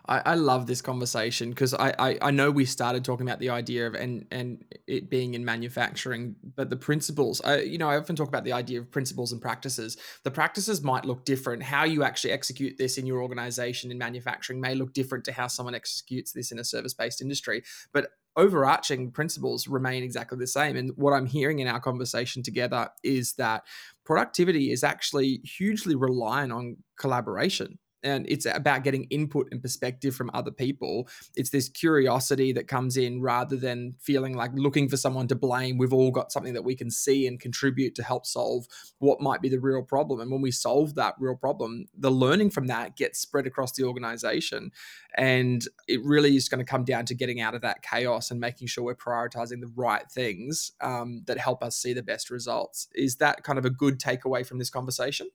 I, 0.07 0.21
I 0.25 0.35
love 0.35 0.67
this 0.67 0.81
conversation 0.81 1.49
because 1.49 1.73
I, 1.73 1.93
I, 1.97 2.17
I 2.21 2.31
know 2.31 2.51
we 2.51 2.65
started 2.65 3.03
talking 3.03 3.27
about 3.27 3.39
the 3.39 3.49
idea 3.49 3.87
of 3.87 3.95
and 3.95 4.25
and 4.31 4.63
it 4.87 5.09
being 5.09 5.33
in 5.33 5.43
manufacturing, 5.43 6.35
but 6.55 6.69
the 6.69 6.75
principles. 6.75 7.41
I, 7.41 7.61
you 7.61 7.77
know, 7.77 7.89
I 7.89 7.97
often 7.97 8.15
talk 8.15 8.27
about 8.27 8.43
the 8.43 8.53
idea 8.53 8.79
of 8.79 8.91
principles 8.91 9.31
and 9.31 9.41
practices. 9.41 9.97
The 10.23 10.31
practices 10.31 10.83
might 10.83 11.05
look 11.05 11.25
different. 11.25 11.63
How 11.63 11.85
you 11.85 12.03
actually 12.03 12.31
execute 12.31 12.77
this 12.77 12.97
in 12.97 13.05
your 13.05 13.21
organization 13.21 13.91
in 13.91 13.97
manufacturing 13.97 14.61
may 14.61 14.75
look 14.75 14.93
different 14.93 15.25
to 15.25 15.31
how 15.31 15.47
someone 15.47 15.75
executes 15.75 16.31
this 16.31 16.51
in 16.51 16.59
a 16.59 16.63
service 16.63 16.93
based 16.93 17.21
industry. 17.21 17.63
But 17.91 18.09
overarching 18.37 19.11
principles 19.11 19.67
remain 19.67 20.03
exactly 20.03 20.37
the 20.37 20.47
same. 20.47 20.75
And 20.75 20.91
what 20.97 21.13
I'm 21.13 21.25
hearing 21.25 21.59
in 21.59 21.67
our 21.67 21.79
conversation 21.79 22.43
together 22.43 22.89
is 23.03 23.33
that 23.33 23.63
productivity 24.03 24.71
is 24.71 24.83
actually 24.83 25.39
hugely 25.43 25.95
reliant 25.95 26.51
on 26.51 26.77
collaboration 26.97 27.79
and 28.05 28.25
it's 28.29 28.45
about 28.45 28.83
getting 28.83 29.05
input 29.05 29.47
and 29.51 29.61
perspective 29.61 30.15
from 30.15 30.29
other 30.33 30.51
people. 30.51 31.09
It's 31.35 31.49
this 31.49 31.67
curiosity 31.67 32.53
that 32.53 32.67
comes 32.67 32.95
in 32.95 33.19
rather 33.19 33.57
than 33.57 33.95
feeling 33.99 34.35
like 34.35 34.51
looking 34.53 34.87
for 34.87 34.95
someone 34.95 35.27
to 35.27 35.35
blame. 35.35 35.77
We've 35.77 35.91
all 35.91 36.11
got 36.11 36.31
something 36.31 36.53
that 36.53 36.63
we 36.63 36.75
can 36.75 36.91
see 36.91 37.25
and 37.25 37.39
contribute 37.39 37.95
to 37.95 38.03
help 38.03 38.25
solve 38.25 38.67
what 38.99 39.19
might 39.19 39.41
be 39.41 39.49
the 39.49 39.59
real 39.59 39.81
problem. 39.81 40.21
And 40.21 40.31
when 40.31 40.41
we 40.41 40.51
solve 40.51 40.95
that 40.95 41.15
real 41.19 41.35
problem, 41.35 41.85
the 41.97 42.11
learning 42.11 42.51
from 42.51 42.67
that 42.67 42.95
gets 42.95 43.19
spread 43.19 43.47
across 43.47 43.71
the 43.73 43.83
organization. 43.83 44.71
And 45.17 45.67
it 45.87 46.03
really 46.03 46.35
is 46.35 46.47
going 46.47 46.63
to 46.63 46.69
come 46.69 46.85
down 46.85 47.05
to 47.05 47.15
getting 47.15 47.41
out 47.41 47.55
of 47.55 47.61
that 47.61 47.81
chaos 47.81 48.29
and 48.29 48.39
making 48.39 48.67
sure 48.67 48.83
we're 48.83 48.95
prioritizing 48.95 49.61
the 49.61 49.71
right 49.75 50.09
things 50.11 50.73
um, 50.79 51.23
that 51.25 51.39
help 51.39 51.63
us 51.63 51.75
see 51.75 51.93
the 51.93 52.03
best 52.03 52.29
results. 52.29 52.87
Is 52.93 53.15
that 53.15 53.43
kind 53.43 53.57
of 53.57 53.65
a 53.65 53.71
good 53.71 53.99
takeaway 53.99 54.45
from 54.45 54.59
this 54.59 54.69
conversation? 54.69 55.27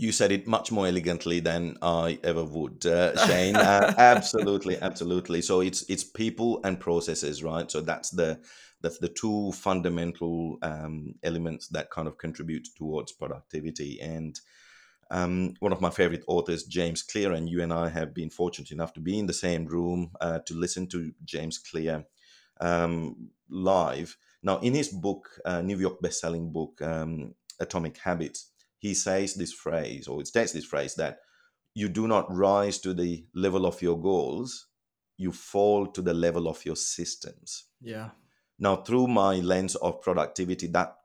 You 0.00 0.12
said 0.12 0.32
it 0.32 0.46
much 0.46 0.72
more 0.72 0.86
elegantly 0.86 1.40
than 1.40 1.76
I 1.82 2.18
ever 2.24 2.42
would, 2.42 2.86
uh, 2.86 3.14
Shane. 3.26 3.54
uh, 3.54 3.92
absolutely, 3.98 4.80
absolutely. 4.80 5.42
So 5.42 5.60
it's 5.60 5.82
it's 5.90 6.04
people 6.04 6.60
and 6.64 6.80
processes, 6.80 7.42
right? 7.42 7.70
So 7.70 7.82
that's 7.82 8.08
the 8.08 8.40
that's 8.80 8.98
the 8.98 9.10
two 9.10 9.52
fundamental 9.52 10.56
um, 10.62 11.16
elements 11.22 11.68
that 11.68 11.90
kind 11.90 12.08
of 12.08 12.16
contribute 12.16 12.66
towards 12.76 13.12
productivity. 13.12 14.00
And 14.00 14.40
um, 15.10 15.52
one 15.58 15.72
of 15.72 15.82
my 15.82 15.90
favorite 15.90 16.24
authors, 16.26 16.64
James 16.64 17.02
Clear, 17.02 17.32
and 17.32 17.46
you 17.46 17.62
and 17.62 17.72
I 17.72 17.90
have 17.90 18.14
been 18.14 18.30
fortunate 18.30 18.70
enough 18.70 18.94
to 18.94 19.00
be 19.00 19.18
in 19.18 19.26
the 19.26 19.34
same 19.34 19.66
room 19.66 20.12
uh, 20.22 20.38
to 20.46 20.54
listen 20.54 20.86
to 20.88 21.12
James 21.26 21.58
Clear 21.58 22.06
um, 22.62 23.28
live. 23.50 24.16
Now, 24.42 24.60
in 24.60 24.72
his 24.72 24.88
book, 24.88 25.28
uh, 25.44 25.60
New 25.60 25.78
York 25.78 26.00
best-selling 26.00 26.52
book, 26.52 26.80
um, 26.80 27.34
Atomic 27.60 27.98
Habits 27.98 28.49
he 28.80 28.94
says 28.94 29.34
this 29.34 29.52
phrase, 29.52 30.08
or 30.08 30.20
it 30.20 30.26
states 30.26 30.52
this 30.52 30.64
phrase, 30.64 30.94
that 30.96 31.18
you 31.74 31.88
do 31.88 32.08
not 32.08 32.34
rise 32.34 32.78
to 32.78 32.94
the 32.94 33.24
level 33.34 33.66
of 33.66 33.80
your 33.80 34.00
goals, 34.00 34.66
you 35.18 35.30
fall 35.30 35.86
to 35.86 36.00
the 36.00 36.14
level 36.14 36.48
of 36.48 36.64
your 36.64 36.76
systems. 36.76 37.64
Yeah. 37.80 38.10
Now, 38.58 38.76
through 38.76 39.08
my 39.08 39.36
lens 39.36 39.76
of 39.76 40.00
productivity, 40.00 40.66
that 40.68 40.96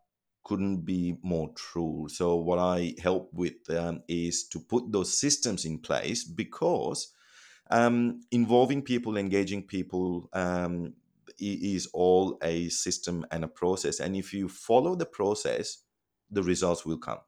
couldn't 0.46 0.86
be 0.86 1.18
more 1.22 1.52
true. 1.56 2.08
So, 2.10 2.36
what 2.36 2.60
I 2.60 2.96
help 3.04 3.30
with 3.34 3.70
um, 3.70 4.04
is 4.08 4.48
to 4.50 4.60
put 4.60 4.90
those 4.90 5.20
systems 5.20 5.66
in 5.66 5.80
place 5.80 6.24
because 6.24 7.12
um, 7.70 8.22
involving 8.32 8.84
people, 8.84 9.18
engaging 9.18 9.64
people, 9.64 10.30
um, 10.32 10.94
is 11.38 11.88
all 11.88 12.38
a 12.42 12.70
system 12.70 13.26
and 13.32 13.44
a 13.44 13.50
process. 13.50 14.00
And 14.00 14.16
if 14.16 14.34
you 14.34 14.48
follow 14.48 14.96
the 14.96 15.06
process, 15.06 15.80
the 16.32 16.42
results 16.42 16.86
will 16.86 16.98
come. 16.98 17.20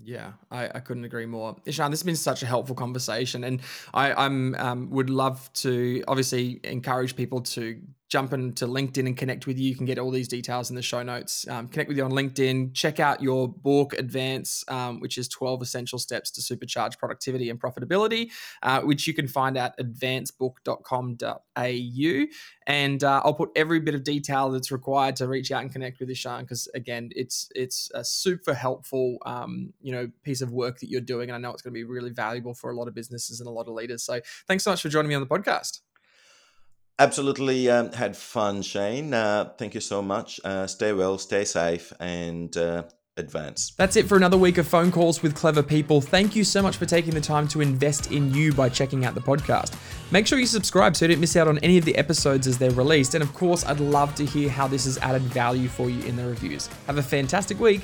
Yeah, 0.00 0.32
I, 0.50 0.70
I 0.76 0.80
couldn't 0.80 1.04
agree 1.04 1.26
more. 1.26 1.56
Ishan, 1.64 1.90
this 1.90 2.00
has 2.00 2.04
been 2.06 2.16
such 2.16 2.42
a 2.42 2.46
helpful 2.46 2.76
conversation, 2.76 3.42
and 3.42 3.60
I 3.92 4.12
I'm 4.12 4.54
um, 4.54 4.90
would 4.90 5.10
love 5.10 5.52
to 5.54 6.04
obviously 6.06 6.60
encourage 6.62 7.16
people 7.16 7.40
to 7.42 7.80
jump 8.08 8.32
into 8.32 8.66
LinkedIn 8.66 9.06
and 9.06 9.16
connect 9.16 9.46
with 9.46 9.56
you. 9.58 9.68
You 9.68 9.76
can 9.76 9.84
get 9.84 9.98
all 9.98 10.10
these 10.10 10.28
details 10.28 10.70
in 10.70 10.76
the 10.76 10.82
show 10.82 11.02
notes. 11.02 11.46
Um, 11.48 11.68
connect 11.68 11.88
with 11.88 11.98
you 11.98 12.04
on 12.04 12.12
LinkedIn. 12.12 12.72
Check 12.72 13.00
out 13.00 13.22
your 13.22 13.48
book, 13.48 13.92
Advance, 13.92 14.64
um, 14.68 15.00
which 15.00 15.18
is 15.18 15.28
12 15.28 15.60
Essential 15.60 15.98
Steps 15.98 16.30
to 16.32 16.40
Supercharge 16.40 16.96
Productivity 16.98 17.50
and 17.50 17.60
Profitability, 17.60 18.30
uh, 18.62 18.80
which 18.80 19.06
you 19.06 19.12
can 19.12 19.28
find 19.28 19.58
at 19.58 19.78
advancebook.com.au. 19.78 22.26
And 22.66 23.04
uh, 23.04 23.20
I'll 23.24 23.34
put 23.34 23.50
every 23.54 23.80
bit 23.80 23.94
of 23.94 24.04
detail 24.04 24.50
that's 24.50 24.72
required 24.72 25.16
to 25.16 25.28
reach 25.28 25.52
out 25.52 25.60
and 25.62 25.70
connect 25.70 26.00
with 26.00 26.08
Ishan 26.10 26.40
because, 26.42 26.68
again, 26.74 27.10
it's 27.14 27.50
it's 27.54 27.90
a 27.94 28.04
super 28.04 28.54
helpful 28.54 29.18
um, 29.26 29.74
you 29.82 29.92
know 29.92 30.10
piece 30.22 30.40
of 30.40 30.52
work 30.52 30.80
that 30.80 30.88
you're 30.88 31.00
doing. 31.00 31.30
And 31.30 31.36
I 31.36 31.38
know 31.38 31.52
it's 31.52 31.62
going 31.62 31.72
to 31.72 31.78
be 31.78 31.84
really 31.84 32.10
valuable 32.10 32.54
for 32.54 32.70
a 32.70 32.74
lot 32.74 32.88
of 32.88 32.94
businesses 32.94 33.40
and 33.40 33.48
a 33.48 33.52
lot 33.52 33.68
of 33.68 33.74
leaders. 33.74 34.02
So 34.02 34.20
thanks 34.46 34.64
so 34.64 34.70
much 34.70 34.82
for 34.82 34.88
joining 34.88 35.10
me 35.10 35.14
on 35.14 35.20
the 35.20 35.26
podcast. 35.26 35.80
Absolutely 37.00 37.70
um, 37.70 37.92
had 37.92 38.16
fun, 38.16 38.62
Shane. 38.62 39.14
Uh, 39.14 39.50
thank 39.56 39.74
you 39.74 39.80
so 39.80 40.02
much. 40.02 40.40
Uh, 40.44 40.66
stay 40.66 40.92
well, 40.92 41.16
stay 41.16 41.44
safe, 41.44 41.92
and 42.00 42.56
uh, 42.56 42.82
advance. 43.18 43.72
That's 43.76 43.96
it 43.96 44.08
for 44.08 44.16
another 44.16 44.36
week 44.36 44.58
of 44.58 44.66
phone 44.66 44.90
calls 44.90 45.22
with 45.22 45.34
clever 45.34 45.62
people. 45.62 46.00
Thank 46.00 46.34
you 46.34 46.42
so 46.42 46.62
much 46.62 46.76
for 46.76 46.86
taking 46.86 47.14
the 47.14 47.20
time 47.20 47.46
to 47.48 47.60
invest 47.60 48.10
in 48.10 48.32
you 48.32 48.52
by 48.52 48.68
checking 48.68 49.04
out 49.04 49.14
the 49.14 49.20
podcast. 49.20 49.76
Make 50.10 50.26
sure 50.26 50.38
you 50.38 50.46
subscribe 50.46 50.96
so 50.96 51.04
you 51.04 51.12
don't 51.12 51.20
miss 51.20 51.36
out 51.36 51.46
on 51.46 51.58
any 51.58 51.78
of 51.78 51.84
the 51.84 51.96
episodes 51.96 52.46
as 52.46 52.58
they're 52.58 52.70
released. 52.70 53.14
And 53.14 53.22
of 53.22 53.32
course, 53.34 53.64
I'd 53.64 53.80
love 53.80 54.14
to 54.16 54.24
hear 54.24 54.48
how 54.48 54.66
this 54.66 54.84
has 54.84 54.98
added 54.98 55.22
value 55.22 55.68
for 55.68 55.90
you 55.90 56.02
in 56.04 56.16
the 56.16 56.26
reviews. 56.26 56.68
Have 56.86 56.98
a 56.98 57.02
fantastic 57.02 57.60
week 57.60 57.82